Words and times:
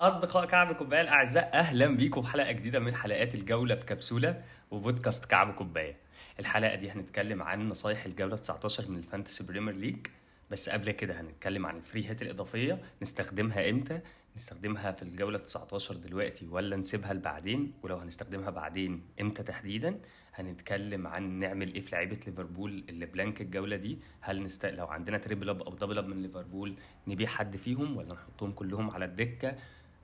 أصدقاء 0.00 0.44
كعب 0.46 0.74
كوباية 0.74 1.00
الأعزاء 1.00 1.50
أهلا 1.54 1.86
بيكم. 1.96 2.22
في 2.22 2.28
حلقة 2.28 2.52
جديدة 2.52 2.78
من 2.78 2.94
حلقات 2.94 3.34
الجولة 3.34 3.74
في 3.74 3.86
كبسولة 3.86 4.42
وبودكاست 4.70 5.24
كعب 5.24 5.54
كوباية. 5.54 5.96
الحلقة 6.40 6.74
دي 6.74 6.90
هنتكلم 6.90 7.42
عن 7.42 7.68
نصايح 7.68 8.04
الجولة 8.04 8.36
19 8.36 8.88
من 8.90 8.98
ال 8.98 9.04
Fantasy 9.04 9.44
Premier 9.46 9.74
League. 9.74 10.06
بس 10.50 10.68
قبل 10.68 10.90
كده 10.90 11.20
هنتكلم 11.20 11.66
عن 11.66 11.76
ال 11.76 11.82
free 11.82 12.08
hit 12.08 12.22
الإضافية. 12.22 12.78
نستخدمها 13.02 13.70
إمتى؟ 13.70 14.00
نستخدمها 14.36 14.92
في 14.92 15.02
الجولة 15.02 15.38
19 15.38 15.94
دلوقتي 15.94 16.46
ولا 16.46 16.76
نسيبها 16.76 17.12
لبعدين؟ 17.12 17.72
ولو 17.82 17.96
هنستخدمها 17.96 18.50
بعدين 18.50 19.02
إمتى 19.20 19.42
تحديدا؟ 19.42 20.00
هنتكلم 20.34 21.06
عن 21.06 21.22
نعمل 21.38 21.74
إيه 21.74 21.80
في 21.80 21.94
لعيبة 21.96 22.18
ليفربول 22.26 22.84
اللي 22.88 23.06
blank 23.06 23.40
الجولة 23.40 23.76
دي. 23.76 23.98
هل 24.20 24.42
نست... 24.42 24.66
لو 24.66 24.86
عندنا 24.86 25.18
triple 25.18 25.48
up 25.48 25.62
أو 25.62 25.74
double 25.74 25.98
up 25.98 26.06
من 26.06 26.22
ليفربول 26.22 26.74
نبيع 27.06 27.28
حد 27.28 27.56
فيهم 27.56 27.96
ولا 27.96 28.14
نحطهم 28.14 28.52
كلهم 28.52 28.90
على 28.90 29.04
الدكة؟ 29.04 29.56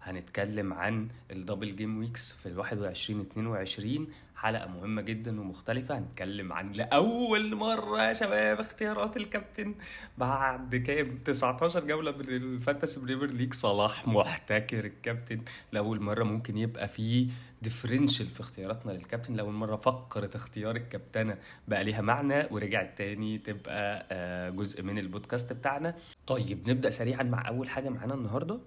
هنتكلم 0.07 0.73
عن 0.73 1.09
ال 1.31 1.37
double 1.37 1.77
game 1.77 1.99
weeks 1.99 2.33
في 2.33 2.47
ال 2.47 2.59
21 2.59 3.21
22 3.21 4.07
حلقة 4.37 4.67
مهمة 4.69 5.03
جدا 5.03 5.41
ومختلفة. 5.41 5.99
هنتكلم 5.99 6.53
عن 6.53 6.73
لأول 6.73 7.55
مرة 7.55 8.03
يا 8.03 8.13
شباب 8.13 8.61
اختيارات 8.61 9.17
الكابتن. 9.17 9.75
بعد 10.19 10.77
كام؟ 10.77 11.19
19 11.19 11.85
جولة 11.87 12.13
من 12.13 12.29
ال 12.29 12.38
Fantasy 12.38 13.01
Premier 13.01 13.31
League 13.31 13.55
صلاح 13.55 14.09
محتكر 14.09 14.85
الكابتن. 14.85 15.41
لأول 15.73 16.01
مرة 16.01 16.25
ممكن 16.25 16.57
يبقى 16.57 16.89
فيه 16.89 17.29
differential 17.63 18.27
في 18.27 18.41
اختياراتنا 18.41 18.93
للكابتن. 18.93 19.35
لأول 19.35 19.53
مرة 19.55 19.77
فقرة 19.77 20.31
اختيار 20.35 20.77
الكابتنة 20.77 21.39
بقى 21.69 21.85
ليها 21.85 22.01
معنى 22.01 22.47
ورجعت 22.51 22.99
تاني 22.99 23.39
تبقى 23.39 24.07
آه، 24.11 24.51
جزء 24.51 24.83
من 24.83 24.99
البودكاست 24.99 25.53
بتاعنا. 25.53 25.95
طيب 26.27 26.71
نبدأ 26.71 26.91
سريعا 26.91 27.23
مع 27.23 27.49
أول 27.49 27.69
حاجة 27.69 27.89
معانا 27.89 28.15
النهاردة. 28.15 28.61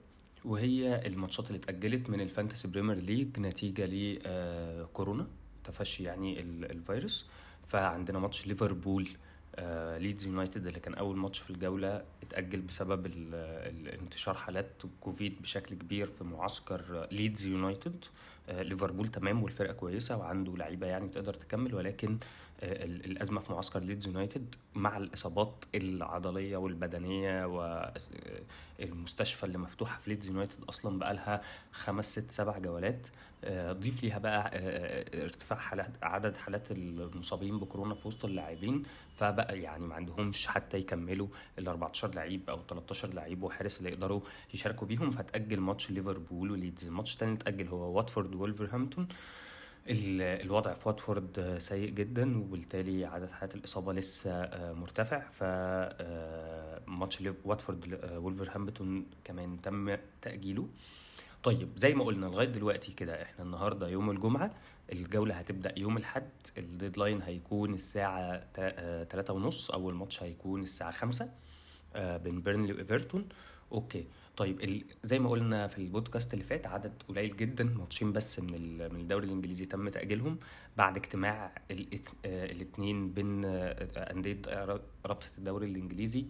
وهي 0.45 1.07
الماتشات 1.07 1.47
اللي 1.47 1.57
اتأجلت 1.57 2.09
من 2.09 2.21
ال 2.21 2.27
Fantasy 2.27 2.67
Premier 2.67 2.95
League 2.97 3.39
نتيجة 3.39 3.85
لكورونا 3.85 5.27
تفشي 5.63 6.03
يعني 6.03 6.39
ال- 6.39 6.71
الفيروس. 6.71 7.25
فعندنا 7.67 8.19
ماتش 8.19 8.47
ليفربول 8.47 9.03
آه، 9.07 9.09
ليدز 9.97 10.27
يونايتد 10.27 10.67
اللي 10.67 10.79
كان 10.79 10.93
أول 10.93 11.17
ماتش 11.17 11.39
في 11.39 11.49
الجولة 11.49 12.03
اتأجل 12.23 12.61
بسبب 12.61 13.05
انتشار 14.01 14.35
حالات 14.35 14.71
كوفيد 15.01 15.41
بشكل 15.41 15.75
كبير 15.75 16.07
في 16.07 16.23
معسكر 16.23 17.07
ليدز 17.11 17.45
يونايتد 17.45 18.05
آه، 18.49 18.61
ليفربول 18.61 19.07
تمام 19.07 19.43
والفرقة 19.43 19.73
كويسة 19.73 20.17
وعنده 20.17 20.57
لعيبة 20.57 20.87
يعني 20.87 21.07
تقدر 21.07 21.33
تكمل 21.33 21.75
ولكن 21.75 22.17
آه، 22.61 22.85
ال- 22.85 23.05
الأزمة 23.05 23.39
في 23.39 23.51
معسكر 23.53 23.79
ليدز 23.79 24.07
يونايتد 24.07 24.55
مع 24.75 24.97
الإصابات 24.97 25.53
العضلية 25.75 26.57
والبدنية 26.57 27.45
والمستشفى 28.79 29.43
اللي 29.45 29.57
مفتوحة 29.57 29.99
في 29.99 30.09
ليدز 30.09 30.27
يونايتد 30.27 30.63
أصلا 30.69 30.99
بقى 30.99 31.13
لها 31.13 31.41
خمس 31.71 32.11
ست 32.11 32.31
سبع 32.31 32.57
جولات 32.57 33.07
آه، 33.43 33.73
ضيف 33.73 34.03
ليها 34.03 34.17
بقى 34.17 34.51
آه، 34.53 35.23
ارتفاع 35.23 35.59
حالات 35.59 35.91
عدد 36.03 36.35
حالات 36.35 36.71
المصابين 36.71 37.59
بكورونا 37.59 37.95
في 37.95 38.07
وسط 38.07 38.25
اللاعبين 38.25 38.83
فبقى 39.15 39.48
يعني 39.49 39.87
ما 39.87 39.95
عندهمش 39.95 40.47
حتى 40.47 40.77
يكملوا 40.77 41.27
ال 41.59 41.67
14 41.67 42.15
لعيب 42.15 42.49
أو 42.49 42.59
13 42.69 43.13
لعيب 43.13 43.43
وحارس 43.43 43.77
اللي 43.79 43.89
يقدروا 43.89 44.21
يشاركوا 44.53 44.87
بيهم 44.87 45.09
فتأجل 45.09 45.59
ماتش 45.59 45.91
ليفربول 45.91 46.51
وليدز. 46.51 46.85
الماتش 46.85 47.13
الثاني 47.13 47.33
اتأجل 47.33 47.67
هو 47.67 47.97
واتفورد 47.97 48.35
وولفرهامبتون. 48.35 49.07
ال- 49.89 50.21
الوضع 50.45 50.73
في 50.73 50.87
واتفورد 50.89 51.55
سيء 51.59 51.89
جدا 51.89 52.37
وبالتالي 52.39 53.05
عدد 53.05 53.31
حالات 53.31 53.55
الإصابة 53.55 53.93
لسه 53.93 54.31
آه، 54.31 54.73
مرتفع. 54.73 55.19
ف 55.29 55.39
آه، 55.43 56.81
ماتش 56.87 57.23
واتفورد 57.45 57.99
آه، 58.03 58.19
وولفرهامبتون 58.19 59.05
كمان 59.23 59.61
تم 59.61 59.97
تأجيله. 60.21 60.67
طيب 61.43 61.69
زي 61.77 61.93
ما 61.95 62.03
قلنا 62.03 62.25
لغاية 62.25 62.47
دلوقتي 62.47 62.91
كده 62.91 63.21
إحنا 63.23 63.45
النهاردة 63.45 63.87
يوم 63.87 64.09
الجمعة 64.11 64.51
الجولة 64.91 65.35
هتبدأ 65.35 65.73
يوم 65.79 65.97
الحد 65.97 66.29
ال 66.57 66.64
deadline 66.64 67.21
هيكون 67.21 67.73
الساعة 67.73 68.37
تا- 68.37 68.73
آه، 68.79 69.03
تلاتة 69.03 69.33
ونص 69.33 69.71
أول 69.71 69.93
ماتش 69.93 70.23
هيكون 70.23 70.61
الساعة 70.61 70.91
خمسة 70.91 71.31
آه، 71.95 72.17
بين 72.17 72.41
بيرنلي 72.41 72.73
وايفرتون 72.73 73.25
okay 73.71 74.07
طيب. 74.37 74.83
زي 75.03 75.19
ما 75.19 75.29
قلنا 75.29 75.67
في 75.67 75.77
البودكاست 75.77 76.33
اللي 76.33 76.43
فات 76.45 76.67
عدد 76.67 76.93
قليل 77.07 77.37
جدا 77.37 77.63
ماتشين 77.63 78.13
بس 78.13 78.39
من. 78.39 78.77
من 78.93 78.99
الدوري 78.99 79.25
الإنجليزي 79.25 79.65
تم 79.65 79.89
تأجيلهم 79.89 80.39
بعد 80.77 80.97
اجتماع 80.97 81.51
الات... 81.71 82.07
آه، 82.25 82.45
الاثنين 82.45 83.13
بين 83.13 83.45
أندية 83.45 84.41
رابطة 85.05 85.27
الدوري 85.37 85.65
الإنجليزي 85.67 86.25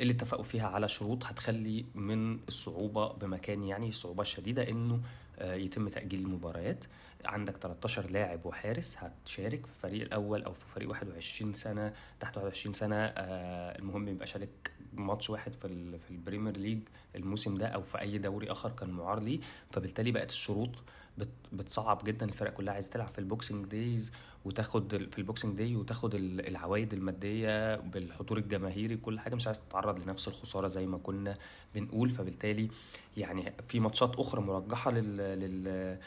اللي 0.00 0.12
اتفقوا 0.12 0.42
فيها 0.42 0.66
على 0.68 0.88
شروط 0.88 1.24
هتخلي 1.24 1.84
من 1.94 2.38
الصعوبة 2.48 3.12
بمكان 3.12 3.62
يعني 3.62 3.88
الصعوبة 3.88 4.22
الشديدة 4.22 4.68
إنه 4.68 5.00
يتم 5.40 5.88
تأجيل 5.88 6.20
المباريات. 6.20 6.84
عندك 7.24 7.56
13 7.56 8.10
لاعب 8.10 8.46
وحارس 8.46 8.96
هتشارك 8.98 9.66
في 9.66 9.72
الفريق 9.72 10.02
الأول 10.02 10.42
أو 10.44 10.52
في 10.52 10.66
فريق 10.66 10.88
21 10.90 11.52
سنة 11.54 11.92
تحت 12.20 12.36
21 12.36 12.74
سنة. 12.74 12.96
آه، 12.96 13.78
المهم 13.78 14.08
يبقى 14.08 14.26
شارك 14.26 14.70
ماتش 14.92 15.30
واحد 15.30 15.52
في 15.52 15.98
في 15.98 16.10
ال 16.10 16.16
Premier 16.16 16.56
League 16.56 16.78
الموسم 17.16 17.54
ده 17.58 17.66
أو 17.66 17.82
في 17.82 18.00
أي 18.00 18.18
دوري 18.18 18.50
آخر 18.52 18.70
كان 18.70 18.90
معار 18.90 19.20
ليه. 19.20 19.40
فبالتالي 19.70 20.10
بقت 20.12 20.30
الشروط 20.30 20.70
بت- 21.18 21.28
بتصعب 21.52 22.04
جدا. 22.04 22.26
الفرق 22.26 22.52
كلها 22.52 22.74
عايز 22.74 22.90
تلعب 22.90 23.08
في 23.08 23.18
ال 23.18 23.25
Boxing 23.25 23.66
Days 23.66 24.12
وتاخد 24.48 25.08
في 25.12 25.18
ال 25.18 25.24
Boxing 25.24 25.58
Day 25.58 25.76
وتاخد 25.76 26.14
ال- 26.14 26.48
العوائد 26.48 26.92
المادية 26.92 27.76
بالحضور 27.76 28.38
الجماهيري 28.38 28.96
كل 28.96 29.20
حاجة 29.20 29.34
مش 29.34 29.46
عايز 29.46 29.60
تتعرض 29.60 30.02
لنفس 30.04 30.28
الخسارة 30.28 30.68
زي 30.68 30.86
ما 30.86 30.98
كنا 30.98 31.34
بنقول. 31.74 32.10
فبالتالي 32.10 32.68
يعني 33.16 33.52
في 33.66 33.80
ماتشات 33.80 34.16
أخرى 34.16 34.40
مرجحة 34.40 34.90
لل, 34.90 35.16
لل 35.16 35.98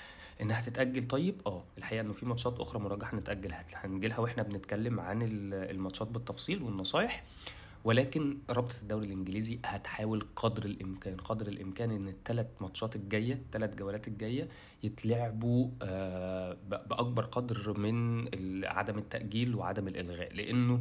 إنها 0.41 0.61
تتأجل. 0.61 1.03
طيب 1.07 1.35
آه 1.47 1.63
الحقيقة 1.77 2.01
إنه 2.01 2.13
في 2.13 2.25
ماتشات 2.25 2.59
أخرى 2.59 2.79
مرجحة 2.79 3.17
تتأجل 3.17 3.53
هت- 3.53 3.75
هنجيلها 3.75 4.19
وإحنا 4.19 4.43
بنتكلم 4.43 4.99
عن 4.99 5.21
ال- 5.21 5.53
الماتشات 5.53 6.07
بالتفصيل 6.07 6.63
والنصايح. 6.63 7.23
ولكن 7.83 8.37
رابطة 8.49 8.75
الدوري 8.81 9.05
الإنجليزي 9.07 9.59
هتحاول 9.65 10.25
قدر 10.35 10.65
الإمكان 10.65 11.17
قدر 11.17 11.47
الإمكان 11.47 11.91
إن 11.91 12.07
الثلاث 12.07 12.47
ماتشات 12.61 12.95
الجاية 12.95 13.33
الثلاث 13.33 13.75
جولات 13.75 14.07
الجاية 14.07 14.47
يتلعبوا 14.83 15.67
آه، 15.81 16.57
بأكبر 16.69 17.25
قدر 17.25 17.79
من 17.79 18.27
عدم 18.65 18.97
التأجيل 18.97 19.55
وعدم 19.55 19.87
الإلغاء 19.87 20.33
لأنه 20.33 20.79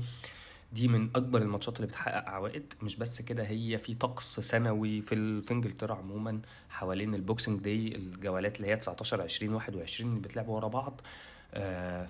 دي 0.72 0.88
من 0.88 1.10
أكبر 1.16 1.42
الماتشات 1.42 1.76
اللي 1.76 1.86
بتحقق 1.86 2.28
عوائد 2.28 2.72
مش 2.82 2.96
بس 2.96 3.22
كده 3.22 3.42
هي 3.44 3.78
في 3.78 3.94
طقس 3.94 4.40
سنوي 4.40 5.00
في 5.00 5.42
في 5.42 5.50
انجلترا 5.54 5.94
عموما 5.94 6.40
حوالين 6.68 7.14
ال 7.14 7.21
Boxing 7.21 7.60
Day 7.60 7.94
الجولات 7.96 8.56
اللي 8.56 8.68
هي 8.68 8.76
19 8.76 9.22
20 9.22 9.54
21 9.54 10.10
اللي 10.10 10.20
بتلعبوا 10.22 10.56
ورا 10.56 10.68
بعض. 10.68 11.00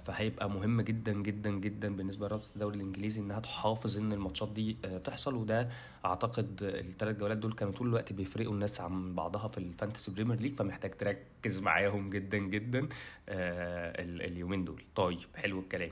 فهيبقى 0.05 0.51
مهم 0.51 0.81
جدا 0.81 1.13
جدا 1.13 1.51
جدا 1.51 1.97
بالنسبة 1.97 2.27
لرابطة 2.29 2.49
الدوري 2.55 2.77
الإنجليزي 2.77 3.21
إنها 3.21 3.41
تحافظ 3.41 3.99
إن 3.99 4.13
الماتشات 4.13 4.53
دي 4.53 4.77
آه، 4.85 4.99
تحصل. 4.99 5.35
وده 5.35 5.69
أعتقد 6.05 6.61
الثلاث 6.63 7.17
جولات 7.17 7.39
دول 7.39 7.53
كانوا 7.53 7.73
طول 7.73 7.89
الوقت 7.89 8.13
بيفرقوا 8.13 8.53
الناس 8.53 8.81
عن 8.81 9.15
بعضها 9.15 9.49
في 9.49 9.59
ال 9.59 9.65
Fantasy 9.65 10.11
Premier 10.15 10.41
League 10.41 10.55
فمحتاج 10.55 10.91
تركز 10.91 11.61
معاهم 11.61 12.11
جدا 12.11 12.39
جدا 12.39 12.89
آه، 13.29 14.03
ال- 14.03 14.23
اليومين 14.23 14.65
دول. 14.65 14.83
طيب 14.95 15.19
حلو 15.37 15.61
الكلام. 15.61 15.91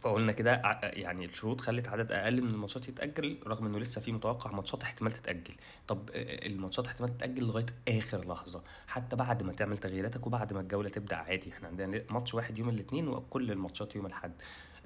فقلنا 0.00 0.32
كده 0.32 0.62
يعني 0.82 1.24
الشروط 1.24 1.60
خلت 1.60 1.88
عدد 1.88 2.12
أقل 2.12 2.42
من 2.42 2.48
الماتشات 2.48 2.88
يتأجل 2.88 3.38
رغم 3.46 3.66
إنه 3.66 3.78
لسه 3.78 4.00
في 4.00 4.12
متوقع 4.12 4.52
ماتشات 4.52 4.82
احتمال 4.82 5.12
تتأجل. 5.12 5.54
طب 5.88 6.10
الماتشات 6.14 6.86
احتمال 6.86 7.16
تتأجل 7.16 7.44
لغاية 7.44 7.66
آخر 7.88 8.28
لحظة. 8.28 8.62
حتى 8.86 9.16
بعد 9.16 9.42
ما 9.42 9.52
تعمل 9.52 9.78
تغييراتك 9.78 10.26
وبعد 10.26 10.52
ما 10.52 10.60
الجولة 10.60 10.88
تبدأ 10.88 11.16
عادي. 11.16 11.50
إحنا 11.50 11.68
عندنا 11.68 12.02
ماتش 12.10 12.34
واحد 12.34 12.58
يوم 12.58 12.68
الاثنين 12.68 13.08
وكل 13.08 13.50
الماتشات 13.50 13.96
يوم 13.96 14.06
الأحد. 14.06 14.32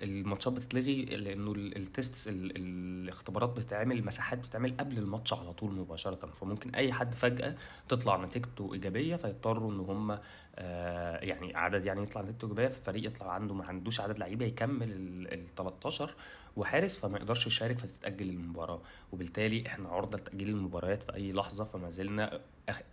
الماتشات 0.03 0.53
بتتلغي 0.53 1.05
لأنه 1.05 1.53
ال- 1.53 1.77
التيست 1.77 2.29
ال- 2.29 2.53
الاختبارات 2.57 3.49
بتتعمل 3.51 3.99
المساحات 3.99 4.39
بتتعمل 4.39 4.77
قبل 4.81 4.99
الماتش 4.99 5.33
على 5.35 5.53
طول 5.53 5.73
مباشرة. 5.73 6.27
فممكن 6.27 6.75
أي 6.75 6.93
حد 6.93 7.15
فجأة 7.15 7.55
تطلع 7.89 8.25
نتيجته 8.25 8.75
إيجابية 8.75 9.17
فيضطروا 9.17 9.73
إن 9.73 9.81
هم 9.81 10.19
آه، 10.57 11.17
يعني 11.19 11.57
عدد 11.57 11.87
يعني 11.87 12.03
يطلع 12.03 12.23
نتيجته 12.23 12.45
إيجابية 12.45 12.69
فالفريق 12.69 13.07
يطلع 13.07 13.31
عنده 13.33 13.55
ما 13.55 13.65
عندوش 13.65 14.01
عدد 14.01 14.19
لعيبة 14.19 14.47
يكمل 14.47 14.89
ال 14.93 15.55
13 15.57 16.15
وحارس 16.57 16.97
فما 16.97 17.19
يقدرش 17.19 17.47
يشارك 17.47 17.79
فتتأجل 17.79 18.31
المباراة. 18.31 18.81
وبالتالي 19.13 19.67
إحنا 19.67 19.89
عرضة 19.89 20.19
لتأجيل 20.19 20.49
المباريات 20.49 21.03
في 21.03 21.15
أي 21.15 21.33
لحظة 21.33 21.65
فما 21.65 21.91
زلنا 21.91 22.41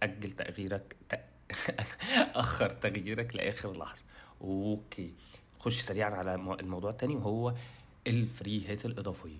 أجل 0.03 0.31
تغييرك 0.31 0.95
ت- 1.09 1.19
أخر 2.35 2.69
تغييرك 2.69 3.35
لآخر 3.35 3.77
لحظة. 3.77 4.03
okay. 4.41 5.13
نخش 5.59 5.81
سريعا 5.81 6.09
على 6.09 6.37
مو- 6.37 6.53
الموضوع 6.53 6.89
التاني 6.91 7.15
وهو 7.15 7.53
ال 8.07 8.18
free 8.18 8.63
hit 8.67 8.85
الإضافية. 8.85 9.37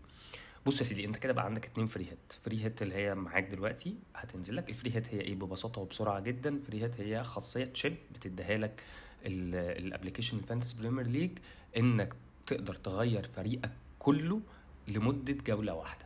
بص 0.66 0.80
يا 0.80 0.86
سيدي 0.86 1.06
أنت 1.06 1.18
كده 1.18 1.34
بقى 1.34 1.46
عندك 1.46 1.66
اتنين 1.66 1.88
فري 1.88 2.04
هيت. 2.06 2.34
فري 2.46 2.64
هيت 2.64 2.82
اللي 2.82 2.96
هي 2.96 3.16
معاك 3.16 3.44
دلوقتي 3.48 3.96
هتنزل 4.16 4.56
لك. 4.56 4.70
ال 4.70 4.75
free 4.75 4.96
hit 4.96 5.08
هي 5.14 5.22
إيه؟ 5.22 5.36
ببساطة 5.36 5.82
وبسرعة 5.82 6.20
جدا. 6.20 6.60
free 6.68 6.84
hit 6.84 7.02
هي 7.02 7.24
خاصية 7.24 7.66
chip 7.66 7.96
بتديها 8.16 8.58
لك 8.58 8.84
ال 9.26 9.35
application 9.35 10.38
ال 10.38 10.43
Fantasy 10.43 10.78
Premier 10.80 11.08
League 11.08 11.32
إنك 11.78 12.14
تقدر 12.48 12.74
تغير 12.74 13.28
فريقك 13.28 13.72
كله 14.00 14.42
لمدة 14.88 15.34
جولة 15.48 15.74
واحدة. 15.74 16.06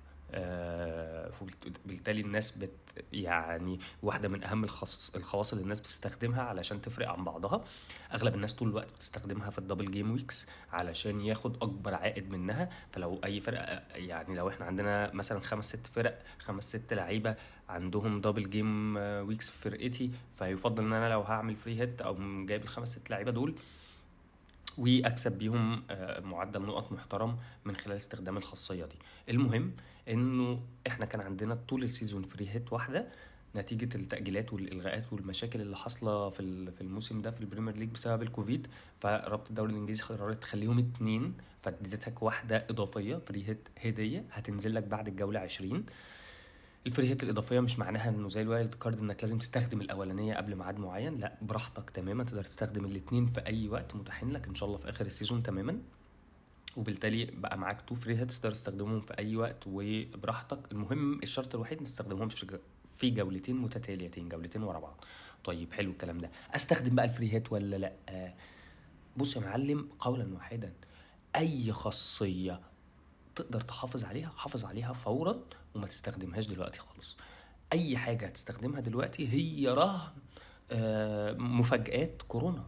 فبالتالي 1.32 2.22
الناس 2.22 2.58
بت 2.58 2.72
يعني 3.14 3.80
واحدة 4.04 4.28
من 4.28 4.44
أهم 4.44 4.64
الخواص 5.16 5.52
اللي 5.54 5.64
الناس 5.64 5.80
بتستخدمها 5.80 6.42
علشان 6.42 6.82
تفرق 6.82 7.10
عن 7.10 7.24
بعضها. 7.24 7.64
أغلب 8.14 8.36
الناس 8.36 8.54
طول 8.54 8.70
الوقت 8.70 8.92
بتستخدمها 8.92 9.50
في 9.50 9.58
ال 9.60 9.64
double 9.64 9.92
game 9.92 10.12
weeks 10.12 10.48
علشان 10.72 11.22
ياخد 11.22 11.56
أكبر 11.64 11.94
عائد 11.94 12.30
منها. 12.32 12.70
فلو 12.92 13.20
أي 13.26 13.40
فرقة 13.40 13.82
يعني 13.96 14.36
لو 14.36 14.50
إحنا 14.50 14.66
عندنا 14.66 15.14
مثلا 15.14 15.40
خمس 15.40 15.70
ست 15.70 15.88
فرق 15.88 16.20
خمس 16.40 16.70
ست 16.70 16.94
لعيبة 16.94 17.36
عندهم 17.70 18.22
double 18.22 18.50
game 18.50 18.98
weeks 18.98 19.50
في 19.50 19.58
فرقتي 19.58 20.12
فيفضل 20.40 20.84
إن 20.84 20.94
أنا 20.94 21.10
لو 21.10 21.22
هعمل 21.22 21.56
free 21.56 21.80
hit 21.80 22.02
أو 22.02 22.46
جايب 22.46 22.64
الخمس 22.64 22.92
ست 22.92 23.10
لعيبة 23.10 23.32
دول 23.32 23.56
وأكسب 24.78 25.32
بيهم 25.32 25.84
آه، 25.90 26.20
معدل 26.20 26.62
نقط 26.62 26.92
محترم 26.92 27.38
من 27.66 27.76
خلال 27.76 27.96
استخدام 27.96 28.38
الخاصية 28.38 28.86
دي. 28.86 28.96
المهم 29.30 29.72
إنه 30.10 30.60
إحنا 30.88 31.06
كان 31.06 31.22
عندنا 31.22 31.56
طول 31.56 31.84
ال 31.84 31.89
season 31.89 32.24
free 32.24 32.50
hit 32.50 32.74
واحدة 32.74 33.08
نتيجة 33.56 33.98
التأجيلات 33.98 34.54
والإلغاءات 34.54 35.14
والمشاكل 35.14 35.62
اللي 35.62 35.78
حاصلة 35.78 36.30
في 36.30 36.72
في 36.72 36.82
الموسم 36.82 37.22
ده 37.22 37.32
في 37.32 37.42
ال 37.42 37.46
Premier 37.46 37.78
League 37.78 37.90
بسبب 37.90 38.22
الكوفيد 38.22 38.68
فرابطة 39.00 39.50
الدوري 39.50 39.72
الإنجليزي 39.74 40.04
قررت 40.04 40.42
تخليهم 40.42 40.80
اتنين 40.80 41.34
فاديتك 41.62 42.24
واحدة 42.24 42.66
إضافية 42.70 43.16
free 43.16 43.48
hit 43.48 43.70
هدية 43.86 44.26
هتنزل 44.32 44.76
لك 44.76 44.84
بعد 44.84 45.08
الجولة 45.08 45.40
20 45.40 45.86
ال 46.88 46.92
free 46.92 47.10
hit 47.10 47.24
الإضافية 47.24 47.60
مش 47.60 47.80
معناها 47.80 48.10
إنه 48.10 48.30
زي 48.30 48.42
ال 48.42 48.48
wild 48.48 48.74
card 48.74 49.00
إنك 49.00 49.24
لازم 49.24 49.38
تستخدم 49.38 49.82
الأولانية 49.82 50.36
قبل 50.36 50.56
ميعاد 50.56 50.80
معين 50.80 51.18
لأ 51.20 51.38
براحتك 51.42 51.90
تماما 51.90 52.24
تقدر 52.24 52.44
تستخدم 52.44 52.86
الاثنين 52.86 53.28
في 53.28 53.40
أي 53.48 53.68
وقت 53.70 53.96
متاحين 53.96 54.32
لك 54.32 54.48
إن 54.48 54.56
شاء 54.56 54.68
الله 54.68 54.78
في 54.80 54.90
آخر 54.90 55.06
ال 55.06 55.11
season 55.11 55.44
تماما. 55.44 55.78
وبالتالي 56.78 57.26
بقى 57.26 57.58
معاك 57.58 57.82
two 57.82 57.96
free 57.96 58.18
hits 58.18 58.40
تقدر 58.40 58.54
تستخدمهم 58.56 59.02
في 59.02 59.18
أي 59.20 59.36
وقت 59.36 59.64
وبراحتك. 59.68 60.72
المهم 60.72 61.20
الشرط 61.24 61.56
الوحيد 61.56 61.80
ما 61.80 61.86
تستخدمهمش 61.86 62.46
في 62.98 63.10
جولتين 63.10 63.56
متتاليتين 63.56 64.30
جولتين 64.30 64.64
ورا 64.64 64.80
بعض. 64.80 65.04
طيب 65.44 65.74
حلو 65.74 65.92
الكلام 65.92 66.18
ده. 66.18 66.32
أستخدم 66.56 66.96
بقى 66.96 67.06
ال 67.06 67.11
free 67.11 67.34
hit 67.34 67.52
ولا 67.52 67.76
لأ؟ 67.76 68.34
بص 69.18 69.36
يا 69.36 69.42
معلم 69.42 69.90
قولا 70.00 70.34
واحدا. 70.34 70.74
أي 71.36 71.72
خاصية 71.72 72.60
تقدر 73.36 73.62
تحافظ 73.62 74.04
عليها 74.04 74.30
حافظ 74.38 74.66
عليها 74.66 74.94
فورا 74.94 75.40
وما 75.76 75.88
تستخدمهاش 75.88 76.48
دلوقتي 76.48 76.80
خالص. 76.80 77.18
أي 77.74 77.98
حاجة 77.98 78.26
هتستخدمها 78.26 78.80
دلوقتي 78.80 79.28
هي 79.28 79.68
رهن 79.68 80.12
آه، 80.72 81.34
مفاجآت 81.34 82.22
كورونا. 82.28 82.66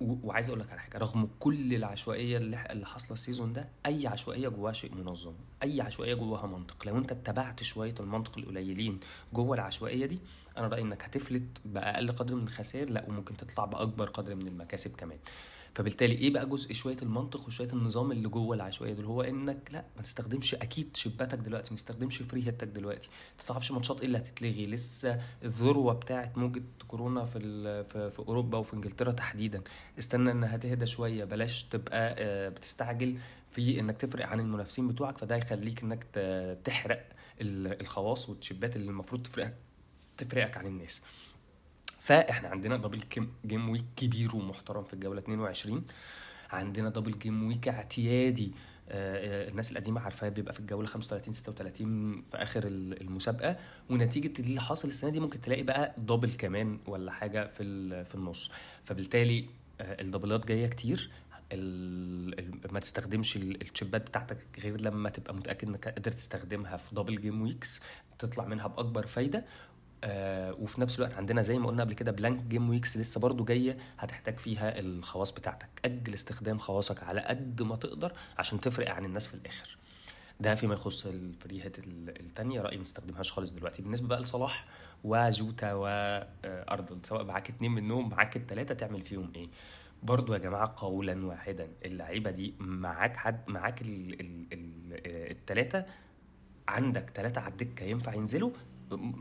وعايز 0.00 0.48
أقول 0.48 0.60
لك 0.60 0.70
على 0.72 0.80
حاجة 0.80 0.98
رغم 0.98 1.28
كل 1.38 1.74
العشوائية 1.74 2.36
اللي 2.36 2.66
اللي 2.70 2.86
حاصلة 2.86 3.12
السيزون 3.12 3.52
ده 3.52 3.68
أي 3.86 4.06
عشوائية 4.06 4.48
جواها 4.48 4.72
شيء 4.72 4.94
منظم 4.94 5.32
أي 5.62 5.80
عشوائية 5.80 6.14
جواها 6.14 6.46
منطق. 6.46 6.86
لو 6.86 6.98
أنت 6.98 7.12
اتبعت 7.12 7.62
شوية 7.62 7.94
المنطق 8.00 8.38
القليلين 8.38 9.00
جوه 9.32 9.54
العشوائية 9.54 10.06
دي 10.06 10.18
أنا 10.58 10.66
رأيي 10.68 10.82
إنك 10.82 11.02
هتفلت 11.04 11.42
بأقل 11.64 12.10
قدر 12.12 12.34
من 12.34 12.42
الخسائر 12.42 12.90
لا 12.90 13.04
وممكن 13.08 13.36
تطلع 13.36 13.64
بأكبر 13.64 14.08
قدر 14.10 14.34
من 14.34 14.46
المكاسب 14.48 14.96
كمان. 14.96 15.18
فبالتالي 15.76 16.14
إيه 16.14 16.30
بقى 16.30 16.46
جزء 16.46 16.72
شوية 16.72 16.96
المنطق 17.02 17.46
وشوية 17.46 17.68
النظام 17.72 18.12
اللي 18.12 18.28
جوه 18.28 18.56
العشوائية 18.56 18.92
دول؟ 18.94 19.04
هو 19.04 19.22
إنك 19.22 19.68
لأ 19.72 19.84
ما 19.96 20.02
تستخدمش 20.02 20.54
أكيد 20.54 20.96
شباتك 20.96 21.38
دلوقتي 21.38 21.70
ما 21.70 21.76
تستخدمش 21.76 22.18
فري 22.22 22.46
هيتك 22.46 22.68
دلوقتي. 22.68 23.08
ما 23.38 23.44
تعرفش 23.46 23.72
ماتشات 23.72 23.98
إيه 24.00 24.06
اللي 24.06 24.18
هتتلغي. 24.18 24.66
لسه 24.66 25.20
الذروة 25.44 25.92
بتاعه 25.92 26.32
موجة 26.36 26.62
كورونا 26.88 27.24
في 27.24 27.38
في, 27.84 28.18
أوروبا 28.18 28.58
وفي 28.58 28.74
إنجلترا 28.74 29.12
تحديدا. 29.12 29.62
استنى 29.98 30.30
إنها 30.30 30.56
تهدى 30.56 30.86
شوية. 30.86 31.24
بلاش 31.24 31.64
تبقى 31.64 32.14
آه، 32.18 32.48
بتستعجل 32.48 33.18
في 33.50 33.80
إنك 33.80 33.96
تفرق 33.96 34.26
عن 34.26 34.40
المنافسين 34.40 34.88
بتوعك. 34.88 35.18
فده 35.18 35.36
يخليك 35.36 35.82
إنك 35.82 36.04
تحرق 36.64 37.08
الخواص 37.40 38.28
والتشبات 38.28 38.76
اللي 38.76 38.88
المفروض 38.90 39.22
تفرقك 39.22 39.54
تفرقك 40.16 40.56
عن 40.56 40.66
الناس. 40.66 41.02
فاحنا 42.06 42.48
عندنا 42.48 42.76
double 42.76 43.00
game 43.46 43.68
week 43.68 43.84
كبير 43.96 44.36
ومحترم 44.36 44.84
في 44.84 44.94
الجولة 44.94 45.18
22 45.20 45.84
عندنا 46.50 46.88
double 46.88 47.18
game 47.18 47.46
week 47.46 47.68
اعتيادي. 47.68 48.52
آه، 48.88 49.48
الناس 49.48 49.72
القديمة 49.72 50.00
عارفاه 50.00 50.28
بيبقى 50.28 50.52
في 50.54 50.60
الجولة 50.60 50.86
35 50.86 51.32
36 51.34 52.22
في 52.22 52.36
آخر 52.36 52.62
المسابقة. 52.66 53.56
ونتيجة 53.90 54.40
اللي 54.40 54.60
حاصل 54.60 54.88
السنة 54.88 55.10
دي 55.10 55.20
ممكن 55.20 55.40
تلاقي 55.40 55.62
بقى 55.62 55.94
double 55.98 56.32
كمان 56.32 56.78
ولا 56.86 57.12
حاجة 57.12 57.46
في 57.46 58.04
في 58.04 58.14
النص. 58.14 58.50
فبالتالي 58.84 59.46
آه، 59.80 60.00
ال 60.02 60.07
double 60.07 60.40
ات 60.40 60.46
جاية 60.46 60.66
كتير. 60.66 61.10
ما 62.72 62.80
تستخدمش 62.80 63.36
ال 63.36 63.47
chip 63.47 63.91
ات 63.91 64.02
بتاعتك 64.08 64.38
غير 64.62 64.80
لما 64.80 65.10
تبقى 65.10 65.34
متأكد 65.34 65.68
إنك 65.68 65.88
قادر 65.88 66.10
تستخدمها 66.10 66.76
في 66.76 66.94
double 66.94 67.20
game 67.20 67.42
weeks 67.42 67.82
تطلع 68.18 68.44
منها 68.46 68.66
بأكبر 68.66 69.06
فايدة. 69.06 69.44
آه 70.04 70.52
وفي 70.52 70.80
نفس 70.80 70.98
الوقت 70.98 71.14
عندنا 71.14 71.42
زي 71.42 71.58
ما 71.58 71.66
قلنا 71.66 71.82
قبل 71.82 71.94
كده 71.94 72.12
blank 72.12 72.42
game 72.42 72.70
weeks 72.70 72.96
لسه 72.96 73.20
برضو 73.20 73.44
جاية 73.44 73.76
هتحتاج 73.98 74.38
فيها 74.38 74.78
الخواص 74.78 75.32
بتاعتك. 75.32 75.68
أجل 75.84 76.14
استخدام 76.14 76.58
خواصك 76.58 77.02
على 77.02 77.20
قد 77.20 77.62
ما 77.62 77.76
تقدر 77.76 78.12
عشان 78.38 78.60
تفرق 78.60 78.90
عن 78.90 79.04
الناس 79.04 79.26
في 79.26 79.34
الآخر. 79.34 79.76
ده 80.40 80.54
فيما 80.54 80.74
يخص 80.74 81.06
ال 81.06 81.14
free 81.14 81.46
hit 81.46 81.70
ات 81.70 81.78
التانية 81.78 82.60
رأيي 82.60 82.76
ما 82.78 82.84
تستخدمهاش 82.84 83.32
خالص 83.32 83.50
دلوقتي. 83.52 83.82
بالنسبة 83.82 84.08
بقى 84.08 84.20
لصلاح 84.20 84.66
وجوتا 85.04 85.72
وأرنولد 85.72 87.06
سواء 87.06 87.24
معاك 87.24 87.50
اتنين 87.50 87.70
منهم 87.70 88.08
معاك 88.10 88.36
التلاتة 88.36 88.74
تعمل 88.74 89.02
فيهم 89.02 89.32
إيه؟ 89.36 89.48
برضو 90.02 90.32
يا 90.34 90.38
جماعة 90.38 90.74
قولا 90.76 91.26
واحدا 91.26 91.68
اللعيبة 91.84 92.30
دي 92.30 92.54
معاك 92.58 93.16
حد 93.16 93.50
معاك 93.50 93.80
التلاتة 93.82 95.84
عندك 96.68 97.10
تلاتة 97.10 97.40
على 97.40 97.52
الدكة 97.52 97.84
ينفع 97.84 98.14
ينزلوا؟ 98.14 98.50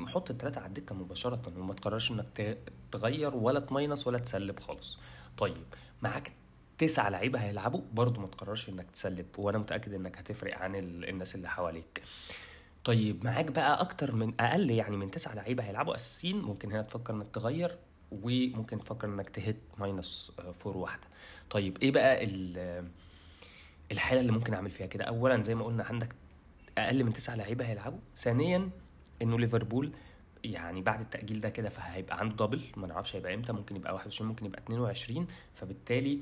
حط 0.08 0.30
التلاتة 0.30 0.60
على 0.60 0.68
الدكة 0.68 0.96
مباشرة 0.96 1.42
وما 1.58 1.74
تقررش 1.74 2.12
إنك 2.12 2.58
تغير 2.92 3.36
ولا 3.36 3.60
ت 3.60 3.68
minus 3.68 4.08
ولا 4.08 4.18
تسلب 4.18 4.60
خالص. 4.60 4.98
طيب 5.38 5.64
معاك 6.02 6.32
تسعة 6.78 7.10
لعيبة 7.10 7.40
هيلعبوا 7.40 7.82
برضو 7.94 8.22
ما 8.22 8.28
تقررش 8.28 8.70
إنك 8.70 8.92
تسلب 8.92 9.26
وأنا 9.38 9.58
متأكد 9.58 9.94
إنك 9.94 10.18
هتفرق 10.18 10.58
عن 10.58 10.76
الناس 10.76 11.36
اللي 11.36 11.50
حواليك. 11.50 12.02
طيب 12.84 13.26
معاك 13.26 13.46
بقى 13.46 13.82
أكتر 13.82 14.16
من 14.16 14.34
أقل 14.40 14.70
يعني 14.70 14.98
من 14.98 15.12
تسعة 15.12 15.36
لعيبة 15.36 15.64
هيلعبوا 15.64 15.96
أساسيين 15.96 16.42
ممكن 16.42 16.72
هنا 16.72 16.82
تفكر 16.82 17.14
إنك 17.14 17.28
تغير 17.34 17.78
وممكن 18.12 18.80
تفكر 18.80 19.08
إنك 19.08 19.30
ت 19.30 19.36
hit 19.36 19.56
minus 19.78 20.32
four 20.60 20.78
واحدة. 20.78 21.08
طيب 21.50 21.78
إيه 21.82 21.92
بقى 21.92 22.28
الحالة 23.92 24.22
اللي 24.22 24.32
ممكن 24.32 24.54
أعمل 24.54 24.72
فيها 24.72 24.88
كده؟ 24.88 25.04
اولا 25.04 25.42
زي 25.42 25.56
ما 25.56 25.66
قلنا 25.66 25.84
عندك 25.84 26.16
أقل 26.78 27.04
من 27.04 27.14
تسعة 27.14 27.36
لعيبة 27.36 27.66
هيلعبوا. 27.66 28.00
ثانيا 28.16 28.70
انه 29.22 29.40
ليفربول 29.40 29.92
يعني 30.44 30.82
بعد 30.82 31.00
التأجيل 31.00 31.42
ده 31.42 31.50
كده 31.50 31.70
فهيبقى 31.70 32.20
عنده 32.20 32.46
دبل 32.46 32.62
ما 32.78 32.88
نعرفش 32.88 33.16
هيبقى 33.16 33.34
إمتى 33.34 33.54
ممكن 33.54 33.76
يبقى 33.76 33.94
21 33.94 34.30
ممكن 34.30 34.46
يبقى 34.46 34.62
22 34.62 35.28
فبالتالي 35.56 36.22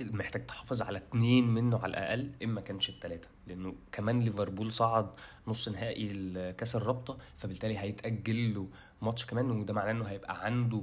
محتاج 0.00 0.46
تحافظ 0.46 0.82
على 0.82 0.98
اتنين 0.98 1.48
منه 1.54 1.78
على 1.78 1.90
الأقل 1.90 2.30
اما 2.44 2.60
كانش 2.60 2.88
التلاتة 2.88 3.28
لأنه 3.46 3.74
كمان 3.92 4.20
ليفربول 4.20 4.72
صعد 4.72 5.10
نص 5.46 5.68
نهائي 5.68 6.52
كاس 6.52 6.76
الرابطة 6.76 7.18
فبالتالي 7.36 7.78
هيتأجل 7.78 8.54
له 8.54 8.68
ماتش 9.02 9.26
كمان 9.26 9.50
وده 9.50 9.74
معناه 9.74 9.90
إنه 9.90 10.04
هيبقى 10.04 10.44
عنده 10.44 10.82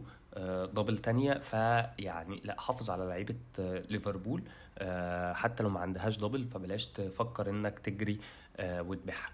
double 0.73 0.95
آه، 0.95 0.99
تانية 1.03 1.33
فيعني 1.33 2.41
لا 2.43 2.61
حافظ 2.61 2.89
على 2.89 3.05
لعيبة 3.05 3.35
آه، 3.59 3.83
ليفربول 3.89 4.43
آه، 4.77 5.33
حتى 5.33 5.63
لو 5.63 5.69
ما 5.69 5.79
عندهاش 5.79 6.17
double 6.17 6.47
فبلاش 6.47 6.87
تفكر 6.87 7.49
إنك 7.49 7.79
تجري 7.79 8.19
وتبيعها. 8.61 9.29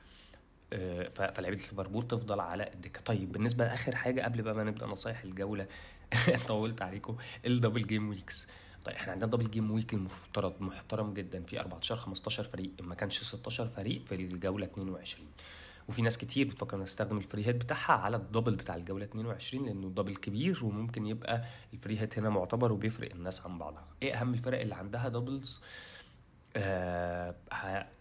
فلعيبة 1.16 1.58
ليفربول 1.58 2.08
تفضل 2.08 2.40
على 2.40 2.72
الدكة. 2.74 3.02
طيب 3.02 3.32
بالنسبة 3.32 3.66
لآخر 3.66 3.96
حاجة 3.96 4.22
قبل 4.22 4.42
بقى 4.42 4.56
ما 4.56 4.64
نبدأ 4.64 4.88
نصايح 4.88 5.24
الجولة 5.24 5.68
طولت 6.48 6.82
عليكم 6.82 7.16
ال 7.46 7.52
double 7.52 7.88
game 7.88 8.10
weeks. 8.10 8.48
طيب 8.86 8.96
إحنا 8.96 9.12
عندنا 9.12 9.32
double 9.32 9.50
game 9.52 9.72
week 9.72 9.94
المفترض 9.94 10.54
محترم 10.62 11.14
جدا. 11.14 11.44
في 11.44 11.60
14 11.62 11.96
15 11.96 12.44
فريق 12.44 12.72
ما 12.82 12.96
كانش 12.96 13.24
16 13.24 13.68
فريق 13.68 14.02
في 14.06 14.16
الجولة 14.16 14.66
22 14.66 15.28
وفي 15.90 16.02
ناس 16.02 16.18
كتير 16.18 16.48
بتفكر 16.48 16.76
إنها 16.76 16.86
تستخدم 16.86 17.18
ال 17.18 17.23
free 17.23 17.46
hit 17.48 17.56
بتاعها 17.56 17.94
على 17.94 18.18
ال 18.18 18.23
double 18.23 18.56
بتاع 18.56 18.76
الجولة 18.76 19.06
22 19.06 19.66
لأنه 19.66 19.88
ال 19.88 19.92
double 19.92 20.16
كبير 20.16 20.60
وممكن 20.66 21.06
يبقى 21.06 21.44
ال 21.74 21.79
free 21.79 22.00
hit 22.00 22.18
هنا 22.18 22.30
معتبر 22.30 22.72
وبيفرق 22.72 23.12
الناس 23.12 23.46
عن 23.46 23.58
بعضها. 23.58 23.86
إيه 24.04 24.22
أهم 24.22 24.34
الفرق 24.34 24.60
اللي 24.60 24.76
عندها 24.76 25.10
doubles 25.10 25.62
آه 26.56 27.36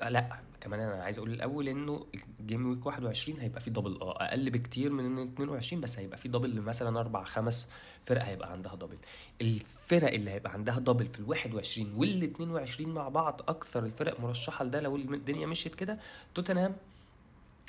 لا 0.09 0.40
كمان 0.61 0.80
أنا 0.80 1.02
عايز 1.02 1.19
أقول 1.19 1.33
الأول 1.33 1.69
إنه 1.69 2.07
game 2.47 2.71
week 2.71 2.87
21 2.87 3.40
هيبقى 3.40 3.61
فيه 3.61 3.71
double 3.71 3.99
آه 4.02 4.25
أقل 4.25 4.50
بكتير 4.50 4.92
من 4.92 5.23
22 5.23 5.80
بس 5.83 5.99
هيبقى 5.99 6.19
فيه 6.19 6.30
double 6.31 6.61
مثلا 6.61 7.00
أربع 7.00 7.25
خمس 7.25 7.71
فرق 8.04 8.23
هيبقى 8.25 8.52
عندها 8.52 8.75
double 8.75 8.97
الفرق 9.40 10.12
اللي 10.12 10.30
هيبقى 10.30 10.52
عندها 10.52 10.78
double 10.79 11.07
في 11.07 11.19
ال 11.21 11.28
21 11.28 11.92
وال 11.97 12.23
22 12.23 12.95
مع 12.95 13.09
بعض 13.09 13.40
أكثر 13.49 13.85
الفرق 13.85 14.21
مرشحة 14.21 14.64
لده 14.64 14.80
لو 14.80 14.97
الدنيا 14.97 15.47
مشيت 15.47 15.75
كده 15.75 15.99
توتنهام 16.35 16.76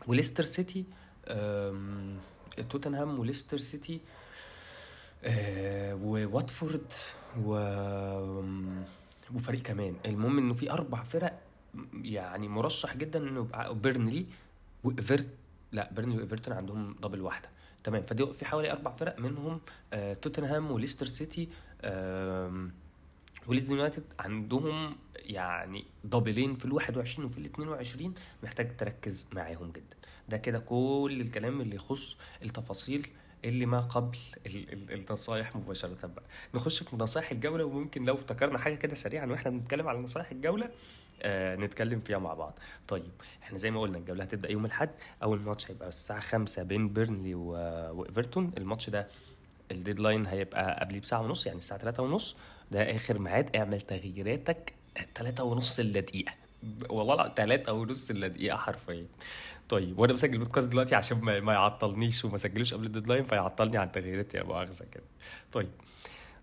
وليستر 0.07 0.43
سيتي 0.43 0.85
توتنهام 2.69 3.19
وليستر 3.19 3.57
سيتي 3.57 3.99
آه 5.23 5.95
وواتفورد 5.95 6.93
و 7.43 7.55
وفريق 9.35 9.61
كمان. 9.61 9.95
المهم 10.05 10.37
إنه 10.37 10.53
في 10.53 10.71
أربع 10.71 11.03
فرق 11.03 11.41
يعني 12.03 12.47
مرشح 12.47 12.97
جدا 12.97 13.19
إنه 13.29 13.39
يبقى 13.39 13.75
بيرنلي 13.75 14.25
وإيفرت 14.83 15.27
لا 15.71 15.89
بيرنلي 15.93 16.17
وإيفرتون 16.17 16.53
عندهم 16.53 16.95
double 17.01 17.21
واحدة. 17.21 17.49
تمام. 17.83 18.03
فدي 18.03 18.25
في 18.33 18.45
حوالي 18.45 18.71
أربع 18.71 18.91
فرق 18.91 19.19
منهم 19.19 19.59
آه 19.93 20.13
توتنهام 20.13 20.71
وليستر 20.71 21.05
سيتي 21.05 21.49
آه 21.81 22.67
وليدز 23.47 23.71
يونايتد. 23.71 24.03
عندهم 24.19 24.95
يعني 25.15 25.85
double 26.03 26.42
ين 26.42 26.55
في 26.55 26.65
ال 26.65 26.73
21 26.73 27.25
وفي 27.25 27.37
ال 27.37 27.45
22 27.45 28.13
محتاج 28.43 28.77
تركز 28.77 29.29
معاهم 29.33 29.71
جدا. 29.71 29.95
ده 30.29 30.37
كده 30.37 30.59
كل 30.59 31.17
الكلام 31.21 31.61
اللي 31.61 31.75
يخص 31.75 32.17
التفاصيل 32.43 33.07
اللي 33.45 33.65
ما 33.65 33.79
قبل 33.79 34.17
النصايح 34.91 35.55
مباشرة 35.55 36.07
بقى. 36.07 36.23
نخش 36.53 36.83
في 36.83 36.95
نصايح 36.95 37.31
الجولة 37.31 37.63
وممكن 37.65 38.05
لو 38.05 38.15
افتكرنا 38.15 38.57
حاجة 38.57 38.75
كده 38.75 38.95
سريعا 38.95 39.25
وإحنا 39.25 39.51
بنتكلم 39.51 39.87
على 39.87 39.99
نصايح 39.99 40.31
الجولة 40.31 40.69
آه 41.21 41.55
نتكلم 41.55 41.99
فيها 41.99 42.17
مع 42.17 42.33
بعض. 42.33 42.59
طيب 42.87 43.11
إحنا 43.43 43.57
زي 43.57 43.71
ما 43.71 43.81
قلنا 43.81 43.97
الجولة 43.97 44.23
هتبدأ 44.23 44.51
يوم 44.51 44.65
الأحد. 44.65 44.89
أول 45.23 45.39
ماتش 45.39 45.71
هيبقى 45.71 45.87
الساعة 45.87 46.19
خمسة 46.19 46.63
بين 46.63 46.89
بيرنلي 46.89 47.35
وإيفرتون. 47.35 48.51
الماتش 48.57 48.89
ده 48.89 49.07
ال 49.71 49.77
deadline 49.77 50.25
هيبقى 50.25 50.79
قبليه 50.81 50.99
بساعة 50.99 51.21
ونص 51.21 51.45
يعني 51.45 51.57
الساعة 51.57 51.79
تلاتة 51.79 52.03
ونص. 52.03 52.37
ده 52.71 52.95
آخر 52.95 53.19
ميعاد. 53.19 53.55
اعمل 53.55 53.81
تغييراتك 53.81 54.73
تلاتة 55.15 55.43
ونص 55.43 55.79
إلا 55.79 55.99
دقيقة 55.99 56.33
والله 56.89 57.15
لا 57.15 57.27
تلاتة 57.27 57.73
ونص 57.73 58.09
إلا 58.11 58.27
دقيقة 58.27 58.57
حرفيا. 58.57 59.05
طيب 59.71 59.99
وأنا 59.99 60.13
بسجل 60.13 60.33
البودكاست 60.33 60.69
دلوقتي 60.69 60.95
عشان 60.95 61.17
ما 61.21 61.53
يعطلنيش 61.53 62.25
وما 62.25 62.37
سجلوش 62.37 62.73
قبل 62.73 62.85
ال 62.85 62.90
deadline 62.90 63.23
فيعطلني 63.23 63.77
عن 63.77 63.91
تغييراتي 63.91 64.37
يا 64.37 64.43
مؤاخذه 64.43 64.85
كده. 64.91 65.03
طيب 65.51 65.69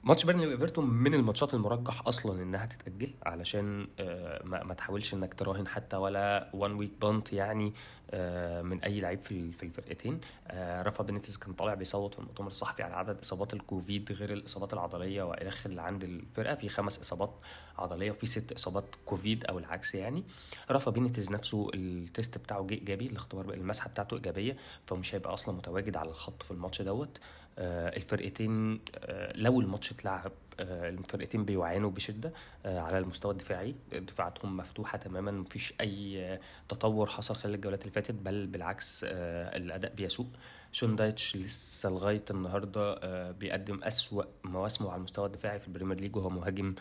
ماتش 0.04 0.24
بيرنلي 0.24 0.46
وإيفرتون 0.46 0.90
من 0.90 1.14
الماتشات 1.14 1.54
المرجح 1.54 2.06
أصلا 2.06 2.42
إنها 2.42 2.66
تتأجل 2.66 3.10
علشان 3.22 3.88
آه، 3.98 4.44
ما 4.44 4.74
تحاولش 4.74 5.14
إنك 5.14 5.34
تراهن 5.34 5.68
حتى 5.68 5.96
ولا 5.96 6.50
one 6.54 6.72
week 6.72 6.90
punt 7.00 7.32
يعني 7.32 7.72
آه، 8.10 8.62
من 8.62 8.82
أي 8.82 9.00
لعيب 9.00 9.20
في 9.22 9.62
الفرقتين. 9.62 10.20
آه، 10.48 10.82
رافا 10.82 11.04
بينيتز 11.04 11.36
كان 11.36 11.52
طالع 11.52 11.74
بيصوت 11.74 12.14
في 12.14 12.20
المؤتمر 12.20 12.46
الصحفي 12.46 12.82
على 12.82 12.94
عدد 12.94 13.18
إصابات 13.18 13.54
الكوفيد 13.54 14.12
غير 14.12 14.32
الإصابات 14.32 14.72
العضلية 14.72 15.22
والخ 15.22 15.66
اللي 15.66 15.82
عند 15.82 16.04
الفرقة. 16.04 16.54
في 16.54 16.68
خمس 16.68 16.98
إصابات 16.98 17.34
عضلية 17.78 18.10
وفي 18.10 18.26
ست 18.26 18.52
إصابات 18.52 18.84
كوفيد 19.06 19.44
أو 19.44 19.58
العكس 19.58 19.94
يعني. 19.94 20.24
رافا 20.70 20.90
بينيتز 20.90 21.30
نفسه 21.30 21.70
ال 21.74 21.87
test 21.87 22.38
بتاعه 22.38 22.66
إيجابي 22.70 23.06
الاختبار 23.06 23.54
المسحة 23.54 23.90
بتاعته 23.90 24.14
إيجابية 24.14 24.56
فمش 24.86 25.14
هيبقى 25.14 25.34
أصلا 25.34 25.54
متواجد 25.56 25.96
على 25.96 26.08
الخط 26.10 26.42
في 26.42 26.50
الماتش 26.50 26.82
دوت. 26.82 27.18
الفرقتين 27.58 28.80
آه، 28.98 29.32
لو 29.36 29.60
الماتش 29.60 29.92
اتلعب 29.92 30.32
آه، 30.60 30.88
الفرقتين 30.88 31.44
بيعانوا 31.44 31.90
بشدة 31.90 32.32
على 32.64 32.98
المستوى 32.98 33.32
الدفاعي 33.32 33.74
دفاعاتهم 33.92 34.56
مفتوحة 34.56 34.98
تماما 34.98 35.30
مفيش 35.30 35.74
أي 35.80 36.38
تطور 36.68 37.06
حصل 37.06 37.34
خلال 37.34 37.54
الجولات 37.54 37.80
اللي 37.82 37.92
فاتت 37.92 38.14
بل 38.14 38.46
بالعكس 38.46 39.04
الأداء 39.04 39.94
بيسوء. 39.94 40.26
شون 40.72 40.96
دايتش 40.96 41.36
لسه 41.36 41.88
لغاية 41.90 42.24
النهارده 42.30 43.30
بيقدم 43.30 43.84
أسوأ 43.84 44.24
مواسمه 44.44 44.90
على 44.90 44.98
المستوى 44.98 45.26
الدفاعي 45.26 45.58
في 45.58 45.68
البريمير 45.68 46.00
ليج 46.00 46.16
وهو 46.16 46.30
مهاجم 46.30 46.74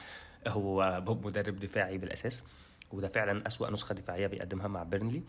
هو 0.47 1.03
مدرب 1.07 1.59
دفاعي 1.59 1.97
بالأساس 1.97 2.43
وده 2.91 3.07
فعلا 3.07 3.47
أسوأ 3.47 3.71
نسخة 3.71 3.95
دفاعية 3.95 4.27
بيقدمها 4.27 4.67
مع 4.67 4.83
بيرنلي. 4.83 5.23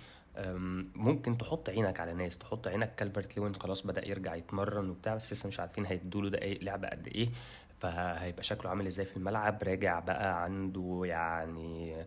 ممكن 0.95 1.39
تحط 1.39 1.69
عينك 1.71 2.01
على 2.01 2.15
ناس 2.15 2.39
تحط 2.39 2.69
عينك 2.69 2.95
كالفرت 2.95 3.37
لوين 3.37 3.55
خلاص 3.55 3.87
بدأ 3.87 4.09
يرجع 4.09 4.35
يتمرن 4.35 4.91
وبتاع 4.91 5.15
بس 5.15 5.33
لسه 5.33 5.49
مش 5.49 5.61
عارفين 5.61 5.87
هيدوا 5.87 6.23
له 6.23 6.31
دقايق 6.31 6.63
لعبة 6.63 6.89
قد 6.89 7.09
إيه 7.09 7.29
فهيبقى 7.71 8.43
شكله 8.43 8.71
عامل 8.71 8.87
إزاي 8.87 9.07
في 9.07 9.17
الملعب 9.17 9.63
راجع 9.63 10.01
بقى 10.01 10.43
عنده 10.45 11.03
يعني 11.05 12.05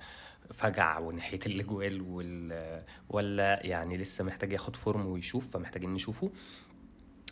فجع 0.54 1.00
وناحية 1.00 1.40
الأجوال 1.46 2.02
وال 2.02 2.84
ولا 3.10 3.66
يعني 3.66 3.98
لسه 3.98 4.24
محتاج 4.24 4.54
ياخد 4.54 4.76
فورم 4.76 5.06
ويشوف 5.06 5.52
فمحتاجين 5.54 5.94
نشوفه. 5.94 6.32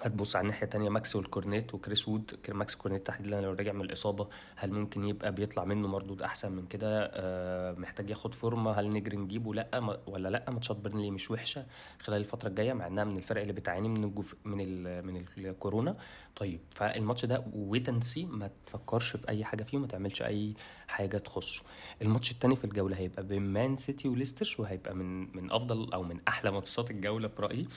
هتبص 0.01 0.36
على 0.36 0.44
الناحية 0.44 0.63
التانية 0.63 0.89
ماكسويل 0.89 1.16
كورنيت 1.16 1.74
وكريس 1.74 2.08
وود. 2.08 2.39
ماكس 2.50 2.75
كورنيت 2.75 3.08
تحديدا 3.08 3.41
لو 3.41 3.51
رجع 3.51 3.72
من 3.74 3.82
الإصابة 3.82 4.27
هل 4.56 4.72
ممكن 4.72 5.03
يبقى 5.03 5.32
بيطلع 5.32 5.65
منه 5.65 5.88
مردود 5.88 6.22
أحسن 6.22 6.51
من 6.51 6.65
كده؟ 6.68 7.12
آه 7.13 7.74
محتاج 7.74 8.10
ياخد 8.10 8.34
فورمه. 8.36 8.72
هل 8.72 8.89
نجري 8.89 9.18
نجيبه 9.18 9.53
لأ 9.53 10.00
ولا 10.08 10.29
لأ 10.29 10.50
ماتشات 10.51 10.77
بيرنلي 10.77 11.12
مش 11.12 11.32
وحشة 11.32 11.65
خلال 12.00 12.20
الفترة 12.20 12.50
الجاية 12.50 12.74
مع 12.74 12.88
إنها 12.88 13.03
من 13.03 13.18
الفرق 13.18 13.41
اللي 13.41 13.53
بتعاني 13.53 13.89
من 13.89 14.03
ال 14.04 14.12
gap 14.12 14.36
من 14.46 14.62
ال 14.62 15.06
من 15.06 15.25
الكورونا. 15.38 15.94
طيب 16.36 16.60
فالماتش 16.72 17.25
ده 17.25 17.44
wait 17.54 18.04
and 18.04 18.14
see 18.14 18.25
ما 18.25 18.50
تفكرش 18.65 19.15
في 19.18 19.29
أي 19.29 19.46
حاجة 19.46 19.63
فيه 19.63 19.77
وما 19.77 19.88
تعملش 19.88 20.22
أي 20.22 20.53
حاجة 20.88 21.18
تخصه. 21.18 21.63
الماتش 22.01 22.32
التاني 22.32 22.56
في 22.56 22.63
الجولة 22.63 22.98
هيبقى 22.98 23.24
بين 23.24 23.41
مان 23.41 23.75
سيتي 23.75 24.08
وليستر 24.08 24.56
وهيبقى 24.60 24.96
من 24.96 25.38
من 25.38 25.51
أفضل 25.51 25.94
أو 25.94 26.03
من 26.03 26.20
أحلى 26.27 26.51
ماتشات 26.51 26.91
الجولة 26.91 27.27
في 27.27 27.41
رأيي. 27.41 27.68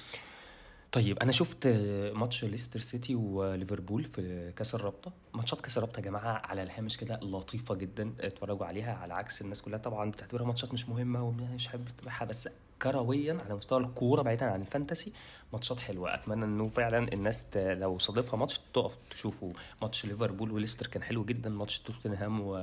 طيب 0.93 1.19
أنا 1.19 1.33
شفت 1.33 1.67
ماتش 2.15 2.45
ليستر 2.45 2.81
سيتي 2.81 3.15
وليفربول 3.15 4.05
في 4.05 4.53
كأس 4.57 4.75
الرابطة. 4.75 5.13
ماتشات 5.35 5.61
كأس 5.61 5.77
الرابطة 5.79 5.99
يا 5.99 6.05
جماعة 6.05 6.43
على 6.45 6.63
الهامش 6.63 6.97
كده 6.97 7.21
لطيفة 7.23 7.75
جدا 7.75 8.13
اتفرجوا 8.21 8.67
عليها 8.67 8.95
على 8.95 9.15
عكس 9.15 9.43
الناس 9.43 9.63
كلها 9.63 9.79
طبعا 9.79 10.11
بتعتبرها 10.11 10.47
ماتشات 10.47 10.73
مش 10.73 10.89
مهمة 10.89 11.23
ومش 11.23 11.69
حابب 11.69 11.89
تتابعها 11.89 12.25
بس 12.25 12.49
كرويا 12.83 13.39
على 13.45 13.55
مستوى 13.55 13.81
الكورة 13.81 14.23
بعيدا 14.23 14.47
عن 14.51 14.61
الفانتسي 14.61 15.13
ماتشات 15.53 15.79
حلوة. 15.81 16.15
أتمنى 16.15 16.45
إنه 16.45 16.69
فعلا 16.69 17.13
الناس 17.13 17.47
لو 17.57 17.99
صادفها 17.99 18.37
ماتش 18.37 18.61
تقف 18.75 18.97
تشوفوا 19.11 19.53
ماتش 19.83 20.07
ليفربول 20.07 20.51
وليستر 20.53 20.87
كان 20.87 21.03
حلو 21.03 21.25
جدا 21.25 21.51
ماتش 21.51 21.81
توتنهام 21.81 22.41
و 22.41 22.57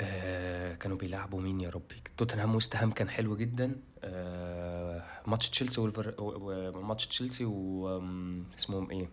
آه 0.00 0.74
كانوا 0.74 0.96
بيلعبوا 0.96 1.40
مين 1.40 1.60
يا 1.60 1.70
ربي؟ 1.70 1.94
توتنهام 2.16 2.54
وست 2.54 2.76
هام 2.76 2.90
كان 2.92 3.10
حلو 3.10 3.36
جدا. 3.36 3.76
ماتش 5.26 5.50
تشيلسي 5.50 5.80
والفر... 5.80 6.14
ماتش 6.82 7.06
تشيلسي 7.06 7.44
و 7.44 7.88
اسمهم 8.58 8.90
إيه؟ 8.90 9.08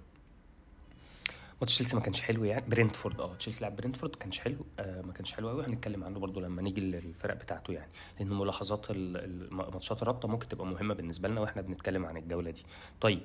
ماتش 1.62 1.76
تشيلسي 1.76 1.96
ما 1.96 2.02
كانش 2.02 2.22
حلو 2.22 2.44
يعني. 2.44 2.66
برينتفورد 2.70 3.22
آه 3.22 3.36
تشيلسي 3.36 3.64
لعب 3.64 3.76
برينتفورد 3.76 4.12
ما 4.14 4.20
كانش 4.20 4.40
حلو 4.40 4.66
آه 4.80 5.02
ما 5.02 5.14
كانش 5.14 5.34
حلو 5.34 5.50
قوي 5.50 5.66
هنتكلم 5.66 6.04
عنه 6.04 6.20
برضو 6.20 6.40
لما 6.40 6.62
نيجي 6.62 6.82
للفرق 6.82 7.34
بتاعته 7.34 7.74
يعني. 7.74 7.92
لأن 8.20 8.30
ملاحظات 8.30 8.86
الماتشات 8.90 10.02
الرابطة 10.02 10.28
ممكن 10.28 10.48
تبقى 10.48 10.66
مهمة 10.66 10.94
بالنسبة 10.94 11.28
لنا 11.30 11.42
وإحنا 11.42 11.62
بنتكلم 11.62 12.06
عن 12.06 12.18
الجولة 12.18 12.52
دي. 12.52 12.64
طيب 13.02 13.22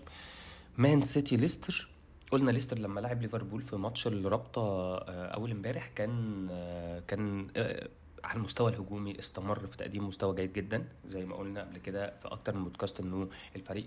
مان 0.76 1.00
سيتي 1.00 1.37
ليستر. 1.37 1.88
قلنا 2.31 2.50
ليستر 2.50 2.79
لما 2.79 3.00
لعب 3.00 3.23
ليفربول 3.23 3.62
في 3.62 3.76
ماتش 3.76 4.07
الرابطة 4.07 4.61
آه، 4.62 5.26
أول 5.26 5.50
امبارح 5.50 5.87
كان 5.95 6.47
آه، 6.50 7.00
كان 7.00 7.49
آه، 7.57 7.88
على 8.25 8.37
المستوى 8.37 8.71
الهجومي 8.71 9.19
استمر 9.19 9.67
في 9.67 9.77
تقديم 9.77 10.09
مستوى 10.09 10.37
جيد 10.37 10.53
جدا 10.53 10.85
زي 11.07 11.25
ما 11.25 11.37
قلنا 11.37 11.61
قبل 11.61 11.79
كده 11.79 12.11
في 12.11 12.29
أكتر 12.29 12.55
من 12.55 12.65
بودكاست 12.65 13.00
إنه 13.00 13.29
الفريق 13.57 13.87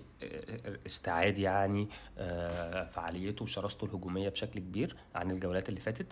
استعاد 0.86 1.38
يعني 1.38 1.88
فعاليته 2.92 3.42
وشراسته 3.42 3.84
الهجومية 3.84 4.28
بشكل 4.28 4.60
كبير 4.60 4.96
عن 5.14 5.30
الجولات 5.30 5.68
اللي 5.68 5.80
فاتت. 5.80 6.06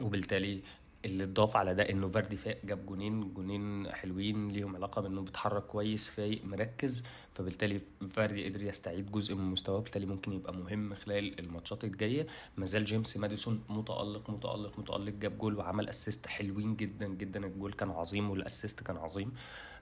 وبالتالي 0.00 0.62
اللي 1.04 1.24
اتضاف 1.24 1.56
على 1.56 1.74
ده 1.74 1.90
انه 1.90 2.08
فاردي 2.08 2.36
فاق 2.36 2.58
جاب 2.64 2.86
جونين 2.86 3.34
جونين 3.34 3.92
حلوين 3.92 4.48
ليهم 4.48 4.76
علاقة 4.76 5.02
بانه 5.02 5.20
بيتحرك 5.22 5.62
كويس 5.62 6.08
فايق 6.08 6.44
مركز. 6.44 7.04
فبالتالي 7.34 7.80
فاردي 8.12 8.48
قدر 8.48 8.62
يستعيد 8.62 9.10
جزء 9.12 9.34
من 9.34 9.44
مستواه 9.44 9.80
بالتالي 9.80 10.06
ممكن 10.06 10.32
يبقى 10.32 10.54
مهم 10.54 10.94
خلال 10.94 11.40
الماتشات 11.40 11.84
الجاية. 11.84 12.26
ما 12.56 12.66
زال 12.66 12.84
جيمس 12.84 13.16
ماديسون 13.16 13.64
متألق 13.68 14.30
متألق 14.30 14.78
متألق 14.78 15.12
جاب 15.12 15.38
جول 15.38 15.56
وعمل 15.56 15.88
assist 15.88 16.26
حلوين 16.26 16.76
جدا 16.76 17.08
جدا. 17.08 17.46
الجول 17.46 17.72
كان 17.72 17.90
عظيم 17.90 18.30
وال 18.30 18.43
assist 18.43 18.82
كان 18.82 18.96
عظيم. 18.96 19.32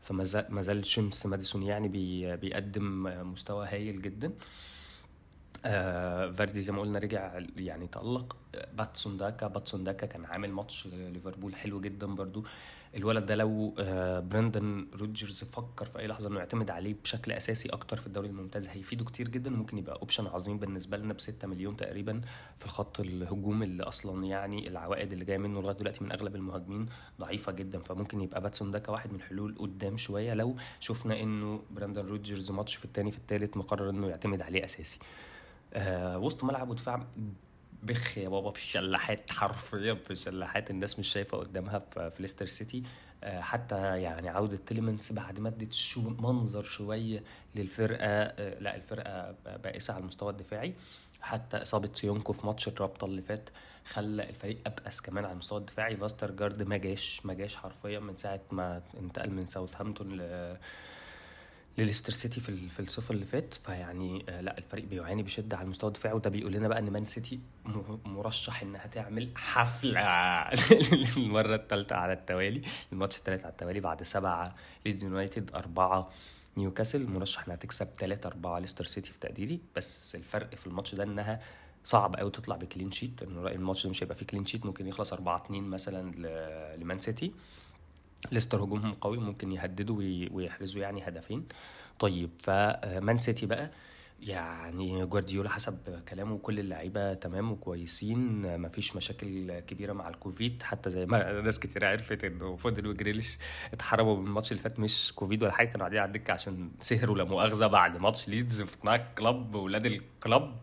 فما 0.03 0.63
زال 0.63 0.83
جيمس 0.83 1.27
ماديسون 1.27 1.63
يعني 1.63 1.89
بيقدم 2.37 3.03
مستوى 3.33 3.67
هايل 3.67 4.03
جدا. 4.03 4.27
آه 4.29 4.78
فاردي 6.37 6.61
زي 6.61 6.73
ما 6.73 6.81
قلنا 6.81 6.99
رجع 6.99 7.41
يعني 7.57 7.87
تألق. 7.87 8.37
باتسون 8.75 9.17
داكا 9.17 9.47
باتسون 9.47 9.85
داكا 9.85 10.07
كان 10.07 10.25
عامل 10.25 10.53
ماتش 10.53 10.87
ليفربول 10.87 11.55
حلو 11.57 11.81
جدا 11.81 12.07
برضو. 12.07 12.45
الولد 12.97 13.27
ده 13.27 13.35
لو 13.35 13.75
آه 13.79 14.21
براندن 14.21 14.87
روجرز 15.01 15.45
فكر 15.45 15.87
في 15.87 15.99
أي 15.99 16.07
لحظة 16.07 16.29
إنه 16.29 16.39
يعتمد 16.39 16.71
عليه 16.71 16.95
بشكل 17.05 17.33
أساسي 17.33 17.69
أكتر 17.69 17.97
في 17.97 18.07
الدوري 18.07 18.29
الممتاز 18.29 18.69
هيفيده 18.69 19.05
كتير 19.05 19.29
جدا 19.29 19.55
وممكن 19.55 19.79
يبقى 19.79 19.99
option 20.01 20.27
عظيم 20.27 20.59
بالنسبة 20.59 20.97
لنا 20.97 21.13
ب 21.13 21.21
6 21.21 21.49
مليون 21.49 21.77
تقريبا 21.77 22.21
في 22.59 22.65
الخط 22.67 23.01
الهجوم 23.01 23.63
اللي 23.63 23.83
أصلا 23.83 24.27
يعني 24.27 24.69
العوائد 24.69 25.13
اللي 25.13 25.25
جاية 25.25 25.39
منه 25.39 25.61
لغاية 25.63 25.77
دلوقتي 25.77 26.05
من 26.05 26.13
أغلب 26.13 26.37
المهاجمين 26.37 26.87
ضعيفة 27.21 27.53
جدا. 27.53 27.79
فممكن 27.79 28.21
يبقى 28.21 28.41
باتسون 28.41 28.71
داكا 28.71 28.93
واحد 28.93 29.11
من 29.13 29.17
الحلول 29.17 29.55
قدام 29.59 29.97
شوية 29.97 30.35
لو 30.35 30.57
شفنا 30.81 31.21
إنه 31.21 31.63
براندن 31.71 32.07
روجرز 32.07 32.51
ماتش 32.51 32.75
في 32.75 32.85
الثاني 32.85 33.11
في 33.11 33.19
الثالث 33.19 33.57
مقرر 33.57 33.91
إنه 33.91 34.09
يعتمد 34.09 34.43
عليه 34.43 34.65
أساسي. 34.65 34.99
آه 35.75 36.19
وسط 36.19 36.45
ملعب 36.45 36.71
ودفاع 36.71 37.07
بخ 37.83 38.19
يا 38.19 38.29
بابا 38.29 38.51
في 38.51 38.59
الشلاحات 38.59 39.31
حرفيا 39.31 39.95
في 39.95 40.11
الشلاحات 40.11 40.71
الناس 40.71 40.99
مش 40.99 41.09
شايفة 41.09 41.39
قدامها 41.39 41.79
في, 41.79 42.13
ليستر 42.21 42.47
سيتي. 42.47 42.83
آه، 43.25 43.41
حتى 43.41 43.77
يعني 44.03 44.29
عودة 44.29 44.57
تيليمنز 44.67 45.13
بعد 45.13 45.41
ما 45.41 45.49
ادت 45.49 45.73
show 45.73 46.01
منظر 46.01 46.63
شوية 46.63 47.23
للفرقة 47.55 47.99
آه، 48.07 48.59
لا 48.59 48.77
الفرقة 48.77 49.35
بائسة 49.65 49.95
على 49.95 50.01
المستوى 50.01 50.31
الدفاعي. 50.31 50.75
حتى 51.21 51.57
إصابة 51.57 51.91
سويونكو 51.95 52.33
في 52.33 52.47
ماتش 52.47 52.69
الرابطة 52.69 53.05
اللي 53.05 53.23
فات 53.23 53.49
خلى 53.85 54.29
الفريق 54.29 54.59
أبأس 54.67 55.01
كمان 55.01 55.25
على 55.25 55.33
المستوى 55.33 55.59
الدفاعي. 55.59 55.97
فاسترجارد 55.97 56.63
ما 56.63 56.77
جاش 56.77 57.21
ما 57.27 57.35
جاش 57.35 57.57
حرفيا 57.57 57.99
من 57.99 58.17
ساعة 58.17 58.41
ما 58.51 58.83
انتقل 59.01 59.31
من 59.31 59.47
ساوثهامبتون 59.47 60.09
لليستر 61.79 62.13
سيتي 62.13 62.41
في 62.41 62.69
في 62.69 62.81
الصيف 62.81 63.11
اللي 63.11 63.25
فات 63.25 63.55
فيعني 63.55 64.25
آه، 64.29 64.41
لا 64.41 64.59
الفريق 64.59 64.85
بيعاني 64.85 65.23
بشدة 65.23 65.57
على 65.57 65.65
المستوى 65.65 65.89
الدفاعي 65.89 66.15
وده 66.15 66.31
بيقول 66.31 66.53
لنا 66.53 66.69
بقى 66.69 66.79
إن 66.79 66.91
مان 66.91 67.05
سيتي 67.05 67.41
مرشح 68.05 68.63
إنها 68.63 68.87
تعمل 68.87 69.29
حفلة 69.37 70.01
للمرة 71.17 71.55
الثالثه 71.55 71.97
على 71.97 72.13
التوالي 72.13 72.63
الماتش 72.93 73.17
الثالث 73.19 73.43
على 73.45 73.53
التوالي 73.53 73.81
بعد 73.81 74.03
سبعة 74.03 74.55
ليدز 74.87 75.05
يونايتد 75.05 75.51
أربعة 75.55 76.11
نيوكاسل. 76.57 77.07
مرشح 77.11 77.45
إنها 77.45 77.57
تكسب 77.57 77.89
3 77.99 78.27
4 78.27 78.59
ليستر 78.59 78.85
سيتي 78.85 79.13
في 79.13 79.19
تقديري. 79.19 79.61
بس 79.77 80.15
الفرق 80.15 80.55
في 80.55 80.67
الماتش 80.67 80.95
ده 80.95 81.05
إنها 81.05 81.41
صعب 81.85 82.17
قوي 82.17 82.31
تطلع 82.31 82.57
ب 82.57 82.62
clean 82.62 82.91
sheet 82.91 83.23
الماتش 83.23 83.85
ده 83.85 83.91
مش 83.91 84.03
هيبقى 84.03 84.17
فيه 84.17 84.27
clean 84.27 84.47
sheet 84.47 84.67
ممكن 84.67 84.87
يخلص 84.87 85.13
4 85.13 85.45
2 85.45 85.63
مثلا 85.63 86.13
لمان 86.77 87.01
سيتي. 87.01 87.33
ليستر 88.33 88.65
هجومهم 88.65 88.95
قوي 88.95 89.19
ممكن 89.19 89.53
يهددوا 89.53 90.03
ويحرزوا 90.33 90.83
يعني 90.83 91.09
هدفين. 91.09 91.47
طيب 91.99 92.31
فمان 92.41 93.19
سيتي 93.19 93.47
بقى 93.47 93.71
يعني 94.21 95.07
جوارديولا 95.07 95.51
حسب 95.51 95.79
كلامه 96.09 96.39
كل 96.39 96.59
اللعيبة 96.59 97.15
تمام 97.15 97.53
وكويسين 97.53 98.59
مفيش 98.61 98.97
مشاكل 98.97 99.61
كبيرة 99.61 99.93
مع 99.93 100.09
الكوفيد. 100.09 100.63
حتى 100.63 100.91
زي 100.91 101.07
ما 101.07 101.33
ناس 101.41 101.61
كتير 101.61 101.85
عرفت 101.85 102.25
إنه 102.25 102.57
فودن 102.57 102.87
وجريليش 102.87 103.39
اتحرموا 103.73 104.17
من 104.17 104.27
الماتش 104.27 104.53
اللي 104.53 104.63
فات 104.63 104.81
مش 104.81 105.13
كوفيد 105.15 105.43
ولا 105.43 105.53
حاجة 105.53 105.67
كانوا 105.67 105.81
قاعدين 105.81 105.99
على 106.01 106.07
الدكة 106.09 106.33
عشان 106.33 106.71
سهروا 106.81 107.17
لا 107.19 107.25
مؤاخذة 107.25 107.67
بعد 107.67 107.97
ماتش 107.97 108.29
ليدز 108.29 108.63
في 108.63 108.77
night 108.85 109.03
club 109.19 109.55
ولاد 109.55 109.87
الكلاب 109.87 110.57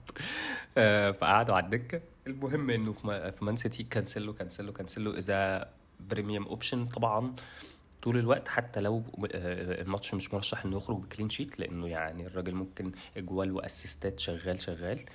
آه، 0.78 1.12
فقعدوا 1.12 1.56
على 1.56 1.66
الدكة. 1.66 2.02
المهم 2.28 2.70
إنه 2.70 2.94
في 3.32 3.38
مان 3.42 3.56
سيتي 3.56 3.84
كانسلو 3.84 4.34
كانسلو 4.34 4.74
كانسلو 4.74 5.12
is 5.12 5.70
a 6.10 6.14
premium 6.14 6.46
option 6.46 6.86
طبعا 6.86 7.34
طول 8.02 8.18
الوقت 8.18 8.48
حتى 8.48 8.82
لو 8.82 9.04
آه، 9.32 9.82
الماتش 9.82 10.14
مش 10.14 10.34
مرشح 10.34 10.66
إنه 10.66 10.78
يخرج 10.78 10.98
ب 10.98 11.03
clean 11.03 11.30
sheet 11.30 11.60
لأنه 11.60 11.88
يعني 11.88 12.28
الراجل 12.28 12.56
ممكن 12.56 12.92
اجوال 13.18 13.52
وأسيستات 13.52 14.20
شغال 14.20 14.60
شغال. 14.62 15.06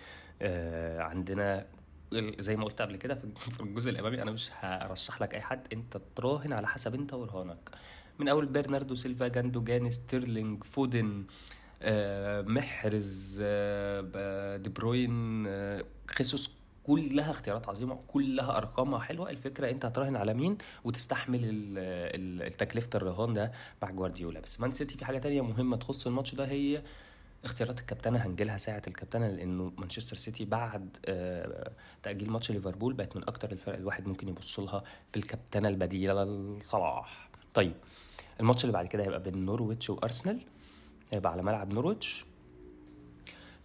آه، 0.42 1.00
عندنا 1.00 1.66
زي 2.38 2.56
ما 2.56 2.64
قلت 2.64 2.82
قبل 2.82 2.96
كده 2.96 3.14
في 3.54 3.60
الجزء 3.60 3.90
الأمامي 3.90 4.22
أنا 4.22 4.30
مش 4.30 4.50
هرشح 4.52 5.22
لك 5.22 5.34
أي 5.34 5.40
حد 5.40 5.66
أنت 5.72 6.00
تراهن 6.16 6.52
على 6.52 6.68
حسب 6.68 6.94
أنت 6.94 7.12
ورهانك. 7.14 7.70
من 8.18 8.28
أول 8.28 8.46
برناردو 8.46 8.94
سيلفا 8.94 9.28
جوندوجان 9.28 9.90
ستيرلينج 9.90 10.64
فودن 10.64 11.24
آه، 11.82 12.42
محرز 12.42 13.36
دي 14.62 14.70
بروين 14.70 15.46
خيسوس 16.06 16.59
كلها 16.84 17.30
اختيارات 17.30 17.68
عظيمة 17.68 17.98
كلها 18.08 18.56
أرقامها 18.56 18.98
حلوة. 18.98 19.30
الفكرة 19.30 19.70
أنت 19.70 19.84
هتراهن 19.84 20.16
على 20.16 20.34
مين 20.34 20.58
وتستحمل 20.84 21.40
التكلفة 22.46 22.88
الرهان 22.94 23.34
ده 23.34 23.52
مع 23.82 23.90
جوارديولا. 23.90 24.40
بس 24.40 24.60
مان 24.60 24.70
سيتي 24.70 24.98
في 24.98 25.04
حاجة 25.04 25.18
تانية 25.18 25.40
مهمة 25.42 25.76
تخص 25.76 26.06
الماتش 26.06 26.34
ده 26.34 26.44
هي 26.48 26.82
اختيارات 27.44 27.80
الكابتنة 27.80 28.18
هنجيلها 28.18 28.56
ساعة 28.58 28.82
الكابتنة 28.88 29.28
لأنه 29.28 29.72
مانشستر 29.78 30.16
سيتي 30.16 30.44
بعد 30.44 30.96
آه، 31.06 31.72
تأجيل 32.02 32.30
ماتش 32.30 32.50
ليفربول 32.50 32.92
بقت 32.94 33.16
من 33.16 33.22
أكتر 33.22 33.52
الفرق 33.52 33.76
الواحد 33.78 34.06
ممكن 34.08 34.28
يبص 34.28 34.60
لها 34.60 34.82
في 35.10 35.16
الكابتنة 35.16 35.68
البديلة 35.68 36.24
لصلاح 36.24 37.30
طيب 37.54 37.72
الماتش 38.40 38.64
اللي 38.64 38.72
بعد 38.72 38.86
كده 38.86 39.02
هيبقى 39.04 39.22
بين 39.22 39.44
نورويتش 39.44 39.90
وأرسنال 39.90 40.40
هيبقى 41.14 41.32
على 41.32 41.42
ملعب 41.42 41.74
نورويتش. 41.74 42.24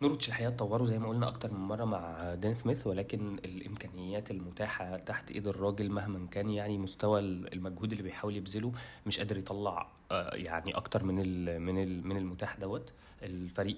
نورويتش 0.02 0.28
الحقيقة 0.28 0.50
اتطوروا 0.50 0.86
زي 0.86 1.00
ما 1.00 1.10
قلنا 1.10 1.28
أكتر 1.28 1.54
من 1.54 1.60
مرة 1.60 1.86
مع 1.86 2.34
دين 2.34 2.56
سميث 2.56 2.88
ولكن 2.88 3.38
الإمكانيات 3.46 4.32
المتاحة 4.32 4.98
تحت 4.98 5.32
إيد 5.32 5.48
الراجل 5.48 5.90
مهما 5.90 6.28
كان 6.32 6.50
يعني 6.50 6.78
مستوى 6.78 7.20
المجهود 7.20 7.92
اللي 7.92 8.04
بيحاول 8.04 8.36
يبذله 8.36 8.72
مش 9.06 9.20
قادر 9.20 9.38
يطلع 9.38 9.88
آه، 10.12 10.36
يعني 10.36 10.78
أكتر 10.78 11.04
من 11.04 11.16
من 11.62 12.08
من 12.08 12.18
المتاح 12.18 12.58
دوت. 12.58 12.90
الفريق 13.24 13.78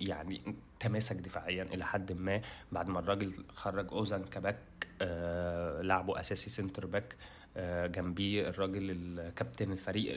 يعني 0.00 0.54
تماسك 0.80 1.16
دفاعيا 1.16 1.62
إلى 1.62 1.84
حد 1.84 2.12
ما. 2.12 2.40
بعد 2.72 2.88
ما 2.88 2.98
الراجل 3.00 3.32
خرج 3.54 3.92
أوزان 3.92 4.24
كباك 4.24 4.58
آه 5.02 5.82
لعبه 5.82 6.20
أساسي 6.20 6.50
centre 6.50 6.86
back 6.86 7.16
آه 7.56 7.86
جنبيه 7.86 8.48
الراجل 8.48 8.90
الكابتن 8.90 9.72
الفريق 9.72 10.16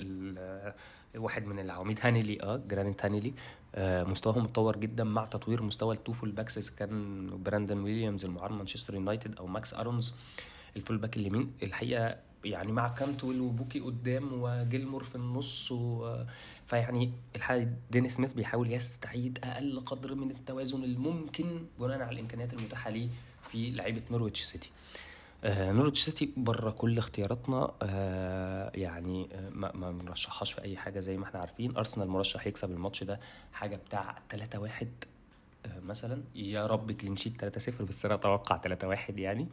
واحد 1.18 1.46
من 1.46 1.60
العواميد. 1.60 2.00
هانلي 2.02 2.42
آه 2.44 2.58
جرانت 2.68 3.06
هانلي 3.06 3.34
آه 3.76 4.04
مستواهم 4.04 4.44
اتطور 4.44 4.78
جدا 4.78 5.04
مع 5.04 5.26
تطوير 5.26 5.64
مستوى 5.64 5.96
ال 5.96 6.00
two 6.00 6.14
full 6.14 6.32
backs 6.32 6.70
كان 6.70 7.30
براندن 7.44 7.84
ويليامز 7.84 8.26
المعار 8.26 8.52
مانشستر 8.54 8.94
يونايتد 8.94 9.36
أو 9.36 9.48
ماكس 9.48 9.74
أرونز. 9.74 10.14
ال 10.76 10.80
full 10.80 10.98
back 10.98 11.18
اليمين 11.18 11.52
الحقيقة 11.64 12.16
يعني 12.46 12.72
مع 12.72 12.88
كانتويل 12.88 13.42
وبوكي 13.42 13.80
قدام 13.80 14.30
وجيلمور 14.34 15.04
في 15.04 15.16
النص 15.16 15.72
و... 15.72 16.16
فيعني 16.66 17.12
الحقيقة 17.36 17.70
دين 17.92 18.10
سميث 18.10 18.34
بيحاول 18.34 18.72
يستعيد 18.72 19.40
أقل 19.44 19.80
قدر 19.80 20.16
من 20.16 20.32
التوازن 20.32 20.84
الممكن 20.84 21.66
بناء 21.80 22.02
على 22.02 22.12
الإمكانيات 22.12 22.54
المتاحة 22.54 22.90
ليه 22.90 23.08
في 23.50 23.72
لعيبة 23.72 24.02
نورويتش 24.12 24.42
سيتي. 24.42 24.70
آه 25.44 25.72
نورويتش 25.72 26.02
سيتي 26.02 26.34
بره 26.38 26.70
كل 26.72 26.98
اختياراتنا 26.98 27.72
آه 27.82 28.72
يعني 28.76 29.30
آه 29.34 29.50
ما, 29.50 29.72
ما 29.76 29.92
بنرشحهاش 29.92 30.54
في 30.54 30.62
أي 30.62 30.78
حاجة 30.78 31.00
زي 31.00 31.18
ما 31.18 31.26
إحنا 31.26 31.40
عارفين. 31.40 31.78
أرسنال 31.78 32.08
مرشح 32.08 32.48
يكسب 32.48 32.72
الماتش 32.72 33.04
ده 33.04 33.20
حاجة 33.54 33.76
بتاع 33.76 34.18
3 34.30 34.60
1 34.60 34.88
آه 35.66 35.80
مثلا. 35.80 36.24
يا 36.36 36.66
رب 36.68 36.92
clean 36.92 37.15
sheet 37.15 37.38
3 37.42 37.60
0 37.60 37.84
بس 37.84 38.06
أنا 38.06 38.16
أتوقع 38.16 38.58
3 38.58 38.88
1 38.88 39.20
يعني. 39.20 39.48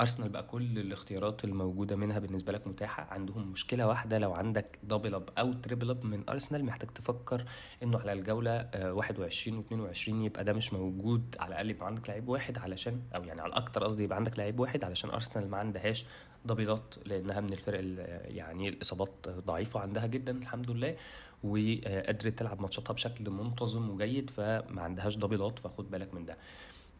أرسنال 0.00 0.28
بقى 0.28 0.42
كل 0.42 0.78
الاختيارات 0.78 1.44
الموجودة 1.44 1.96
منها 1.96 2.18
بالنسبة 2.18 2.52
لك 2.52 2.66
متاحة؟ 2.66 3.02
عندهم 3.10 3.50
مشكلة 3.50 3.86
واحدة 3.86 4.18
لو 4.18 4.34
عندك 4.34 4.78
double 4.82 5.14
up 5.14 5.28
أو 5.38 5.52
triple 5.52 5.90
up 5.90 6.04
من 6.04 6.28
أرسنال 6.28 6.64
محتاج 6.64 6.90
تفكر 6.90 7.44
إنه 7.82 7.98
على 7.98 8.12
الجولة 8.12 8.70
21 8.74 9.64
و22 9.64 10.08
يبقى 10.08 10.44
ده 10.44 10.52
مش 10.52 10.72
موجود 10.72 11.36
على 11.40 11.48
الأقل 11.48 11.70
يبقى 11.70 11.86
عندك 11.86 12.08
لعيب 12.10 12.28
واحد 12.28 12.58
علشان 12.58 13.02
أو 13.14 13.24
يعني 13.24 13.40
على 13.40 13.48
الأكتر 13.50 13.84
قصدي 13.84 14.02
يبقى 14.04 14.16
عندك 14.16 14.38
لعيب 14.38 14.60
واحد 14.60 14.84
علشان 14.84 15.10
أرسنال 15.10 15.50
ما 15.50 15.56
عندهاش 15.56 16.04
دبلات 16.44 16.94
لأنها 17.06 17.40
من 17.40 17.52
الفرق 17.52 17.80
يعني 18.24 18.68
الإصابات 18.68 19.28
ضعيفة 19.28 19.80
عندها 19.80 20.06
جدا 20.06 20.38
الحمد 20.38 20.70
لله 20.70 20.96
وقدرت 21.44 22.38
تلعب 22.38 22.60
ماتشاتها 22.60 22.92
بشكل 22.94 23.30
منتظم 23.30 23.90
وجيد 23.90 24.30
فما 24.30 24.82
عندهاش 24.82 25.16
دبلات 25.16 25.58
فخد 25.58 25.90
بالك 25.90 26.14
من 26.14 26.24
ده. 26.24 26.36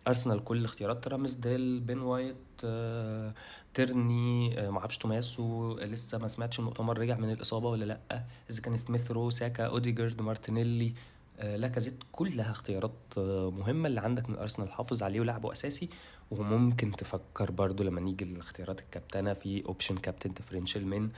أرسنال 0.09 0.45
كل 0.45 0.57
الاختيارات 0.59 1.09
رامسديل 1.09 1.81
بين 1.81 2.01
وايت 2.01 2.37
آه، 2.65 3.35
تيرني 3.75 4.59
آه، 4.61 4.71
ما 4.71 4.79
أعرفش 4.79 4.99
تومياسو 4.99 5.79
لسه 5.79 6.19
ما 6.19 6.29
سمعتش 6.29 6.59
المؤتمر 6.59 6.99
رجع 6.99 7.17
من 7.17 7.31
الإصابة 7.31 7.69
ولا 7.69 7.85
لأ؟ 7.85 8.25
إذا 8.51 8.61
كان 8.63 8.81
سميث 8.81 9.13
ساكا 9.29 9.67
أوديجارد 9.67 10.23
مارتينيلي 10.23 10.95
آه، 11.41 11.57
لاكازيت 11.57 11.95
كلها 12.13 12.51
اختيارات 12.51 13.19
مهمة 13.59 13.89
اللي 13.89 14.01
عندك 14.01 14.31
من 14.31 14.37
أرسنال 14.37 14.73
حافظ 14.73 15.03
عليه 15.03 15.21
ولعبه 15.21 15.53
أساسي. 15.53 15.89
وممكن 16.31 16.93
تفكر 16.93 17.51
برضو 17.51 17.83
لما 17.83 18.01
نيجي 18.01 18.25
لاختيارات 18.25 18.81
الكابتنة 18.81 19.35
في 19.35 19.65
option 19.67 19.97
captain 19.97 20.33
differential 20.33 20.87
من 20.87 21.11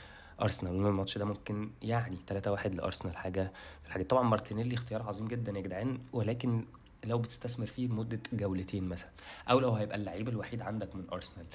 أرسنال. 0.42 0.72
الماتش 0.72 1.18
ده 1.18 1.24
ممكن 1.24 1.70
يعني 1.82 2.16
3 2.26 2.52
1 2.52 2.74
لأرسنال 2.74 3.16
حاجة 3.16 3.52
في 3.82 3.88
الحاجة 3.88 4.02
طبعا 4.02 4.22
مارتينيلي 4.22 4.74
اختيار 4.74 5.02
عظيم 5.02 5.28
جدا 5.28 5.52
يا 5.52 5.60
جدعان 5.60 5.98
ولكن 6.12 6.64
لو 7.04 7.18
بتستثمر 7.18 7.66
فيه 7.66 7.88
لمدة 7.88 8.20
جولتين 8.32 8.88
مثلا 8.88 9.10
أو 9.50 9.60
لو 9.60 9.72
هيبقى 9.72 9.96
اللعيب 9.96 10.28
الوحيد 10.28 10.62
عندك 10.62 10.96
من 10.96 11.04
أرسنال. 11.12 11.46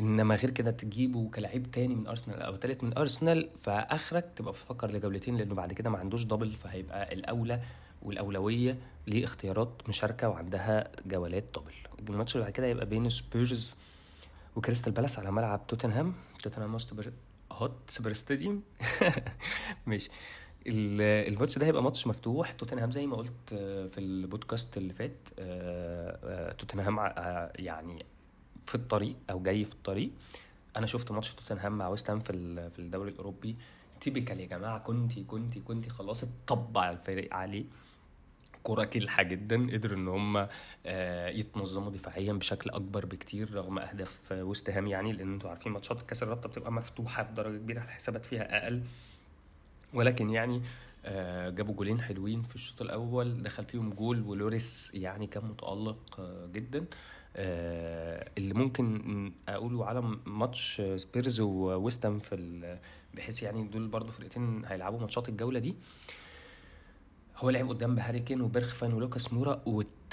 إنما 0.00 0.34
غير 0.34 0.50
كده 0.50 0.70
تجيبه 0.70 1.30
كلاعب 1.34 1.62
تاني 1.62 1.94
من 1.94 2.06
أرسنال 2.06 2.42
أو 2.42 2.56
تالت 2.56 2.84
من 2.84 2.98
أرسنال 2.98 3.50
فآخرك 3.62 4.32
تبقى 4.36 4.52
بتفكر 4.52 4.90
لجولتين 4.90 5.36
لأنه 5.36 5.54
بعد 5.54 5.72
كده 5.72 5.90
ما 5.90 5.98
عندوش 5.98 6.24
double 6.24 6.50
فهيبقى 6.50 7.12
الأولى 7.12 7.60
والأولوية 8.02 8.78
لاختيارات 9.06 9.82
مشاركة 9.88 10.28
وعندها 10.28 10.90
جولات 11.06 11.44
double 11.54 11.72
الماتش 12.10 12.34
اللي 12.34 12.44
بعد 12.44 12.52
كده 12.52 12.66
هيبقى 12.66 12.86
بين 12.86 13.08
سبيرز 13.08 13.76
وكريستال 14.56 14.92
بالاس 14.92 15.18
على 15.18 15.30
ملعب 15.30 15.66
توتنهام. 15.66 16.14
توتنهام 16.42 16.76
هوتسبير 17.52 18.12
stadium. 18.12 18.62
ماشي. 19.86 20.10
الماتش 20.66 21.58
ده 21.58 21.66
هيبقى 21.66 21.82
ماتش 21.82 22.06
مفتوح. 22.06 22.52
توتنهام 22.52 22.90
زي 22.90 23.06
ما 23.06 23.16
قلت 23.16 23.52
آه، 23.52 23.86
في 23.86 24.00
البودكاست 24.00 24.76
اللي 24.76 24.92
فات 24.92 25.28
آه، 25.38 26.18
آه، 26.24 26.52
توتنهام 26.52 26.96
يعني 27.56 28.06
في 28.62 28.74
الطريق 28.74 29.16
أو 29.30 29.42
جاي 29.42 29.64
في 29.64 29.72
الطريق. 29.72 30.10
أنا 30.76 30.86
شفت 30.86 31.10
ماتش 31.12 31.34
توتنهام 31.34 31.78
مع 31.78 31.88
ويست 31.88 32.10
هام 32.10 32.20
في 32.20 32.32
في 32.70 32.78
الدوري 32.78 33.10
الأوروبي. 33.10 33.56
typical 34.00 34.40
يا 34.40 34.46
جماعة 34.46 34.78
كونتي 34.78 35.24
كونتي 35.24 35.60
كونتي 35.60 35.90
خلاص 35.90 36.24
اتطبع 36.24 36.90
الفريق 36.90 37.34
عليه. 37.34 37.64
كرة 38.62 38.84
كلحة 38.84 39.22
جدا 39.22 39.72
قدروا 39.72 39.96
إن 39.96 40.08
هم 40.08 40.48
يتنظموا 41.38 41.90
دفاعيا 41.90 42.32
بشكل 42.32 42.70
أكبر 42.70 43.06
بكتير 43.06 43.54
رغم 43.54 43.78
أهداف 43.78 44.20
وست 44.32 44.70
هام 44.70 44.86
يعني 44.86 45.12
لأن 45.12 45.32
أنتوا 45.32 45.50
عارفين 45.50 45.72
ماتشات 45.72 46.02
كأس 46.02 46.22
الرابطة 46.22 46.48
بتبقى 46.48 46.72
مفتوحة 46.72 47.22
بدرجة 47.22 47.56
كبيرة 47.58 47.82
الحسابات 47.84 48.24
فيها 48.24 48.64
أقل. 48.64 48.82
ولكن 49.94 50.30
يعني 50.30 50.62
آه، 51.06 51.50
جابوا 51.50 51.74
جولين 51.74 52.00
حلوين 52.00 52.42
في 52.42 52.54
الشوط 52.54 52.82
الأول 52.82 53.42
دخل 53.42 53.64
فيهم 53.64 53.90
جول 53.90 54.22
ولوريس 54.22 54.90
يعني 54.94 55.26
كان 55.26 55.44
متألق 55.44 56.20
آه، 56.20 56.46
جدا. 56.46 56.84
اللي 57.36 58.54
ممكن 58.54 59.32
أقوله 59.48 59.86
على 59.86 60.00
ماتش 60.26 60.82
سبيرز 60.96 61.40
وويست 61.40 61.96
هام 61.96 62.18
في 62.18 62.78
بحيث 63.14 63.42
يعني 63.42 63.64
دول 63.64 63.88
برضو 63.88 64.12
فرقتين 64.12 64.64
هيلعبوا 64.64 65.00
ماتشات 65.00 65.28
الجولة 65.28 65.58
دي. 65.58 65.74
هو 67.36 67.50
لعب 67.50 67.68
قدام 67.68 67.94
بهاري 67.94 68.20
كين 68.20 68.40
وبيرخفاين 68.40 68.92
ولوكاس 68.92 69.32
مورا 69.32 69.62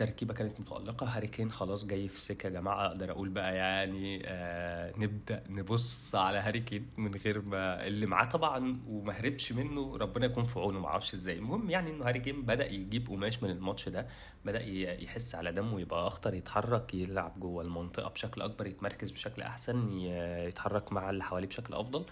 والتركيبه 0.01 0.33
كانت 0.33 0.59
متألقة. 0.59 1.05
هاري 1.07 1.27
كين 1.27 1.51
خلاص 1.51 1.85
جاي 1.85 2.07
في 2.07 2.15
السكة 2.15 2.47
يا 2.47 2.51
جماعة 2.51 2.85
أقدر 2.87 3.11
أقول 3.11 3.29
بقى 3.29 3.55
يعني 3.55 4.21
آه 4.25 4.93
نبدأ 4.97 5.43
نبص 5.49 6.15
على 6.15 6.37
هاري 6.37 6.59
كين 6.59 6.87
من 6.97 7.15
غير 7.15 7.41
ما 7.41 7.87
اللي 7.87 8.05
معاه 8.05 8.25
طبعا 8.25 8.79
وما 8.87 9.13
هربش 9.13 9.51
منه 9.51 9.97
ربنا 9.97 10.25
يكون 10.25 10.45
في 10.45 10.59
عونه 10.59 10.79
ما 10.79 10.87
أعرفش 10.87 11.13
إزاي. 11.13 11.37
المهم 11.37 11.69
يعني 11.69 11.91
إنه 11.91 12.05
هاري 12.05 12.19
كين 12.19 12.41
بدأ 12.41 12.65
يجيب 12.71 13.07
قماش 13.09 13.43
من 13.43 13.49
الماتش 13.49 13.89
ده 13.89 14.07
بدأ 14.45 14.61
يحس 15.01 15.35
على 15.35 15.51
دمه 15.51 15.81
يبقى 15.81 16.07
أخطر 16.07 16.33
يتحرك 16.33 16.93
يلعب 16.93 17.39
جوه 17.39 17.63
المنطقة 17.63 18.09
بشكل 18.09 18.41
أكبر 18.41 18.67
يتمركز 18.67 19.11
بشكل 19.11 19.41
أحسن 19.41 19.99
يتحرك 19.99 20.93
مع 20.93 21.09
اللي 21.09 21.23
حواليه 21.23 21.47
بشكل 21.47 21.73
أفضل. 21.73 22.05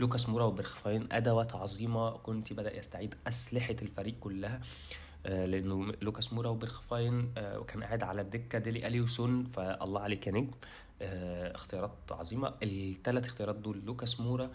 لوكاس 0.00 0.28
مورا 0.28 0.44
وبرخفاين 0.44 1.08
أدوات 1.12 1.54
عظيمة 1.54 2.10
كونتي 2.10 2.52
بدأ 2.52 2.78
يستعيد 2.78 3.14
أسلحة 3.28 3.76
الفريق 3.82 4.14
كلها. 4.20 4.60
لأنه 5.24 5.92
لوكاس 6.02 6.32
مورا 6.32 6.48
وبرخفاين 6.48 7.32
آه، 7.36 7.62
كان 7.62 7.82
قاعد 7.84 8.02
على 8.02 8.20
الدكة 8.20 8.58
ديلي 8.58 8.86
ألي 8.86 9.00
وسون 9.00 9.44
فالله 9.44 10.00
عليك 10.00 10.26
يا 10.26 10.32
نجم. 10.32 10.50
آه، 11.02 11.54
اختيارات 11.54 11.92
عظيمة. 12.10 12.54
الثلاث 12.62 13.26
اختيارات 13.26 13.56
دول 13.56 13.82
لوكاس 13.86 14.20
مورا 14.20 14.50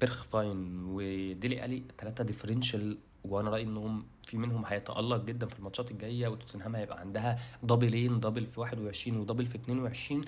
بيرخفاين 0.00 0.84
وديلي 0.84 1.64
ألي 1.64 1.82
ثلاثة 1.98 2.24
differential 2.24 2.98
وأنا 3.24 3.50
رأيي 3.50 3.64
إنهم 3.64 4.04
في 4.26 4.36
منهم 4.38 4.64
هيتألق 4.66 5.24
جدا 5.24 5.46
في 5.46 5.58
الماتشات 5.58 5.90
الجاية 5.90 6.28
وتوتنهام 6.28 6.76
هيبقى 6.76 7.00
عندها 7.00 7.38
دبلين 7.62 8.20
double 8.20 8.46
في 8.46 8.60
21 8.60 9.16
و 9.20 9.24
double 9.24 9.46
في 9.46 9.54
22 9.58 10.20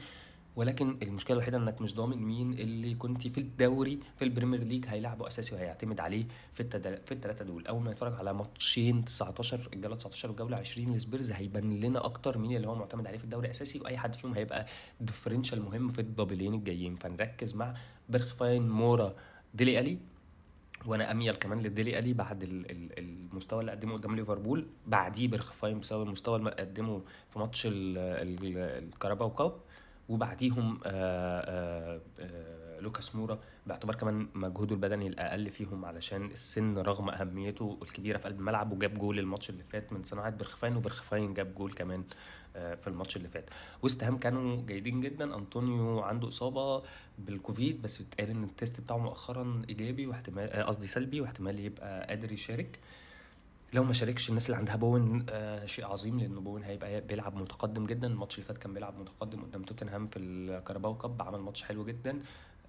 ولكن 0.56 0.96
المشكلة 1.02 1.34
الوحيدة 1.36 1.58
إنك 1.58 1.80
مش 1.82 1.94
ضامن 1.94 2.16
مين 2.16 2.52
اللي 2.52 2.94
كونتي 2.94 3.26
في 3.28 3.38
الدوري 3.38 4.00
في 4.16 4.24
البريمير 4.24 4.62
ليج 4.62 4.84
هيلعبه 4.88 5.26
أساسي 5.28 5.54
وهيعتمد 5.54 6.00
عليه 6.00 6.24
في 6.54 6.60
التدل... 6.60 6.98
في 7.04 7.12
الثلاثه 7.12 7.44
دول. 7.44 7.66
أول 7.66 7.82
ما 7.82 7.90
نتفرج 7.92 8.14
على 8.14 8.32
ماتشين 8.32 9.04
19 9.04 9.68
الجولة 9.72 9.96
19 9.96 10.28
والجولة 10.28 10.56
20 10.56 10.96
لسبيرز 10.96 11.32
هيبان 11.32 11.80
لنا 11.80 12.04
أكتر 12.04 12.38
مين 12.38 12.56
اللي 12.56 12.68
هو 12.68 12.74
معتمد 12.74 13.06
عليه 13.06 13.18
في 13.18 13.24
الدوري 13.24 13.50
اساسي 13.50 13.80
وأي 13.80 13.98
حد 13.98 14.14
فيهم 14.14 14.34
هيبقى 14.34 14.66
differential 15.00 15.62
مهم 15.62 15.88
في 15.88 16.00
الدبلين 16.00 16.54
الجايين. 16.54 16.94
فنركز 16.96 17.54
مع 17.54 17.74
بيرخفاين 18.08 18.68
مورا 18.68 19.14
ديلي 19.54 19.80
ألي 19.80 19.98
وأنا 20.86 21.10
أميل 21.10 21.34
كمان 21.34 21.62
لديلي 21.62 21.98
ألي 21.98 22.12
بعد 22.12 22.38
المستوى 22.98 23.60
اللي 23.60 23.72
قدمه 23.72 23.92
قدام 23.94 24.16
ليفربول. 24.16 24.66
بعديه 24.86 25.28
بيرخفاين 25.28 25.80
بسبب 25.80 26.02
المستوى 26.02 26.36
اللي 26.36 26.50
قدمه 26.50 27.02
في 27.32 27.38
ماتش 27.38 27.68
الكاراباو 27.70 29.30
كاب. 29.30 29.52
وبعديهم 30.10 30.80
آه، 30.86 30.90
آه، 31.40 32.00
آه، 32.20 32.80
لوكاس 32.80 33.16
مورا 33.16 33.38
باعتبار 33.66 33.94
كمان 33.96 34.28
مجهوده 34.34 34.74
البدني 34.74 35.06
الأقل 35.06 35.50
فيهم 35.50 35.84
علشان 35.84 36.26
السن 36.26 36.78
رغم 36.78 37.10
أهميته 37.10 37.78
الكبيرة 37.82 38.18
في 38.18 38.24
قلب 38.24 38.40
الملعب 38.40 38.72
وجاب 38.72 38.94
جول 38.94 39.18
الماتش 39.18 39.50
اللي 39.50 39.64
فات 39.64 39.92
من 39.92 40.02
صناعة 40.02 40.30
برخفاين 40.30 40.76
وبرخفاين 40.76 41.34
جاب 41.34 41.54
جول 41.54 41.72
كمان 41.72 42.04
في 42.52 42.86
الماتش 42.86 43.16
اللي 43.16 43.28
فات. 43.28 43.50
وست 43.82 44.04
هام 44.04 44.18
كانوا 44.18 44.62
جيدين 44.66 45.00
جدا. 45.00 45.36
أنطونيو 45.36 46.00
عنده 46.00 46.28
إصابة 46.28 46.82
بالكوفيد 47.18 47.82
بس 47.82 47.98
بيتقال 47.98 48.30
إن 48.30 48.44
ال 48.44 48.52
test 48.52 48.80
بتاعه 48.80 48.98
مؤخرا 48.98 49.62
إيجابي 49.68 50.06
واحتمال 50.06 50.50
قصدي 50.50 50.86
سلبي 50.86 51.20
واحتمال 51.20 51.60
يبقى 51.60 52.06
قادر 52.06 52.32
يشارك. 52.32 52.78
لو 53.72 53.84
ما 53.84 53.92
شاركش 53.92 54.28
الناس 54.28 54.46
اللي 54.46 54.56
عندها 54.58 54.76
بوين 54.76 55.26
آه 55.30 55.66
شيء 55.66 55.84
عظيم 55.86 56.20
لأن 56.20 56.34
بوين 56.34 56.62
هيبقى 56.64 57.00
بيلعب 57.00 57.36
متقدم 57.36 57.86
جدا. 57.86 58.06
الماتش 58.06 58.34
اللي 58.34 58.46
فات 58.46 58.58
كان 58.58 58.74
بيلعب 58.74 58.98
متقدم 58.98 59.42
قدام 59.42 59.62
توتنهام 59.62 60.06
في 60.06 60.18
الكاراباو 60.18 60.94
كاب 60.98 61.22
عمل 61.22 61.38
ماتش 61.38 61.62
حلو 61.62 61.84
جدا. 61.84 62.18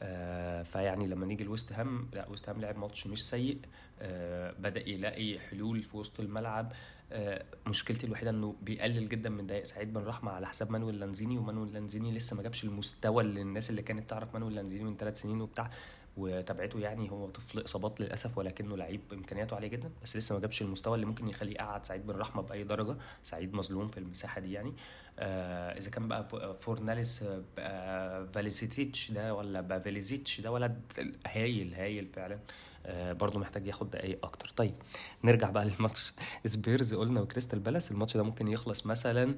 آه 0.02 0.64
فيعني 0.64 1.08
لما 1.08 1.26
نيجي 1.26 1.44
لويست 1.44 1.74
هام 1.74 2.08
لا 2.14 2.30
ويست 2.30 2.50
هام 2.50 2.62
لعب 2.62 2.78
ماتش 2.78 3.08
مش 3.08 3.30
سيء. 3.30 3.58
آه 4.00 4.52
بدأ 4.60 4.90
يلاقي 4.90 5.40
حلول 5.40 5.84
في 5.84 5.98
وسط 5.98 6.20
الملعب. 6.20 6.74
آه 7.12 7.46
مشكلتي 7.68 8.06
الوحيدة 8.08 8.30
إنه 8.32 8.56
بيقلل 8.62 9.10
جدا 9.10 9.30
من 9.30 9.48
دقائق 9.48 9.64
سعيد 9.64 9.94
بن 9.94 10.04
رحمة 10.04 10.32
على 10.32 10.48
حساب 10.48 10.72
مانويل 10.72 11.00
لانزيني 11.00 11.38
ومانويل 11.38 11.74
لانزيني 11.74 12.12
لسه 12.12 12.36
ما 12.36 12.44
جابش 12.44 12.64
المستوى 12.64 13.24
اللي 13.24 13.42
الناس 13.42 13.70
اللي 13.70 13.82
كانت 13.82 14.10
تعرف 14.10 14.34
مانويل 14.34 14.56
لانزيني 14.56 14.84
من 14.84 14.98
ثلاث 14.98 15.22
سنين 15.22 15.42
وبتاع. 15.42 15.70
وتابعته 16.18 16.80
يعني 16.80 17.12
هو 17.12 17.28
طفل 17.28 17.66
إصابات 17.66 18.02
للأسف 18.02 18.38
ولكنه 18.38 18.78
لعيب 18.78 19.02
إمكانياته 19.14 19.56
عالية 19.56 19.68
جدا 19.68 19.92
بس 20.04 20.18
لسه 20.18 20.36
ما 20.36 20.42
جابش 20.42 20.62
المستوى 20.62 20.96
اللي 20.96 21.06
ممكن 21.06 21.28
يخليه 21.28 21.54
يقعد 21.54 21.86
سعيد 21.86 22.08
بن 22.08 22.19
رحمة 22.19 22.42
بأي 22.42 22.64
درجة 22.64 22.96
سعيد 23.22 23.54
مظلوم 23.54 23.88
في 23.88 23.98
المساحة 23.98 24.42
دي 24.42 24.52
يعني. 24.52 24.74
آه 25.20 25.78
إذا 25.78 25.90
كان 25.90 26.08
بقى 26.08 26.26
فورناليس 26.62 27.26
آه 27.60 28.26
فلاسيتش 28.26 29.12
ده 29.12 29.34
ولا 29.34 29.62
فلاسيتش 29.62 30.42
ده 30.42 30.52
ولد 30.52 30.82
هايل 31.28 31.74
هايل 31.74 32.08
فعلا. 32.08 32.40
آه 32.86 33.14
برضه 33.14 33.40
محتاج 33.40 33.68
ياخد 33.68 33.92
دقايق 33.92 34.26
أكتر. 34.26 34.50
طيب 34.58 34.76
نرجع 35.24 35.50
بقى 35.50 35.66
للماتش. 35.66 36.14
سبيرز 36.46 36.94
قلنا 36.94 37.22
وكريستال 37.22 37.60
بالاس 37.60 37.92
الماتش 37.92 38.18
ده 38.18 38.24
ممكن 38.24 38.48
يخلص 38.48 38.86
مثلا 38.86 39.36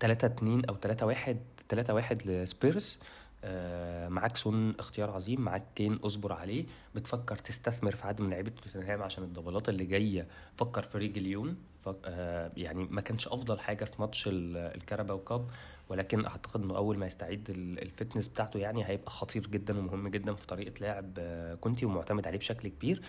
3 0.00 0.26
2 0.26 0.64
أو 0.64 0.76
3 0.76 1.06
1 1.06 1.40
3 1.68 1.94
1 1.94 2.22
لسبيرز. 2.26 2.98
آه، 3.02 3.15
معاك 4.08 4.36
سون 4.36 4.74
اختيار 4.78 5.10
عظيم 5.10 5.40
معاك 5.40 5.64
كين 5.74 5.94
اصبر 5.94 6.32
عليه. 6.32 6.64
بتفكر 6.94 7.36
تستثمر 7.36 7.94
في 7.94 8.06
عدد 8.06 8.20
من 8.20 8.30
لعيبة 8.30 8.50
توتنهام 8.50 9.02
عشان 9.02 9.24
الدبلات 9.24 9.68
اللي 9.68 9.84
جاية. 9.84 10.26
فكر 10.54 10.82
في 10.82 10.98
ريجيلون 10.98 11.56
آه، 12.04 12.52
يعني 12.56 12.84
ما 12.84 13.00
كانش 13.00 13.28
أفضل 13.28 13.58
حاجة 13.58 13.84
في 13.84 14.00
ماتش 14.00 14.24
الكاراباو 14.32 15.18
كاب 15.18 15.46
ولكن 15.88 16.26
أعتقد 16.26 16.62
إنه 16.62 16.76
أول 16.76 16.98
ما 16.98 17.06
يستعيد 17.06 17.50
ال 17.82 17.88
fitness 17.88 18.28
بتاعته 18.28 18.58
يعني 18.58 18.84
هيبقى 18.88 19.10
خطير 19.10 19.46
جدا 19.46 19.78
ومهم 19.78 20.08
جدا 20.08 20.34
في 20.34 20.46
طريقة 20.46 20.72
لعب 20.80 21.12
آه، 21.18 21.54
كونتي 21.54 21.86
ومعتمد 21.86 22.26
عليه 22.26 22.38
بشكل 22.38 22.68
كبير. 22.68 23.02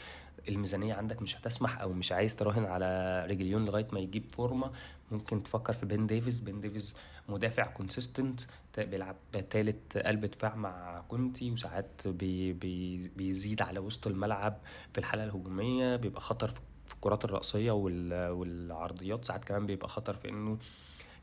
الميزانية 0.49 0.93
عندك 0.93 1.21
مش 1.21 1.38
هتسمح 1.38 1.81
أو 1.81 1.93
مش 1.93 2.12
عايز 2.12 2.36
تراهن 2.36 2.65
على 2.65 3.23
ريجيلون 3.27 3.65
لغاية 3.65 3.88
ما 3.91 3.99
يجيب 3.99 4.31
فورمة 4.31 4.71
ممكن 5.12 5.43
تفكر 5.43 5.73
في 5.73 5.86
بين 5.86 6.07
ديفيز. 6.07 6.39
بين 6.39 6.62
ديفيز 6.62 6.97
مدافع 7.29 7.65
consistent 7.67 8.41
بيلعب 8.77 9.15
تالت 9.49 9.97
قلب 9.97 10.25
دفاع 10.25 10.55
مع 10.55 10.99
كونتي 11.07 11.51
وساعات 11.51 12.07
بي 12.07 12.53
بي 12.53 13.07
بيزيد 13.07 13.62
على 13.62 13.79
وسط 13.79 14.07
الملعب 14.07 14.57
في 14.91 14.97
الحالة 14.97 15.23
الهجومية 15.23 15.95
بيبقى 15.95 16.21
خطر 16.21 16.47
في 16.88 16.93
الكرات 16.95 17.25
الرأسية 17.25 17.71
والعرضيات. 17.71 19.25
ساعات 19.25 19.45
كمان 19.45 19.65
بيبقى 19.65 19.88
خطر 19.88 20.13
في 20.13 20.29
إنه 20.29 20.57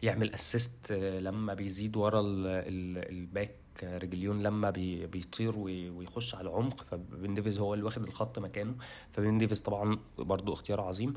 يعمل 0.03 0.35
assist 0.35 0.93
لما 0.93 1.55
بيزيد 1.55 1.97
ورا 1.97 2.21
ال 2.25 2.51
back 2.51 3.55
ريجيلون 3.83 4.43
لما 4.43 4.71
بيطير 4.71 5.59
ويخش 5.59 6.35
على 6.35 6.49
العمق 6.49 6.83
فبين 6.83 7.35
ديفيز 7.35 7.59
هو 7.59 7.75
اللي 7.75 7.85
واخد 7.85 8.03
الخط 8.03 8.39
مكانه. 8.39 8.75
فبين 9.13 9.39
ديفيز 9.39 9.61
طبعا 9.61 9.99
برضو 10.19 10.53
اختيار 10.53 10.81
عظيم. 10.81 11.15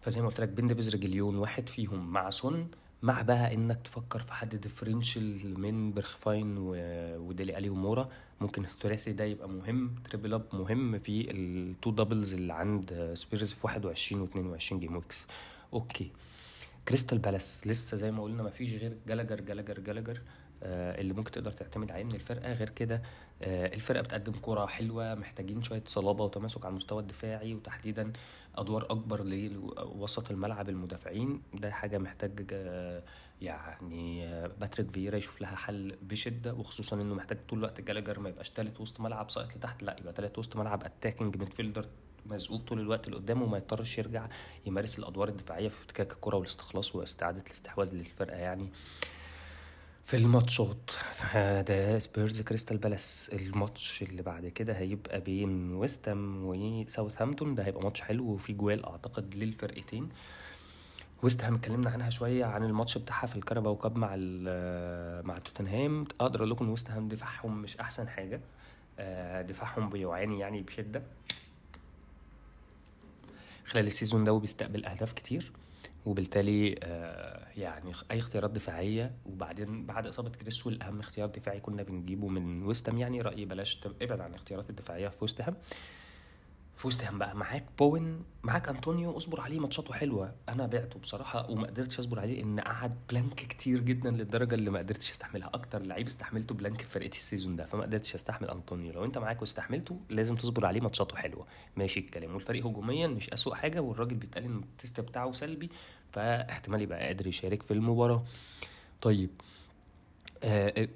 فزي 0.00 0.20
ما 0.22 0.28
قلت 0.28 0.40
لك 0.40 0.48
بين 0.48 0.66
ديفيز 0.66 0.94
ريجيلون 0.94 1.36
واحد 1.36 1.68
فيهم 1.68 2.12
مع 2.12 2.30
سون 2.30 2.70
مع 3.02 3.22
بقى 3.22 3.54
إنك 3.54 3.80
تفكر 3.84 4.18
في 4.20 4.32
حد 4.32 4.56
differential 4.56 5.60
من 5.60 5.92
برخفاين 5.92 6.58
وديلي 6.58 7.58
ألي 7.58 7.68
ومورا. 7.70 8.08
ممكن 8.40 8.64
الثلاثي 8.64 9.12
ده 9.12 9.24
يبقى 9.24 9.48
مهم 9.48 9.94
triple 10.10 10.34
up 10.34 10.44
مهم 10.52 10.98
في 10.98 11.30
ال 11.30 11.45
two 11.45 11.90
doubles 11.90 12.34
اللي 12.34 12.52
عند 12.52 13.10
سبيرز 13.14 13.52
في 13.52 13.66
21 13.66 14.26
و22 14.58 14.74
game 14.74 14.96
weeks 14.96 15.26
okay. 15.72 16.10
كريستال 16.88 17.18
بالاس 17.18 17.66
لسه 17.66 17.96
زي 17.96 18.10
ما 18.10 18.22
قلنا 18.22 18.42
مفيش 18.42 18.74
غير 18.74 18.96
جالاجر 19.06 19.40
جالاجر 19.40 20.16
آه 20.18 20.22
اللي 20.64 21.14
ممكن 21.14 21.30
تقدر 21.30 21.50
تعتمد 21.52 21.90
عليه 21.90 22.04
من 22.04 22.14
الفرقة. 22.14 22.52
غير 22.52 22.68
كده 22.68 23.02
آه 23.42 23.74
الفرقة 23.74 24.02
بتقدم 24.02 24.32
كرة 24.42 24.66
حلوة 24.66 25.14
محتاجين 25.14 25.62
شوية 25.62 25.82
صلابة 25.86 26.24
وتماسك 26.24 26.64
على 26.64 26.70
المستوى 26.70 27.02
الدفاعي 27.02 27.54
وتحديدا 27.54 28.12
أدوار 28.56 28.84
أكبر 28.90 29.22
لوسط 29.24 30.30
الملعب 30.30 30.68
المدافعين. 30.68 31.42
ده 31.54 31.70
حاجة 31.70 31.98
محتاج 31.98 32.46
آه 32.52 33.02
يعني 33.42 34.26
آه، 34.26 34.46
باتريك 34.60 34.90
فييرا 34.90 35.16
يشوف 35.16 35.40
لها 35.40 35.56
حل 35.56 35.96
بشدة 36.02 36.54
وخصوصا 36.54 36.96
إنه 36.96 37.14
محتاج 37.14 37.38
طول 37.48 37.58
الوقت 37.58 37.80
جالاجر 37.80 38.20
ما 38.20 38.28
يبقاش 38.28 38.50
تالت 38.50 38.80
وسط 38.80 39.00
ملعب 39.00 39.30
ساقط 39.30 39.56
لتحت. 39.56 39.82
لا 39.82 39.96
يبقى 40.00 40.12
تالت 40.12 40.38
وسط 40.38 40.56
ملعب 40.56 40.84
attacking 40.84 41.36
midfielder 41.36 41.86
مزقوق 42.26 42.60
طول 42.60 42.80
الوقت 42.80 43.08
لقدام 43.08 43.42
وما 43.42 43.56
يضطرش 43.58 43.98
يرجع 43.98 44.24
يمارس 44.66 44.98
الأدوار 44.98 45.28
الدفاعية 45.28 45.68
في 45.68 45.80
افتكاك 45.80 46.12
الكرة 46.12 46.36
والاستخلاص 46.36 46.96
واستعادة 46.96 47.42
الاستحواذ 47.46 47.94
للفرقة 47.94 48.36
يعني. 48.36 48.68
في 50.12 50.18
الماتشات 50.18 50.90
ده 51.68 51.98
سبيرز 51.98 52.40
كريستال 52.40 52.78
بالاس. 52.78 53.30
الماتش 53.32 54.02
اللي 54.02 54.22
بعد 54.22 54.46
كده 54.46 54.72
هيبقى 54.72 55.20
بين 55.20 55.74
ويستهام 55.74 56.44
وساوثهامبتون. 56.44 57.54
ده 57.54 57.64
هيبقى 57.64 57.82
ماتش 57.82 58.00
حلو 58.00 58.24
وفي 58.24 58.52
اجوال 58.52 58.86
أعتقد 58.86 59.34
للفرقتين. 59.34 60.08
ويست 61.22 61.44
هام 61.44 61.54
اتكلمنا 61.54 61.90
عنها 61.90 62.10
شوية 62.10 62.44
عن 62.44 62.64
الماتش 62.64 62.98
بتاعها 62.98 63.26
في 63.26 63.36
الكاراباو 63.36 63.76
كاب 63.76 63.98
مع 63.98 64.16
مع 65.24 65.38
توتنهام. 65.38 66.04
أقدر 66.20 66.38
أقول 66.38 66.50
لكم 66.50 66.70
ويست 66.70 66.90
هام 66.90 67.08
دفاعهم 67.08 67.62
مش 67.62 67.76
أحسن 67.76 68.08
حاجة. 68.08 68.40
آه، 68.98 69.42
دفاعهم 69.42 69.90
بيعاني 69.90 70.38
يعني 70.38 70.62
بشدة. 70.62 71.02
خلال 73.66 73.86
ال 73.86 73.91
season 73.91 74.24
ده 74.24 74.32
وبيستقبل 74.32 74.84
أهداف 74.84 75.12
كتير. 75.12 75.52
وبالتالي 76.06 76.74
آه، 76.82 77.46
يعني 77.56 77.92
أي 78.10 78.18
اختيارات 78.18 78.50
دفاعية 78.50 79.14
وبعدين 79.26 79.86
بعد 79.86 80.06
إصابة 80.06 80.30
كريسويل 80.30 80.82
أهم 80.82 81.00
اختيار 81.00 81.28
دفاعي 81.28 81.60
كنا 81.60 81.82
بنجيبه 81.82 82.28
من 82.28 82.62
ويستهام 82.62 82.98
يعني 82.98 83.20
رأيي 83.20 83.44
بلاش 83.44 83.80
ابعد 84.02 84.20
عن 84.20 84.30
الاختيارات 84.30 84.70
الدفاعية 84.70 85.08
في 85.08 85.18
ويستهام 85.20 85.56
في 86.74 86.86
وستهام 86.86 87.18
بقى 87.18 87.36
معاك 87.36 87.64
بوين 87.78 88.24
معاك 88.42 88.68
أنطونيو 88.68 89.16
اصبر 89.16 89.40
عليه 89.40 89.58
ماتشاته 89.60 89.94
حلوة. 89.94 90.34
أنا 90.48 90.66
بعته 90.66 90.98
بصراحة 90.98 91.50
وما 91.50 91.66
قدرتش 91.66 91.98
أصبر 91.98 92.20
عليه 92.20 92.42
ان 92.42 92.60
قعد 92.60 92.94
blank 93.10 93.34
كتير 93.34 93.80
جدا 93.80 94.10
للدرجة 94.10 94.54
اللي 94.54 94.70
ما 94.70 94.78
قدرتش 94.78 95.10
أستحملها. 95.10 95.50
أكتر 95.54 95.82
لعيب 95.82 96.06
استحملته 96.06 96.54
blank 96.54 96.80
في 96.80 96.88
فرقتي 96.88 97.18
ال 97.18 97.23
season 97.23 97.56
ده 97.56 97.66
فما 97.66 97.82
قدرتش 97.82 98.14
أستحمل 98.14 98.50
أنطونيو. 98.50 98.92
لو 98.92 99.04
أنت 99.04 99.18
معاك 99.18 99.40
واستحملته 99.40 100.00
لازم 100.10 100.34
تصبر 100.36 100.66
عليه 100.66 100.80
ماتشاته 100.80 101.16
حلوة. 101.16 101.46
ماشي 101.76 102.00
الكلام. 102.00 102.34
والفريق 102.34 102.66
هجوميا 102.66 103.06
مش 103.06 103.30
اسوء 103.30 103.54
حاجة 103.54 103.80
والراجل 103.80 104.16
بيتقال 104.16 104.44
إن 104.44 104.58
ال 104.58 104.66
test 104.66 105.00
بتاعه 105.00 105.32
سلبي 105.32 105.70
فاحتمال 106.10 106.82
يبقى 106.82 107.06
قادر 107.06 107.26
يشارك 107.26 107.62
في 107.62 107.70
المباراة. 107.70 108.24
طيب 109.00 109.30
آه 110.44 110.88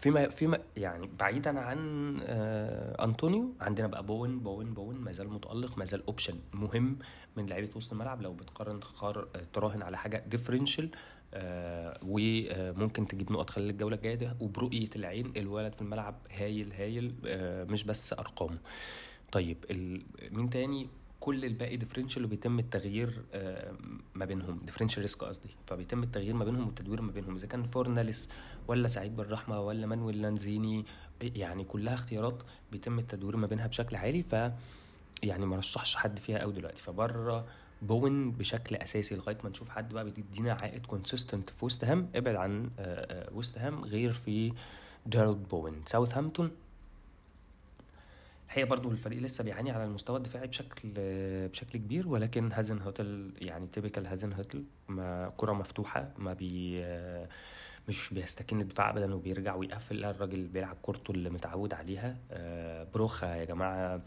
فيما 0.00 0.28
فيما 0.28 0.58
يعني 0.76 1.10
بعيدا 1.20 1.60
عن 1.60 1.78
آه 2.22 3.04
أنطونيو 3.04 3.54
عندنا 3.60 3.86
بقى 3.86 4.02
بوين 4.06 4.38
بوين 4.40 4.74
بوين 4.74 4.96
ما 4.96 5.12
زال 5.12 5.30
متألق 5.30 5.78
ما 5.78 5.84
زال 5.84 6.06
option 6.06 6.34
مهم 6.54 6.98
من 7.36 7.46
لعيبة 7.46 7.68
وسط 7.76 7.92
الملعب. 7.92 8.22
لو 8.22 8.32
بتقارن 8.34 8.80
تراهن 9.52 9.82
على 9.82 9.98
حاجة 9.98 10.24
differential 10.26 10.90
آه 11.34 11.98
وممكن 12.02 13.08
تجيب 13.08 13.32
نقط 13.32 13.50
خلال 13.50 13.70
الجولة 13.70 13.96
الجاية 13.96 14.14
ده 14.14 14.36
وبرؤية 14.40 14.90
العين 14.96 15.32
الولد 15.36 15.72
في 15.74 15.82
الملعب 15.82 16.14
هايل 16.30 16.72
هايل 16.72 17.14
آه 17.26 17.64
مش 17.64 17.84
بس 17.84 18.12
أرقامه. 18.12 18.58
طيب 19.32 19.56
مين 20.32 20.50
تاني؟ 20.50 20.88
كل 21.22 21.44
الباقي 21.44 21.76
differential 21.76 22.24
وبيتم 22.24 22.58
التغيير 22.58 23.22
آه، 23.32 23.72
ما 24.14 24.24
بينهم 24.24 24.60
differential 24.64 25.02
risk 25.02 25.24
قصدي. 25.24 25.48
فبيتم 25.66 26.02
التغيير 26.02 26.34
ما 26.34 26.44
بينهم 26.44 26.66
والتدوير 26.66 27.02
ما 27.02 27.12
بينهم. 27.12 27.34
إذا 27.34 27.46
كان 27.46 27.64
فورناليس 27.64 28.30
ولا 28.68 28.88
سعيد 28.88 29.16
بن 29.16 29.31
رحمة 29.31 29.60
ولا 29.60 29.86
مانويل 29.86 30.22
لانزيني 30.22 30.84
يعني 31.20 31.64
كلها 31.64 31.94
اختيارات 31.94 32.42
بيتم 32.72 32.98
التدوير 32.98 33.36
ما 33.36 33.46
بينها 33.46 33.66
بشكل 33.66 33.96
عالي. 33.96 34.22
ف 34.22 34.32
يعني 35.22 35.46
ما 35.46 35.56
رشحش 35.56 35.96
حد 35.96 36.18
فيها 36.18 36.38
قوي 36.38 36.52
دلوقتي. 36.52 36.82
فبره 36.82 37.46
بوين 37.82 38.32
بشكل 38.32 38.76
أساسي 38.76 39.16
لغاية 39.16 39.38
ما 39.44 39.50
نشوف 39.50 39.68
حد 39.68 39.94
بقى 39.94 40.04
بيدينا 40.04 40.52
عائد 40.52 40.86
consistent 40.86 41.50
في 41.50 41.64
وست 41.64 41.84
هام. 41.84 42.08
ابعد 42.14 42.34
عن 42.34 42.70
آه، 42.78 43.28
آه، 43.28 43.34
وست 43.34 43.58
هام 43.58 43.84
غير 43.84 44.12
في 44.12 44.52
جارود 45.08 45.48
بوين 45.48 45.82
ساوثهامبتون 45.86 46.50
هي 48.52 48.64
برضو 48.64 48.90
الفريق 48.90 49.22
لسه 49.22 49.44
بيعاني 49.44 49.70
على 49.70 49.84
المستوى 49.84 50.16
الدفاعي 50.16 50.46
بشكل 50.46 50.88
بشكل 51.48 51.78
كبير 51.78 52.08
ولكن 52.08 52.52
هازنهوتل 52.52 53.32
يعني 53.38 53.66
typical 53.66 54.06
هازنهوتل 54.06 54.64
ما 54.88 55.32
كرة 55.36 55.52
مفتوحة 55.52 56.10
ما 56.18 56.32
بي 56.32 56.84
مش 57.88 58.14
بيستكين 58.14 58.60
الدفاع 58.60 58.90
ابدا 58.90 59.14
وبيرجع 59.14 59.54
ويقفل 59.54 59.96
لا 59.96 60.10
الراجل 60.10 60.46
بيلعب 60.48 60.76
كورته 60.82 61.10
اللي 61.10 61.30
متعود 61.30 61.74
عليها. 61.74 62.16
آه، 62.32 62.86
بروخا 62.94 63.34
يا 63.34 63.44
جماعة 63.44 64.00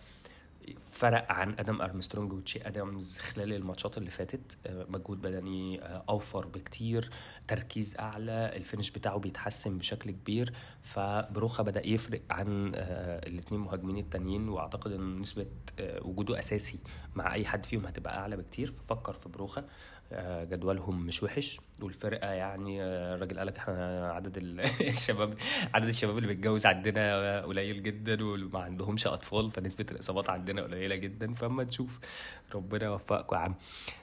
فرق 0.91 1.31
عن 1.31 1.55
آدم 1.59 1.81
أرمسترونج 1.81 2.33
وتشي 2.33 2.67
ادمز 2.67 3.17
خلال 3.17 3.53
الماتشات 3.53 3.97
اللي 3.97 4.09
فاتت. 4.11 4.57
آه، 4.67 4.85
مجهود 4.89 5.21
بدني 5.21 5.81
آه، 5.81 6.03
over 6.09 6.47
بكتير 6.47 7.09
تركيز 7.47 7.95
أعلى 7.99 8.51
الفينش 8.55 8.91
بتاعه 8.91 9.17
بيتحسن 9.19 9.77
بشكل 9.77 10.11
كبير 10.11 10.53
فبروخا 10.83 11.63
بدأ 11.63 11.87
يفرق 11.87 12.21
عن 12.29 12.71
آه، 12.75 13.27
الاثنين 13.27 13.61
مهاجمين 13.61 13.97
التانيين 13.97 14.49
وأعتقد 14.49 14.91
إن 14.91 15.19
نسبة 15.19 15.45
وجوده 16.01 16.39
أساسي 16.39 16.79
مع 17.15 17.33
أي 17.33 17.45
حد 17.45 17.65
فيهم 17.65 17.85
هتبقى 17.85 18.17
أعلى 18.17 18.37
بكتير. 18.37 18.71
ففكر 18.71 19.13
في 19.13 19.29
بروخا 19.29 19.65
جدولهم 20.51 21.05
مش 21.05 21.23
وحش 21.23 21.59
والفرقة 21.81 22.27
يعني 22.27 22.83
آه، 22.83 23.15
الراجل 23.15 23.37
قال 23.37 23.47
لك 23.47 23.57
إحنا 23.57 24.11
عدد 24.11 24.37
الشباب 24.81 25.37
عدد 25.73 25.87
الشباب 25.87 26.17
اللي 26.17 26.27
بيتجوز 26.27 26.65
عندنا 26.65 27.41
قليل 27.41 27.83
جدا 27.83 28.23
وما 28.23 28.59
عندهمش 28.59 29.07
أطفال 29.07 29.51
فنسبة 29.51 29.85
الإصابات 29.91 30.29
عندنا 30.29 30.61
قليلة 30.63 30.95
جدا 30.95 31.33
فأما 31.33 31.63
نشوف 31.63 31.99
ربنا 32.55 32.85
يوفقكم 32.85 33.35
يا 33.35 33.41
عم. 33.41 33.55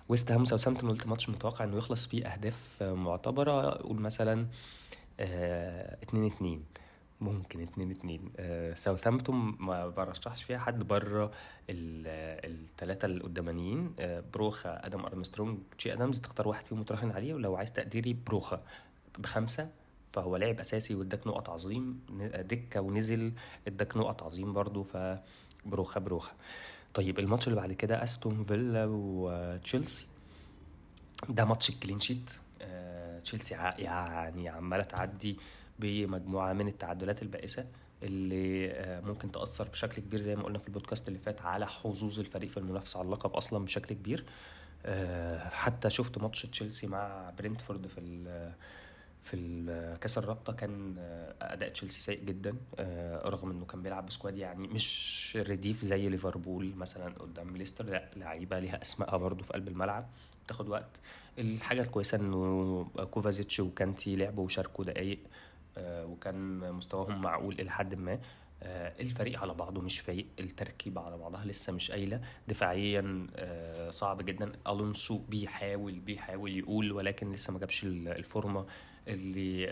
ويست 0.08 0.32
هام 0.32 0.44
ساوثهامبتون 0.44 0.90
قلت 0.90 1.06
ماتش 1.06 1.28
متوقع 1.28 1.64
إنه 1.64 1.76
يخلص 1.76 2.06
فيه 2.06 2.26
أهداف 2.26 2.82
معتبرة 2.82 3.70
قول 3.70 3.96
مثلا 4.00 4.46
2 5.20 5.30
آه، 5.30 5.96
2 6.02 6.62
ممكن 7.22 7.60
اتنين 7.60 7.90
اتنين. 7.90 8.32
آه 8.36 8.74
ساوثهامبتون 8.74 9.56
ما 9.60 9.88
برشحش 9.88 10.42
فيها 10.42 10.58
حد 10.58 10.84
بره 10.84 11.30
الثلاثه 11.70 13.06
القدامانيين 13.06 13.94
آه 14.00 14.24
بروخا 14.34 14.86
آدم 14.86 15.00
أرمسترونج 15.00 15.58
تشي 15.78 15.92
ادمز 15.92 16.20
تختار 16.20 16.48
واحد 16.48 16.64
فيهم 16.64 16.80
وتراهن 16.80 17.10
عليه. 17.10 17.34
ولو 17.34 17.56
عايز 17.56 17.72
تقديري 17.72 18.16
بروخا 18.26 18.62
بخمسة. 19.18 19.70
فهو 20.12 20.36
لاعب 20.36 20.60
أساسي 20.60 20.94
واداك 20.94 21.26
نقط 21.26 21.50
عظيم. 21.50 22.00
دكة 22.34 22.80
ونزل 22.80 23.32
اداك 23.66 23.96
نقط 23.96 24.22
عظيم 24.22 24.52
برضو. 24.52 24.82
فبروخا 24.82 26.00
بروخا 26.00 26.32
طيب 26.94 27.18
الماتش 27.18 27.48
اللي 27.48 27.60
بعد 27.60 27.72
كده 27.72 28.02
أستون 28.02 28.42
فيلا 28.42 28.86
وتشيلسي. 28.88 30.06
ده 31.28 31.44
ماتش 31.44 31.70
ال 31.70 31.75
clean 31.75 32.00
sheet. 32.00 32.30
آه 32.62 33.18
تشيلسي 33.20 33.54
يعني 33.54 34.48
عمالة 34.48 34.82
تعدي. 34.82 35.36
بمجموعة 35.78 36.52
من 36.52 36.68
التعادلات 36.68 37.22
البائسة 37.22 37.66
اللي 38.02 38.70
آه، 38.70 39.00
ممكن 39.00 39.32
تأثر 39.32 39.68
بشكل 39.68 40.02
كبير 40.02 40.20
زي 40.20 40.36
ما 40.36 40.42
قلنا 40.42 40.58
في 40.58 40.68
البودكاست 40.68 41.08
اللي 41.08 41.18
فات 41.18 41.42
على 41.42 41.66
حظوظ 41.66 42.20
الفريق 42.20 42.50
في 42.50 42.56
المنافسة 42.56 42.98
على 42.98 43.06
اللقب 43.06 43.30
أصلا 43.30 43.64
بشكل 43.64 43.94
كبير. 43.94 44.24
آه، 44.86 45.48
حتى 45.48 45.90
شفت 45.90 46.18
ماتش 46.18 46.46
تشيلسي 46.46 46.86
مع 46.86 47.30
برينتفورد 47.38 47.86
في 47.86 48.00
ال 48.00 48.52
في 49.20 49.98
كأس 50.00 50.18
الرابطة 50.18 50.52
كان 50.52 50.94
آه، 50.98 51.34
أداء 51.40 51.68
تشيلسي 51.68 52.00
سيء 52.00 52.24
جدا. 52.24 52.56
رغم 53.24 53.50
إنه 53.50 53.64
كان 53.64 53.82
بيلعب 53.82 54.06
ب 54.06 54.11
squad 54.11 54.36
يعني 54.36 54.68
مش 54.68 55.38
رديف 55.48 55.82
زي 55.82 56.08
ليفربول 56.08 56.74
مثلا 56.76 57.14
قدام 57.18 57.56
ليستر. 57.56 57.84
لا 57.84 58.08
لعيبة 58.16 58.58
ليها 58.58 58.82
اسمائها 58.82 59.16
برضو 59.16 59.44
في 59.44 59.52
قلب 59.52 59.68
الملعب. 59.68 60.08
بتاخد 60.44 60.68
وقت. 60.68 61.00
الحاجة 61.38 61.80
الكويسة 61.80 62.18
إنه 62.18 62.84
كوفازيتش 63.10 63.60
وكانتي 63.60 64.16
لعبوا 64.16 64.44
وشاركوا 64.44 64.84
دقايق. 64.84 65.18
آه، 65.18 65.28
وكان 65.78 66.72
مستواهم 66.72 67.20
معقول 67.20 67.60
إلى 67.60 67.70
حد 67.70 67.94
ما. 67.94 68.18
آه، 68.64 68.92
الفريق 69.00 69.40
على 69.42 69.54
بعضه 69.54 69.80
مش 69.80 70.00
فايق 70.00 70.26
التركيبة 70.40 71.00
على 71.00 71.18
بعضها 71.18 71.44
لسه 71.44 71.72
مش 71.72 71.90
قايمة. 71.90 72.20
دفاعيا 72.48 73.26
آه، 73.36 73.90
صعب 73.90 74.22
جدا. 74.22 74.52
ألونسو 74.68 75.18
بيحاول 75.28 76.00
بيحاول 76.00 76.58
يقول 76.58 76.92
ولكن 76.92 77.32
لسه 77.32 77.52
ما 77.52 77.58
جابش 77.58 77.84
الفورمة 77.84 78.66
اللي 79.08 79.66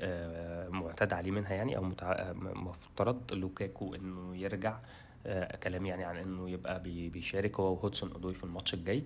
معتاد 0.70 1.12
عليه 1.12 1.30
منها 1.30 1.54
يعني 1.54 1.76
أو 1.76 1.82
مفترض 2.42 3.32
لوكاكو 3.32 3.94
إنه 3.94 4.36
يرجع. 4.36 4.78
كلام 5.62 5.86
يعني 5.86 6.04
عن 6.04 6.16
إنه 6.16 6.50
يبقى 6.50 6.82
بيشارك 6.82 7.60
هو 7.60 7.72
وهودسون 7.72 8.12
أودوي 8.12 8.34
في 8.34 8.44
الماتش 8.44 8.74
الجاي. 8.74 9.04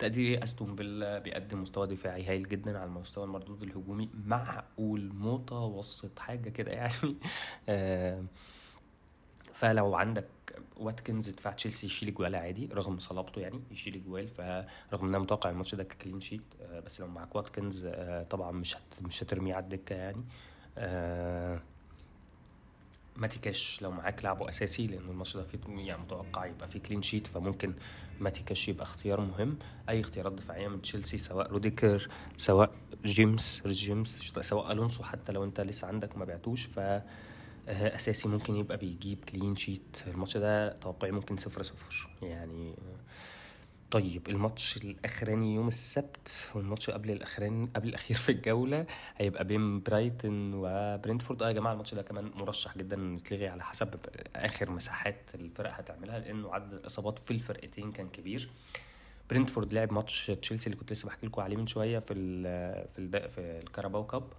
تقديري 0.00 0.42
استون 0.42 0.76
فيلا 0.76 1.18
بيقدم 1.18 1.62
مستوى 1.62 1.86
دفاعي 1.86 2.24
هايل 2.24 2.48
جدا 2.48 2.78
على 2.78 2.88
المستوى 2.88 3.24
المردود 3.24 3.62
الهجومي 3.62 4.10
معقول 4.24 5.12
متوسط 5.14 6.18
حاجة 6.18 6.48
كده 6.48 6.72
يعني. 6.72 6.92
آه، 7.68 8.24
فلو 9.54 9.94
عندك 9.94 10.28
واتكنز 10.76 11.30
دفاع 11.30 11.52
تشيلسي 11.52 11.86
يشيل 11.86 12.14
جوال 12.14 12.34
عادي 12.34 12.66
رغم 12.72 12.98
صلابته 12.98 13.40
يعني 13.40 13.60
يشيل 13.70 14.04
جوال 14.04 14.28
فرغم 14.28 15.06
ان 15.06 15.14
أنا 15.14 15.18
متوقع 15.18 15.50
الماتش 15.50 15.74
ده 15.74 15.84
clean 15.84 16.20
sheet 16.20 16.42
آه، 16.60 16.80
بس 16.80 17.00
لو 17.00 17.06
معاك 17.06 17.36
واتكنز 17.36 17.84
آه، 17.86 18.22
طبعا 18.22 18.50
مش 18.50 18.76
مش 19.02 19.22
هترميه 19.22 19.54
على 19.54 19.64
الدكة 19.64 19.94
يعني. 19.94 20.24
ماتي 23.16 23.49
كاش 23.49 23.82
لو 23.82 23.90
معاك 23.90 24.24
لعبه 24.24 24.48
أساسي 24.48 24.86
لأن 24.86 25.08
الماتش 25.08 25.36
ده 25.36 25.42
فيه 25.42 25.58
يعني 25.68 26.02
متوقع 26.02 26.46
يبقى 26.46 26.68
فيه 26.68 26.78
clean 26.78 27.02
sheet 27.02 27.26
فممكن 27.26 27.74
ماتي 28.20 28.44
كاش 28.44 28.68
يبقى 28.68 28.82
اختيار 28.82 29.20
مهم. 29.20 29.58
أي 29.88 30.00
اختيارات 30.00 30.32
دفاعية 30.32 30.68
من 30.68 30.82
تشيلسي 30.82 31.18
سواء 31.18 31.50
روديجر 31.50 32.08
سواء 32.36 32.70
جيمس 33.04 33.62
جيمس 33.66 34.32
سواء 34.40 34.72
ألونسو 34.72 35.02
حتى 35.02 35.32
لو 35.32 35.44
انت 35.44 35.60
لسه 35.60 35.88
عندك 35.88 36.16
ما 36.18 36.24
بعتوش 36.24 36.64
ف 36.66 36.78
آه، 36.78 37.96
أساسي 37.96 38.28
ممكن 38.28 38.56
يبقى 38.56 38.76
بيجيب 38.76 39.24
clean 39.24 39.56
sheet 39.56 39.96
الماتش 40.06 40.36
ده 40.36 40.72
توقعي 40.72 41.10
ممكن 41.10 41.36
صفر 41.36 41.62
صفر. 41.62 42.10
يعني 42.22 42.74
طيب 43.90 44.28
الماتش 44.28 44.76
الأخراني 44.76 45.54
يوم 45.54 45.68
السبت 45.68 46.50
والماتش 46.54 46.90
قبل 46.90 47.10
الاخراني 47.10 47.68
قبل 47.76 47.88
الأخير 47.88 48.16
في 48.16 48.32
الجولة 48.32 48.86
هيبقى 49.16 49.44
بين 49.44 49.80
برايتون 49.82 50.54
وبرنتفورد 50.54 51.42
آه 51.42 51.48
يا 51.48 51.52
جماعة 51.52 51.72
الماتش 51.72 51.94
ده 51.94 52.02
كمان 52.02 52.30
مرشح 52.34 52.78
جدا 52.78 52.96
انه 52.96 53.16
يتلغي 53.16 53.48
على 53.48 53.64
حسب 53.64 53.94
آخر 54.36 54.70
مسحات 54.70 55.30
الفرق 55.34 55.72
هتعملها 55.74 56.18
لأنه 56.18 56.54
عدد 56.54 56.72
الإصابات 56.72 57.18
في 57.18 57.30
الفرقتين 57.30 57.92
كان 57.92 58.08
كبير. 58.08 58.50
برنتفورد 59.30 59.74
لعب 59.74 59.92
ماتش 59.92 60.26
تشيلسي 60.26 60.66
اللي 60.66 60.76
كنت 60.76 60.92
لسه 60.92 61.06
بحكي 61.06 61.26
لكم 61.26 61.42
عليه 61.42 61.56
من 61.56 61.66
شوية 61.66 61.98
في 61.98 62.14
ال 62.14 62.42
في 62.88 62.98
ال 62.98 63.30
في 63.30 63.40
ال 63.40 63.48
Carabao 63.48 64.06
Cup. 64.06 64.32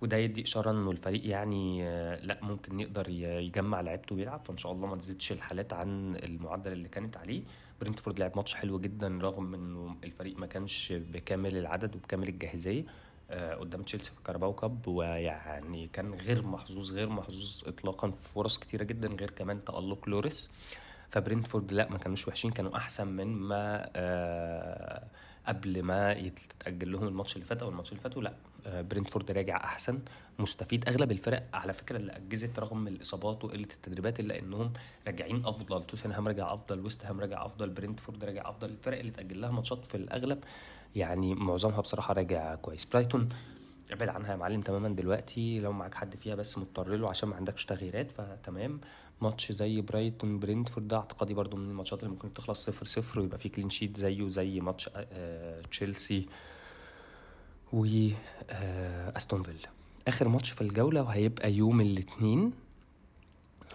وده 0.00 0.16
يدي 0.16 0.42
إشارة 0.42 0.70
إنه 0.70 0.90
الفريق 0.90 1.26
يعني 1.26 1.88
آه، 1.88 2.16
لأ 2.20 2.38
ممكن 2.42 2.80
يقدر 2.80 3.08
يجمع 3.08 3.80
لعيبته 3.80 4.14
ويلعب 4.16 4.44
فإن 4.44 4.58
شاء 4.58 4.72
الله 4.72 4.86
ما 4.86 4.96
تزيدش 4.96 5.32
الحالات 5.32 5.72
عن 5.72 6.16
المعدل 6.16 6.72
اللي 6.72 6.88
كانت 6.88 7.16
عليه. 7.16 7.42
برنتفورد 7.80 8.18
لعب 8.18 8.32
ماتش 8.36 8.54
حلو 8.54 8.78
جدا 8.78 9.18
رغم 9.22 9.54
إنه 9.54 9.96
الفريق 10.04 10.38
ما 10.38 10.46
كانش 10.46 10.92
بكامل 10.92 11.56
العدد 11.56 11.96
وبكامل 11.96 12.28
الجاهزية 12.28 12.84
آه، 13.30 13.54
قدام 13.54 13.82
تشيلسي 13.82 14.10
في 14.10 14.18
ال 14.18 14.22
Carabao 14.22 14.52
Cup 14.52 14.88
ويعني 14.88 15.86
كان 15.92 16.14
غير 16.14 16.46
محظوظ 16.46 16.92
غير 16.92 17.08
محظوظ 17.08 17.62
اطلاقا 17.66 18.10
في 18.10 18.28
فرص 18.34 18.58
كتيرة 18.58 18.84
جدا 18.84 19.08
غير 19.08 19.30
كمان 19.30 19.64
تألق 19.64 20.08
لوريس. 20.08 20.50
فبرنتفورد 21.10 21.72
لا 21.72 21.90
ما 21.90 21.98
كانوش 21.98 22.28
وحشين 22.28 22.50
كانوا 22.50 22.76
أحسن 22.76 23.08
من 23.08 23.26
ما 23.26 23.90
آه 23.96 25.04
قبل 25.46 25.82
ما 25.82 26.12
يتأجل 26.12 26.92
لهم 26.92 27.08
الماتش 27.08 27.34
اللي 27.36 27.44
فات 27.46 27.62
أو 27.62 27.68
الماتش 27.68 27.90
اللي 27.92 28.00
فاتوا 28.02 28.22
لا. 28.22 28.34
آه 28.66 28.82
برنتفورد 28.82 29.30
راجع 29.30 29.56
أحسن 29.56 29.98
مستفيد. 30.38 30.88
أغلب 30.88 31.12
الفرق 31.12 31.42
على 31.54 31.72
فكرة 31.72 31.96
اللي 31.96 32.12
أجزت 32.16 32.58
رغم 32.58 32.88
الإصابات 32.88 33.44
وقلة 33.44 33.62
التدريبات 33.62 34.20
إلا 34.20 34.38
إنهم 34.38 34.72
راجعين 35.06 35.46
أفضل. 35.46 35.86
توتنهام 35.86 36.28
راجع 36.28 36.54
أفضل 36.54 36.80
ويست 36.80 37.04
هام 37.06 37.20
راجع 37.20 37.46
أفضل 37.46 37.70
برنتفورد 37.70 38.24
راجع 38.24 38.48
أفضل. 38.48 38.68
الفرق 38.70 38.98
اللي 38.98 39.10
اتاجل 39.12 39.40
لها 39.40 39.50
ماتشات 39.50 39.84
في 39.86 39.94
الأغلب 39.94 40.44
يعني 40.96 41.34
معظمها 41.34 41.80
بصراحة 41.80 42.14
راجع 42.14 42.54
كويس. 42.54 42.84
برايتون 42.84 43.28
ابعد 43.90 44.08
عنها 44.08 44.30
يا 44.30 44.36
معلم 44.36 44.60
تماما 44.60 44.88
دلوقتي. 44.88 45.60
لو 45.60 45.72
معاك 45.72 45.94
حد 45.94 46.16
فيها 46.16 46.34
بس 46.34 46.58
مضطر 46.58 46.88
له 46.88 47.08
عشان 47.10 47.28
ما 47.28 47.36
عندكش 47.36 47.64
تغييرات 47.64 48.12
فتمام. 48.12 48.80
ماتش 49.20 49.52
زي 49.52 49.80
برايتون 49.80 50.38
برينتفورد 50.38 50.88
ده 50.88 50.96
اعتقادي 50.96 51.34
برضو 51.34 51.56
من 51.56 51.70
الماتشات 51.70 52.00
اللي 52.02 52.10
ممكن 52.10 52.34
تخلص 52.34 52.64
صفر 52.64 52.86
صفر 52.86 53.20
ويبقى 53.20 53.38
فيه 53.38 53.50
clean 53.50 53.70
sheet 53.70 53.96
زيه 53.96 54.28
زي 54.28 54.60
ماتش 54.60 54.90
آه 54.96 55.60
تشيلسي 55.60 56.26
و 57.72 57.86
آه 58.50 59.16
أستون 59.16 59.42
فيلا. 59.42 59.68
آخر 60.08 60.28
ماتش 60.28 60.50
في 60.50 60.60
الجولة 60.60 61.02
وهيبقى 61.02 61.52
يوم 61.52 61.80
الاثنين 61.80 62.52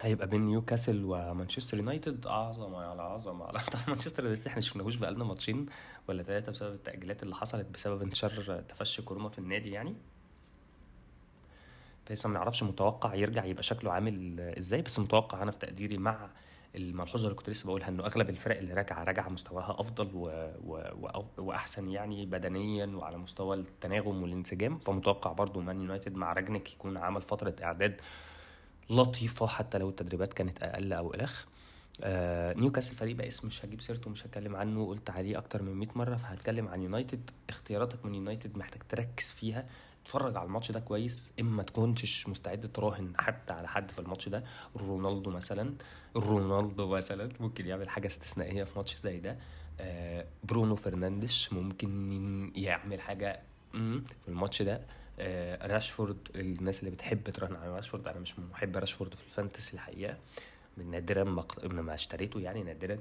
هيبقى 0.02 0.26
بين 0.26 0.40
نيوكاسل 0.46 1.04
ومانشستر 1.04 1.76
يونايتد. 1.76 2.26
عظمة 2.26 2.78
على 2.78 3.02
عظمه 3.02 3.44
على 3.44 3.58
طبعا 3.72 3.84
مانشستر 3.88 4.22
يونايتد. 4.24 4.46
إحنا 4.46 4.55
ما 4.55 4.60
شفناهوش 4.60 4.96
بقالنا 4.96 5.24
ماتشين 5.24 5.66
ولا 6.08 6.22
ثلاثة 6.22 6.52
بسبب 6.52 6.74
التأجيلات 6.74 7.22
اللي 7.22 7.34
حصلت 7.34 7.66
بسبب 7.74 8.02
انتشار 8.02 8.60
تفشي 8.68 9.02
كورونا 9.02 9.28
في 9.28 9.38
النادي 9.38 9.70
يعني. 9.70 9.94
فلسه 12.06 12.28
ما 12.28 12.34
نعرفش 12.34 12.62
متوقع 12.62 13.14
يرجع 13.14 13.44
يبقى 13.44 13.62
شكله 13.62 13.92
عامل 13.92 14.40
إزاي 14.40 14.82
بس 14.82 14.98
متوقع 14.98 15.42
أنا 15.42 15.50
في 15.50 15.58
تقديري 15.58 15.98
مع 15.98 16.28
الملحوظة 16.74 17.24
اللي 17.24 17.36
كنت 17.36 17.50
لسه 17.50 17.66
بقولها 17.66 17.88
إنه 17.88 18.06
أغلب 18.06 18.30
الفرق 18.30 18.58
اللي 18.58 18.74
راجعة 18.74 19.04
راجعة 19.04 19.28
مستواها 19.28 19.76
أفضل 19.80 20.10
و... 20.14 20.50
و... 20.64 21.22
وأحسن 21.38 21.88
يعني 21.88 22.26
بدنيا 22.26 22.86
وعلى 22.86 23.18
مستوى 23.18 23.56
التناغم 23.56 24.22
والانسجام. 24.22 24.78
فمتوقع 24.78 25.32
برضو 25.32 25.60
مان 25.60 25.80
يونايتد 25.80 26.14
مع 26.14 26.32
راجنك 26.32 26.72
يكون 26.72 26.96
عمل 26.96 27.22
فترة 27.22 27.54
إعداد 27.62 28.00
لطيفة 28.90 29.46
حتى 29.46 29.78
لو 29.78 29.88
التدريبات 29.88 30.32
كانت 30.32 30.62
أقل 30.62 30.92
أو 30.92 31.14
إلخ. 31.14 31.44
آه 32.02 32.52
نيوكاسل 32.54 32.94
فريق 32.96 33.16
بقى 33.16 33.28
اسم 33.28 33.48
مش 33.48 33.64
هجيب 33.64 33.80
سيرته 33.80 34.10
مش 34.10 34.26
هتكلم 34.26 34.56
عنه 34.56 34.86
قلت 34.86 35.10
عليه 35.10 35.38
أكتر 35.38 35.62
من 35.62 35.74
100 35.74 35.88
مرة. 35.94 36.16
فهتكلم 36.16 36.68
عن 36.68 36.82
يونايتد. 36.82 37.30
اختياراتك 37.48 38.04
من 38.06 38.14
يونايتد 38.14 38.58
محتاج 38.58 38.82
تركز 38.88 39.32
فيها. 39.32 39.66
اتفرج 40.04 40.36
على 40.36 40.46
الماتش 40.46 40.70
ده 40.72 40.80
كويس 40.80 41.32
إما 41.40 41.62
تكونش 41.62 42.28
مستعد 42.28 42.70
تراهن 42.72 43.12
حتى 43.18 43.52
على 43.52 43.68
حد 43.68 43.90
في 43.90 43.98
الماتش 43.98 44.28
ده 44.28 44.44
رونالدو 44.76 45.30
مثلا 45.30 45.74
رونالدو 46.16 46.88
مثلا 46.88 47.28
ممكن 47.40 47.66
يعمل 47.66 47.88
حاجة 47.88 48.06
استثنائية 48.06 48.64
في 48.64 48.72
ماتش 48.78 48.96
زي 48.96 49.20
ده 49.20 49.38
آه 49.80 50.26
برونو 50.44 50.76
فرنانديش 50.76 51.52
ممكن 51.52 52.52
يعمل 52.56 53.00
حاجة 53.00 53.42
في 53.72 54.28
الماتش 54.28 54.62
ده 54.62 54.80
آه 55.18 55.66
راشفورد 55.66 56.16
الناس 56.36 56.80
اللي 56.80 56.90
بتحب 56.90 57.30
تراهن 57.30 57.56
على 57.56 57.74
راشفورد 57.76 58.08
أنا 58.08 58.20
مش 58.20 58.38
محب 58.38 58.76
راشفورد 58.76 59.14
في 59.14 59.22
ال 59.24 59.30
Fantasy 59.30 59.74
الحقيقة 59.74 60.16
نادرا 60.76 61.24
ما, 61.24 61.44
ما 61.64 61.94
اشتريته 61.94 62.40
يعني 62.40 62.62
نادرا 62.62 62.98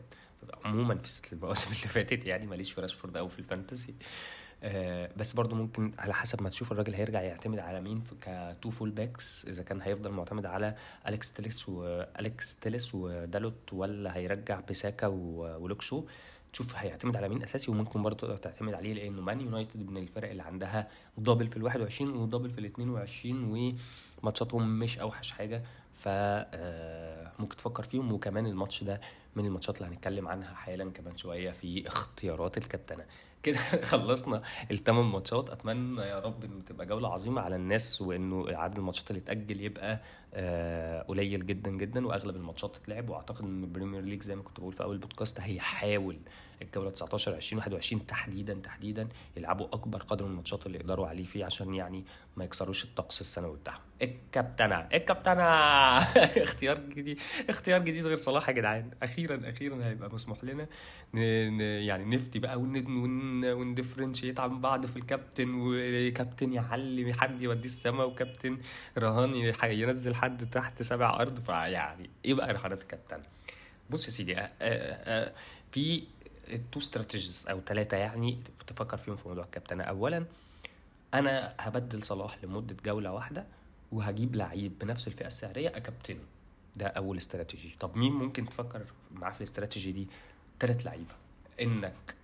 عموما 0.66 0.96
في 0.98 1.34
المواسم 1.34 1.68
اللي 1.68 1.88
فاتت 1.88 2.26
يعني 2.26 2.46
ماليش 2.46 2.72
في 2.72 2.82
راشفورد 2.82 3.18
أو 3.18 3.28
في 3.28 3.40
ال 3.40 3.45
Fantasy. 3.45 3.92
آه، 3.92 3.96
بس 5.18 5.34
برضو 5.34 5.56
ممكن 5.56 5.92
على 6.00 6.14
حسب 6.14 6.42
ما 6.42 6.50
تشوف 6.50 6.72
الراجل 6.72 6.94
هيرجع 6.94 7.22
يعتمد 7.22 7.60
على 7.60 7.82
مين 7.82 8.02
ك 8.22 8.34
two 8.34 8.70
full 8.70 8.90
backs 8.90 9.46
إذا 9.50 9.64
كان 9.64 9.82
هيفضل 9.82 10.12
معتمد 10.12 10.46
على 10.46 10.76
اليكس 11.08 11.32
تيليس 11.32 11.70
واليكس 11.70 12.56
تيليس 12.56 12.96
ودالوت 12.96 13.74
ولا 13.74 14.16
هيرجع 14.16 14.60
بساكا 14.70 15.08
ولوكشو. 15.08 16.04
تشوف 16.54 16.76
هيعتمد 16.76 17.16
على 17.16 17.30
مين 17.30 17.44
أساسي 17.44 17.72
وممكن 17.72 18.04
برضه 18.04 18.18
تقدر 18.18 18.38
تعتمد 18.38 18.74
عليه 18.74 18.94
لأنه 18.94 19.22
مان 19.22 19.42
يونايتد 19.42 19.90
من 19.90 19.98
الفرق 20.04 20.30
اللي 20.30 20.44
عندها 20.44 20.88
double 21.18 21.48
في 21.48 21.58
ال 21.58 21.64
21 21.64 22.16
و 22.16 22.21
double 22.21 22.50
في 22.50 22.60
ال 22.60 22.66
22 22.66 23.74
وماتشاتهم 24.24 24.80
مش 24.80 25.00
أوحش 25.00 25.32
حاجة. 25.32 25.64
ف 25.94 26.08
آه، 26.08 27.32
ممكن 27.40 27.58
تفكر 27.58 27.84
فيهم. 27.84 28.14
وكمان 28.14 28.46
الماتش 28.46 28.84
ده 28.84 29.02
من 29.36 29.46
الماتشات 29.46 29.78
اللي 29.78 29.90
هنتكلم 29.90 30.28
عنها 30.28 30.54
حالا 30.56 30.92
كمان 30.92 31.18
شوية 31.18 31.52
في 31.52 31.88
اختيارات 31.88 32.58
الكابتنة. 32.58 33.06
كده 33.44 33.58
خلصنا 33.92 34.42
الثمان 34.72 35.06
ماتشات. 35.06 35.50
أتمنى 35.50 36.02
يا 36.02 36.20
رب 36.20 36.44
انه 36.44 36.62
تبقى 36.62 36.86
جولة 36.86 37.14
عظيمة 37.14 37.42
على 37.42 37.56
الناس 37.56 38.02
وإنه 38.02 38.46
عدد 38.58 38.78
الماتشات 38.78 39.12
اللي 39.12 39.22
اتاجل 39.22 39.62
يبقى 39.62 40.02
قليل 41.08 41.46
جدا 41.46 41.72
جدا 41.72 42.08
وأغلب 42.08 42.36
الماتشات 42.36 42.76
تتلعب. 42.76 43.10
وأعتقد 43.10 43.46
إن 43.46 43.64
ال 43.64 43.68
Premier 43.68 44.02
League 44.02 44.24
زي 44.24 44.36
ما 44.36 44.44
كنت 44.44 44.60
بقول 44.60 44.74
في 44.74 44.84
أول 44.84 44.98
بودكاست 44.98 45.40
هيحاول 45.40 46.20
الجوله 46.62 46.90
19 46.90 47.36
20 47.36 47.60
21 47.60 48.06
تحديدا 48.06 48.54
تحديدا 48.54 49.08
يلعبوا 49.38 49.68
أكبر 49.74 50.04
قدر 50.04 50.26
من 50.26 50.32
الماتشات 50.32 50.66
اللي 50.66 50.78
يقدروا 50.78 51.08
عليه 51.08 51.26
فيه 51.26 51.46
عشان 51.46 51.74
يعني 51.74 52.06
ما 52.38 52.46
يكسروش 52.46 52.84
الطقس 52.84 53.22
السنوي 53.22 53.58
بتاعهم. 53.58 53.82
الكابتنة 54.02 54.76
الكابتنة! 54.94 55.44
اختيار 56.44 56.80
جديد 56.80 57.20
اختيار 57.50 57.82
جديد 57.82 58.06
غير 58.06 58.18
صلاح 58.18 58.50
يا 58.50 58.54
جدعان. 58.54 58.92
أخيرا 59.04 59.50
أخيرا 59.50 59.86
هيبقى 59.86 60.14
مسموح 60.14 60.44
لنا 60.44 60.68
يعني 61.80 62.16
نفتي 62.16 62.40
بقى 62.40 62.58
وندفرنشيت 63.56 64.40
عن 64.40 64.62
بعض 64.62 64.86
في 64.86 64.98
الكابتن 64.98 65.50
وكابتن 65.58 66.54
يعلم 66.54 67.14
حد 67.14 67.42
يوديه 67.42 67.66
السما 67.66 68.04
وكابتن 68.04 68.58
رهان 68.98 69.54
ينزل 69.64 70.16
حد 70.24 70.50
تحت 70.50 70.82
سبع 70.82 71.22
أرض 71.22 71.40
فيعني 71.40 72.10
إيه 72.26 72.34
بقى 72.34 72.54
رهانات 72.54 72.82
الكابتن؟ 72.82 73.22
بص 73.90 74.06
يا 74.06 74.10
سيدي 74.12 74.38
آه، 74.38 74.42
آه، 74.42 74.52
آه، 74.62 75.34
في 75.72 76.04
two 76.72 76.80
strategies 76.80 77.46
أو 77.50 77.62
ثلاثة 77.62 77.98
يعني 77.98 78.40
تفكر 78.68 78.98
فيهم 78.98 79.16
في 79.16 79.28
موضوع 79.28 79.44
الكابتنه 79.44 79.84
اولا 79.84 80.26
أنا 81.14 81.56
هبدل 81.60 82.04
صلاح 82.04 82.38
لمدة 82.44 82.76
جولة 82.86 83.12
واحدة 83.12 83.46
وهجيب 83.92 84.36
لعيب 84.36 84.80
بنفس 84.80 85.08
الفئة 85.08 85.28
السعرية 85.28 85.70
أكابتنه. 85.70 86.20
ده 86.76 86.88
أول 86.88 87.18
استراتيجي 87.18 87.76
طب 87.80 87.98
مين 87.98 88.12
ممكن 88.14 88.50
تفكر 88.50 88.82
معاه 89.12 89.32
في 89.32 89.42
الاستراتيجي 89.42 89.92
دي؟ 89.92 90.08
ثلاث 90.60 90.86
لعيبة. 90.86 91.16
إنك 91.62 92.16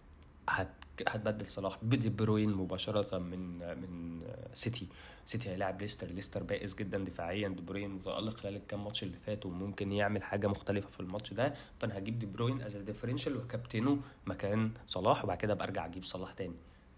هت 0.49 0.67
هتبدل 1.07 1.45
صلاح 1.45 1.77
بدي 1.81 2.09
بروين 2.09 2.49
مباشرة 2.49 3.17
من 3.17 3.59
مان 3.81 4.21
سيتي. 4.53 4.87
سيتي 5.25 5.49
هيلاعب 5.49 5.81
ليستر. 5.81 6.07
ليستر 6.07 6.43
بائس 6.43 6.75
جدا 6.75 6.97
دفاعيا. 6.97 7.47
دي 7.47 7.61
بروين 7.61 7.89
متألق 7.89 8.37
خلال 8.37 8.55
الكام 8.55 8.83
ماتش 8.83 9.03
اللي 9.03 9.17
فاتوا 9.17 9.51
وممكن 9.51 9.91
يعمل 9.91 10.23
حاجة 10.23 10.47
مختلفة 10.47 10.89
في 10.89 10.99
الماتش 10.99 11.33
ده. 11.33 11.53
فأنا 11.75 11.97
هجيب 11.97 12.19
دي 12.19 12.25
بروين 12.25 12.61
as 12.61 12.77
differential 12.77 13.37
وكابتنه 13.37 13.99
مكان 14.25 14.71
صلاح 14.87 15.23
وبعد 15.23 15.37
كده 15.37 15.53
برجع 15.53 15.85
أجيب 15.85 16.03
صلاح 16.03 16.33
تاني. 16.33 16.55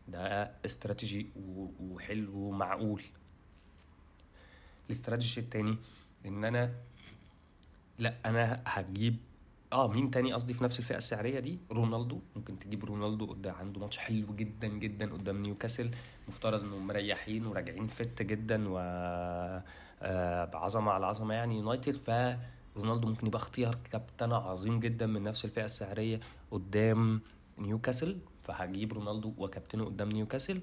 ده 0.07 0.51
استراتيجي 0.65 1.29
وحلو 1.79 2.37
ومعقول. 2.37 3.01
الاستراتيجي 4.89 5.41
التاني 5.41 5.77
إن 6.25 6.45
أنا 6.45 6.73
لا 7.99 8.13
أنا 8.25 8.61
هجيب 8.65 9.17
آه 9.73 9.87
مين 9.87 10.11
تاني 10.11 10.33
قصدي 10.33 10.53
في 10.53 10.63
نفس 10.63 10.79
الفئة 10.79 10.97
السعرية 10.97 11.39
دي؟ 11.39 11.59
رونالدو. 11.71 12.19
ممكن 12.35 12.59
تجيب 12.59 12.85
رونالدو 12.85 13.25
قدام 13.25 13.55
عنده 13.55 13.79
ماتش 13.79 13.97
حلو 13.97 14.33
جدا 14.33 14.67
جدا 14.67 15.13
قدام 15.13 15.41
نيوكاسل 15.41 15.91
مفترض 16.27 16.63
إنهم 16.63 16.87
مريحين 16.87 17.45
وراجعين 17.45 17.87
فت 17.87 18.21
جدا 18.21 18.69
و 18.69 18.77
آه 20.01 20.45
بعظمة 20.45 20.91
على 20.91 21.05
عظمة 21.05 21.33
يعني 21.33 21.55
يونايتد. 21.55 21.95
فرونالدو 21.95 23.07
ممكن 23.07 23.27
يبقى 23.27 23.37
اختيار 23.39 23.75
كابتن 23.91 24.31
عظيم 24.33 24.79
جدا 24.79 25.05
من 25.05 25.23
نفس 25.23 25.45
الفئة 25.45 25.65
السعرية 25.65 26.19
قدام 26.51 27.21
نيوكاسل. 27.57 28.17
فهجيب 28.41 28.93
رونالدو 28.93 29.33
وكابتنه 29.37 29.85
قدام 29.85 30.09
نيوكاسل. 30.09 30.61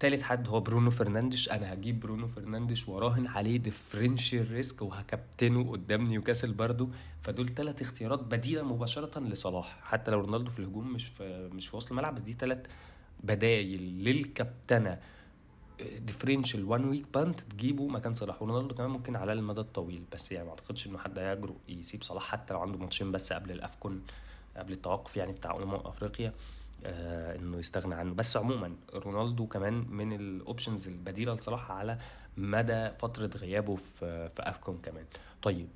تالت 0.00 0.22
حد 0.22 0.48
هو 0.48 0.60
برونو 0.60 0.90
فرنانديش. 0.90 1.50
أنا 1.50 1.72
هجيب 1.72 2.00
برونو 2.00 2.28
فرنانديش 2.28 2.88
وراهن 2.88 3.26
عليه 3.26 3.56
differential 3.56 4.50
risk 4.50 4.82
وهكابتنه 4.82 5.70
قدام 5.72 6.04
نيوكاسل 6.04 6.52
برضو. 6.52 6.88
فدول 7.22 7.54
ثلاث 7.54 7.82
اختيارات 7.82 8.20
بديلة 8.20 8.62
مباشرة 8.62 9.20
لصلاح. 9.20 9.78
حتى 9.82 10.10
لو 10.10 10.20
رونالدو 10.20 10.50
في 10.50 10.58
الهجوم 10.58 10.92
مش 10.92 11.06
في 11.06 11.50
مش 11.52 11.68
في 11.68 11.76
وسط 11.76 11.90
الملعب 11.90 12.14
بس 12.14 12.22
دي 12.22 12.32
ثلاث 12.32 12.58
بدايل 13.24 14.04
للكابتنة. 14.04 15.00
differential 15.98 16.64
one 16.64 16.84
week 16.84 17.06
punt 17.14 17.40
تجيبه 17.40 17.86
مكان 17.86 18.14
صلاح. 18.14 18.42
ورونالدو 18.42 18.74
كمان 18.74 18.90
ممكن 18.90 19.16
على 19.16 19.32
المدى 19.32 19.60
الطويل. 19.60 20.02
بس 20.12 20.32
يعني 20.32 20.44
ما 20.44 20.50
أعتقدش 20.50 20.86
إنه 20.86 20.98
حد 20.98 21.18
هيجرؤ 21.18 21.56
يسيب 21.68 22.02
صلاح 22.02 22.22
حتى 22.22 22.54
لو 22.54 22.60
عنده 22.60 22.78
ماتشين 22.78 23.12
بس 23.12 23.32
قبل 23.32 23.50
ال 23.50 23.59
AFCON 23.59 24.02
قبل 24.56 24.72
التوقف 24.72 25.16
يعني 25.16 25.32
بتاع 25.32 25.56
أمم 25.56 25.74
أفريقيا. 25.74 26.32
إنه 26.84 27.58
يستغنى 27.58 27.94
عنه. 27.94 28.14
بس 28.14 28.36
عموما 28.36 28.76
رونالدو 28.94 29.46
كمان 29.46 29.86
من 29.90 30.12
ال 30.12 30.21
options 30.21 30.88
البديلة 30.88 31.34
لصلاح 31.34 31.70
على 31.70 31.98
مدى 32.36 32.90
فترة 32.98 33.30
غيابه 33.36 33.76
في 33.76 34.28
في 34.28 34.42
AFCON 34.42 34.78
كمان. 34.82 35.04
طيب. 35.42 35.68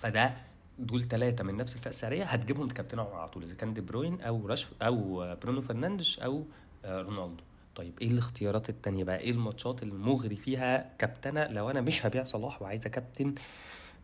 فده 0.00 0.36
دول 0.78 1.02
ثلاثة 1.08 1.44
من 1.44 1.56
نفس 1.56 1.74
الفئة 1.76 1.88
السعرية. 1.88 2.24
هتجيبهم 2.24 2.68
تكابتنهم 2.68 3.14
على 3.14 3.28
طول 3.28 3.42
إذا 3.42 3.54
كان 3.54 3.74
دي 3.74 3.80
بروين 3.80 4.20
أو 4.20 4.46
رش 4.46 4.68
أو 4.82 5.26
برونو 5.42 5.62
فرنانديش 5.62 6.20
أو 6.20 6.44
آه 6.84 7.02
رونالدو. 7.02 7.42
طيب 7.76 7.98
إيه 8.00 8.08
الاختيارات 8.08 8.68
التانية 8.68 9.04
بقى؟ 9.04 9.18
إيه 9.18 9.30
الماتشات 9.30 9.82
المغري 9.82 10.36
فيها 10.36 10.90
كابتنة 10.98 11.46
لو 11.46 11.70
أنا 11.70 11.80
مش 11.80 12.06
هبيع 12.06 12.24
صلاح 12.24 12.62
وعايز 12.62 12.86
كابتن 12.86 13.34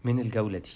من 0.05 0.19
الجولة 0.21 0.59
دي؟ 0.59 0.71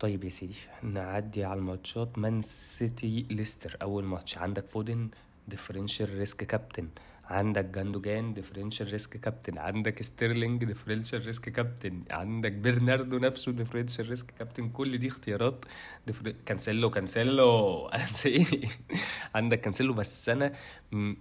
طيب 0.00 0.24
يا 0.24 0.28
سيدي 0.28 0.54
نعدي 0.82 1.44
على 1.44 1.58
الماتشات 1.58 2.18
مان 2.18 2.42
سيتي 2.42 3.26
ليستر. 3.30 3.76
أول 3.82 4.04
ماتش 4.04 4.38
عندك 4.38 4.68
فودن 4.68 5.10
differential 5.48 6.14
risk 6.18 6.44
captain 6.44 6.88
عندك 7.24 7.64
جوندوجان 7.64 8.34
differential 8.34 8.92
risk 8.92 9.16
captain 9.20 9.58
عندك 9.58 10.02
ستيرلينج 10.02 10.64
differential 10.64 11.26
risk 11.26 11.48
captain 11.48 12.02
عندك 12.10 12.52
برناردو 12.52 13.18
نفسه 13.18 13.52
differential 13.52 14.08
risk 14.08 14.30
captain 14.38 14.68
كل 14.68 14.98
دي 14.98 15.08
اختيارات. 15.08 15.64
differ... 16.06 16.30
كانسيلو 16.46 16.90
كانسيلو. 16.90 17.86
انسي 17.86 18.68
عندك 19.34 19.60
كانسيلو 19.60 19.92
بس 19.94 20.28
أنا 20.28 20.52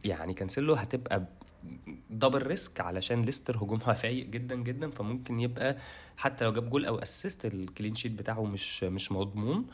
يعني 0.05 0.33
كانسيلو 0.33 0.73
هتبقى 0.73 1.27
double 2.09 2.41
risk 2.47 2.81
علشان 2.81 3.21
ليستر 3.21 3.57
هجومها 3.57 3.93
فايق 4.03 4.25
جدا 4.25 4.55
جدا 4.55 4.89
فممكن 4.91 5.39
يبقى 5.39 5.77
حتى 6.17 6.45
لو 6.45 6.53
جاب 6.53 6.69
جول 6.69 6.85
أو 6.85 6.99
assist 6.99 7.45
ال 7.45 7.54
clean 7.54 7.95
sheet 7.95 8.11
بتاعه 8.11 8.45
مش 8.45 8.83
مش 8.83 9.11
مضمون. 9.11 9.65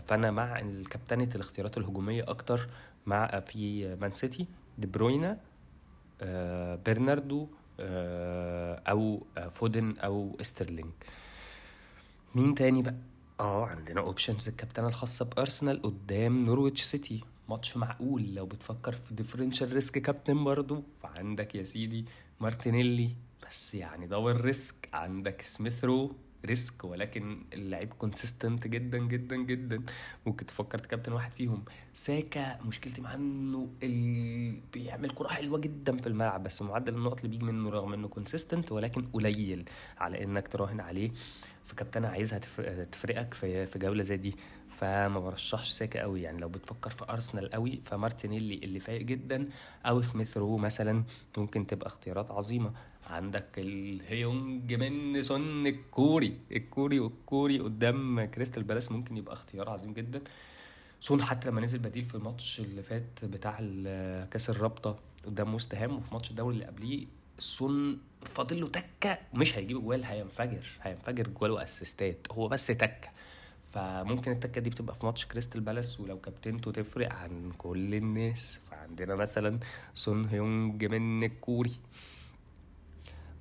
فأنا 0.00 0.30
مع 0.30 0.58
الكابتنة 0.60 1.28
الاختيارات 1.34 1.78
الهجومية 1.78 2.24
أكتر 2.28 2.68
مع 3.06 3.26
في 3.40 3.94
مان 3.96 4.12
سيتي 4.12 4.46
دي 4.78 4.86
بروينا 4.86 5.40
آه 6.20 6.78
برناردو 6.86 7.48
آه 7.80 8.82
أو 8.88 9.26
فودن 9.50 9.98
أو 9.98 10.36
استرلينج 10.40 10.90
مين 12.34 12.54
تاني 12.54 12.82
بقى؟ 12.82 12.94
آه 13.40 13.66
عندنا 13.66 14.00
options 14.00 14.48
الكابتنة 14.48 14.88
الخاصة 14.88 15.24
بأرسنال 15.24 15.82
قدام 15.82 16.38
نورويتش 16.38 16.82
سيتي 16.82 17.24
ماتش 17.48 17.76
معقول. 17.76 18.34
لو 18.34 18.46
بتفكر 18.46 18.92
في 18.92 19.14
differential 19.14 19.72
risk 19.72 19.98
captain 19.98 20.44
برضو 20.44 20.82
فعندك 21.02 21.54
يا 21.54 21.62
سيدي 21.62 22.04
مارتينيلي. 22.40 23.10
بس 23.46 23.74
يعني 23.74 24.06
دول 24.06 24.40
risk 24.40 24.88
عندك 24.92 25.42
سميث 25.42 25.84
رو 25.84 26.16
risk 26.44 26.84
ولكن 26.84 27.42
اللعيب 27.52 27.92
consistent 27.92 28.66
جدا 28.66 28.98
جدا 28.98 29.36
جدا. 29.36 29.82
ممكن 30.26 30.46
تفكر 30.46 30.78
تكابتن 30.78 31.12
واحد 31.12 31.32
فيهم. 31.32 31.64
ساكا 31.92 32.62
مشكلتي 32.62 33.00
معاه 33.00 33.14
إنه 33.14 33.68
ال... 33.82 34.60
بيعمل 34.72 35.10
كرة 35.10 35.28
حلوة 35.28 35.58
جدا 35.58 35.96
في 35.96 36.06
الملعب. 36.06 36.42
بس 36.42 36.62
معدل 36.62 36.94
النقط 36.94 37.24
اللي 37.24 37.28
بيجي 37.28 37.44
منه 37.44 37.70
رغم 37.70 37.92
إنه 37.92 38.08
consistent 38.08 38.72
ولكن 38.72 39.06
قليل 39.06 39.68
على 39.98 40.24
إنك 40.24 40.48
تراهن 40.48 40.80
عليه. 40.80 41.10
فكابتنة 41.66 42.08
عايزها 42.08 42.38
تفرقك 42.92 43.34
في 43.34 43.78
جولة 43.78 44.02
زي 44.02 44.16
دي. 44.16 44.36
فما 44.80 45.20
برشحش 45.20 45.68
ساكا 45.70 46.00
قوي. 46.00 46.22
يعني 46.22 46.38
لو 46.40 46.48
بتفكر 46.48 46.90
في 46.90 47.04
أرسنال 47.10 47.50
قوي 47.50 47.80
فمارتينيلي 47.84 48.54
اللي 48.54 48.80
فايق 48.80 49.02
جدا 49.02 49.48
أو 49.86 50.02
سميث 50.02 50.36
رو 50.36 50.56
مثلا 50.56 51.04
ممكن 51.38 51.66
تبقى 51.66 51.86
اختيارات 51.86 52.30
عظيمة. 52.30 52.72
عندك 53.06 53.46
الهيونج 53.58 54.74
من 54.74 55.22
سون 55.22 55.66
الكوري 55.66 56.38
الكوري 56.52 57.00
والكوري 57.00 57.58
قدام 57.58 58.24
كريستال 58.24 58.62
بالاس 58.62 58.92
ممكن 58.92 59.16
يبقى 59.16 59.32
اختيار 59.32 59.70
عظيم 59.70 59.92
جدا. 59.92 60.20
سون 61.00 61.22
حتى 61.22 61.48
لما 61.48 61.60
نزل 61.60 61.78
بديل 61.78 62.04
في 62.04 62.14
الماتش 62.14 62.60
اللي 62.60 62.82
فات 62.82 63.24
بتاع 63.24 63.58
كأس 64.30 64.50
الرابطة 64.50 64.96
قدام 65.26 65.54
وست 65.54 65.74
هام 65.74 65.96
وفي 65.96 66.14
ماتش 66.14 66.30
الدوري 66.30 66.54
اللي 66.54 66.66
قبليه 66.66 67.06
سون 67.38 67.98
فاضل 68.34 68.60
له 68.60 68.68
تكة 68.68 69.18
مش 69.34 69.58
هيجيب 69.58 69.80
جوال 69.82 70.04
هينفجر 70.04 70.66
هينفجر 70.82 71.28
جوال 71.28 71.50
وأسيستات. 71.50 72.26
هو 72.32 72.48
بس 72.48 72.66
تكة. 72.66 73.08
فممكن 73.74 74.30
التكة 74.32 74.60
دي 74.60 74.70
بتبقى 74.70 74.94
في 74.94 75.06
ماتش 75.06 75.26
كريستال 75.26 75.60
بالاس 75.60 76.00
ولو 76.00 76.20
كابتنته 76.20 76.70
تفرق 76.72 77.12
عن 77.12 77.52
كل 77.58 77.94
الناس. 77.94 78.66
فعندنا 78.70 79.14
مثلا 79.14 79.58
سون 79.94 80.26
هيونج 80.26 80.84
من 80.84 81.24
الكوري. 81.24 81.72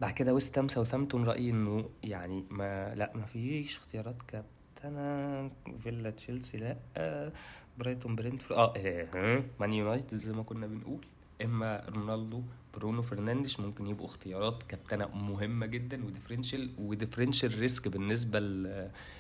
بعد 0.01 0.13
كده 0.13 0.33
ويست 0.33 0.57
هام 0.57 0.67
ساوثامبتون 0.67 1.23
رأيي 1.23 1.49
إنه 1.49 1.89
يعني 2.03 2.45
ما 2.49 2.95
لا 2.95 3.11
ما 3.15 3.25
فيش 3.25 3.77
اختيارات 3.77 4.21
كابتنة 4.21 5.51
فيلا 5.83 6.09
تشيلسي 6.09 6.57
لا. 6.57 6.77
آه 6.97 7.31
برايتون 7.77 8.15
برينتفورد 8.15 8.59
آه 8.59 8.75
إيه 8.75 9.45
مان 9.59 9.73
يونايتد 9.73 10.15
زي 10.15 10.33
ما 10.33 10.43
كنا 10.43 10.67
بنقول. 10.67 11.05
إما 11.43 11.85
رونالدو 11.89 12.43
برونو 12.73 13.01
فرنانديش 13.01 13.59
ممكن 13.59 13.87
يبقوا 13.87 14.05
اختيارات 14.05 14.63
كابتنة 14.63 15.07
مهمة 15.07 15.65
جدا 15.65 16.05
و 16.05 16.10
differential 16.10 16.69
و 16.79 16.86
differential 16.86 17.59
risk 17.59 17.87
بالنسبة 17.87 18.39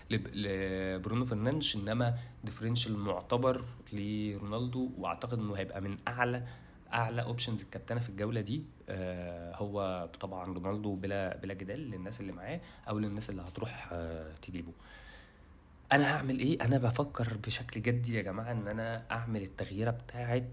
لبرونو 0.09 1.25
فرنانديش 1.25 1.75
إنما 1.75 2.17
differential 2.43 2.97
معتبر 2.99 3.65
لرونالدو 3.93 4.91
وأعتقد 4.97 5.39
إنه 5.39 5.53
هيبقى 5.53 5.81
من 5.81 5.97
أعلى 6.07 6.47
أعلى 6.93 7.21
options 7.21 7.61
الكابتنة 7.61 7.99
في 7.99 8.09
الجولة 8.09 8.41
دي. 8.41 8.63
آه 8.89 9.55
هو 9.55 10.09
طبعا 10.19 10.45
رونالدو 10.53 10.95
بلا 10.95 11.37
بلا 11.37 11.53
جدال 11.53 11.79
للناس 11.79 12.21
اللي 12.21 12.31
معاه 12.31 12.61
أو 12.89 12.99
للناس 12.99 13.29
اللي 13.29 13.41
هتروح 13.41 13.89
آه 13.93 14.31
تجيبه. 14.41 14.71
أنا 15.91 16.15
هعمل 16.15 16.39
إيه؟ 16.39 16.61
أنا 16.65 16.77
بفكر 16.77 17.37
بشكل 17.47 17.81
جدي 17.81 18.13
يا 18.15 18.21
جماعة 18.21 18.51
إن 18.51 18.67
أنا 18.67 19.03
أعمل 19.11 19.41
التغييرة 19.41 19.91
بتاعه 19.91 20.43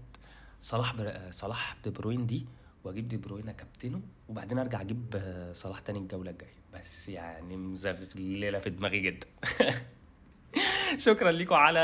صلاح. 0.61 0.95
صلاح 1.29 1.75
دي 1.83 1.89
بروين 1.89 2.25
دي. 2.25 2.45
واجيب 2.83 3.07
دي 3.07 3.17
بروين 3.17 3.51
كابتنه 3.51 4.01
وبعدين 4.29 4.59
ارجع 4.59 4.81
أجيب 4.81 5.21
صلاح 5.53 5.79
تاني 5.79 5.99
الجولة 5.99 6.31
الجاية. 6.31 6.61
بس 6.73 7.09
يعني 7.09 7.57
مزغللة 7.57 8.59
في 8.59 8.69
دماغي 8.69 8.99
جدا. 8.99 9.27
شكرا 10.97 11.31
لكم 11.31 11.55
على 11.55 11.79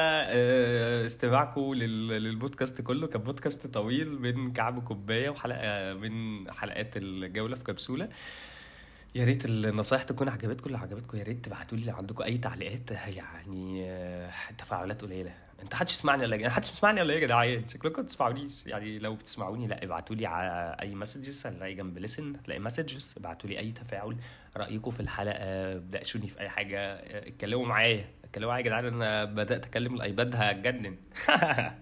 استماعكم 1.05 1.73
للبودكاست 1.73 2.81
كله. 2.81 3.07
كان 3.07 3.21
بودكاست 3.21 3.67
طويل 3.67 4.21
من 4.21 4.53
كعب 4.53 4.83
كوباية 4.83 5.29
وحلقة 5.29 5.93
من 5.93 6.51
حلقات 6.51 6.97
الجولة 6.97 7.55
في 7.55 7.63
كبسولة. 7.63 8.09
يا 9.15 9.25
ريت 9.25 9.45
النصايح 9.45 10.03
تكون 10.03 10.29
عجبتكم. 10.29 10.69
لو 10.69 10.77
عجبتكم 10.77 11.17
يا 11.17 11.23
ريت 11.23 11.45
تبعتوا 11.45 11.77
لي 11.77 11.91
عندكم 11.91 12.23
أي 12.23 12.37
تعليقات. 12.37 12.91
يعني 12.91 13.87
تفاعلات 14.57 15.01
قليلة. 15.01 15.46
انت 15.61 15.73
حدش 15.73 15.91
يسمعني 15.91 16.23
ولا 16.23 16.35
إيه 16.35 16.49
حدش 16.49 16.69
يسمعني 16.69 17.01
ولا 17.01 17.13
إيه 17.13 17.19
يا 17.19 17.25
جدعان. 17.25 17.67
شكلكم 17.67 18.01
تسمعونيش 18.01 18.65
يعني 18.67 18.99
لو 18.99 19.15
بتسمعوني 19.15 19.67
لا 19.67 19.83
ابعتوا 19.83 20.15
لي 20.15 20.25
على 20.25 20.77
أي 20.81 20.95
messages 20.95 21.47
هتلاقي 21.47 21.73
جنب 21.73 21.97
listen 21.97 22.35
هتلاقي 22.35 22.59
messages 22.59 23.13
ابعتوا 23.17 23.49
لي 23.49 23.59
أي 23.59 23.71
تفاعل. 23.71 24.17
رأيكم 24.57 24.91
في 24.91 24.99
الحلقة 24.99 25.73
ناقشوني 25.77 26.27
في 26.27 26.39
أي 26.39 26.49
حاجة. 26.49 26.93
اتكلموا 27.27 27.65
معايا. 27.65 28.05
اتكلموا 28.23 28.49
معايا 28.49 28.63
يا 28.63 28.69
جدعان. 28.69 28.85
أنا 28.85 29.25
بدأت 29.25 29.65
أكلم 29.65 29.95
الأيباد 29.95 30.35
هتجنن. 30.35 30.97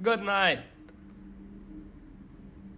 good 0.00 0.18
night 0.18 0.60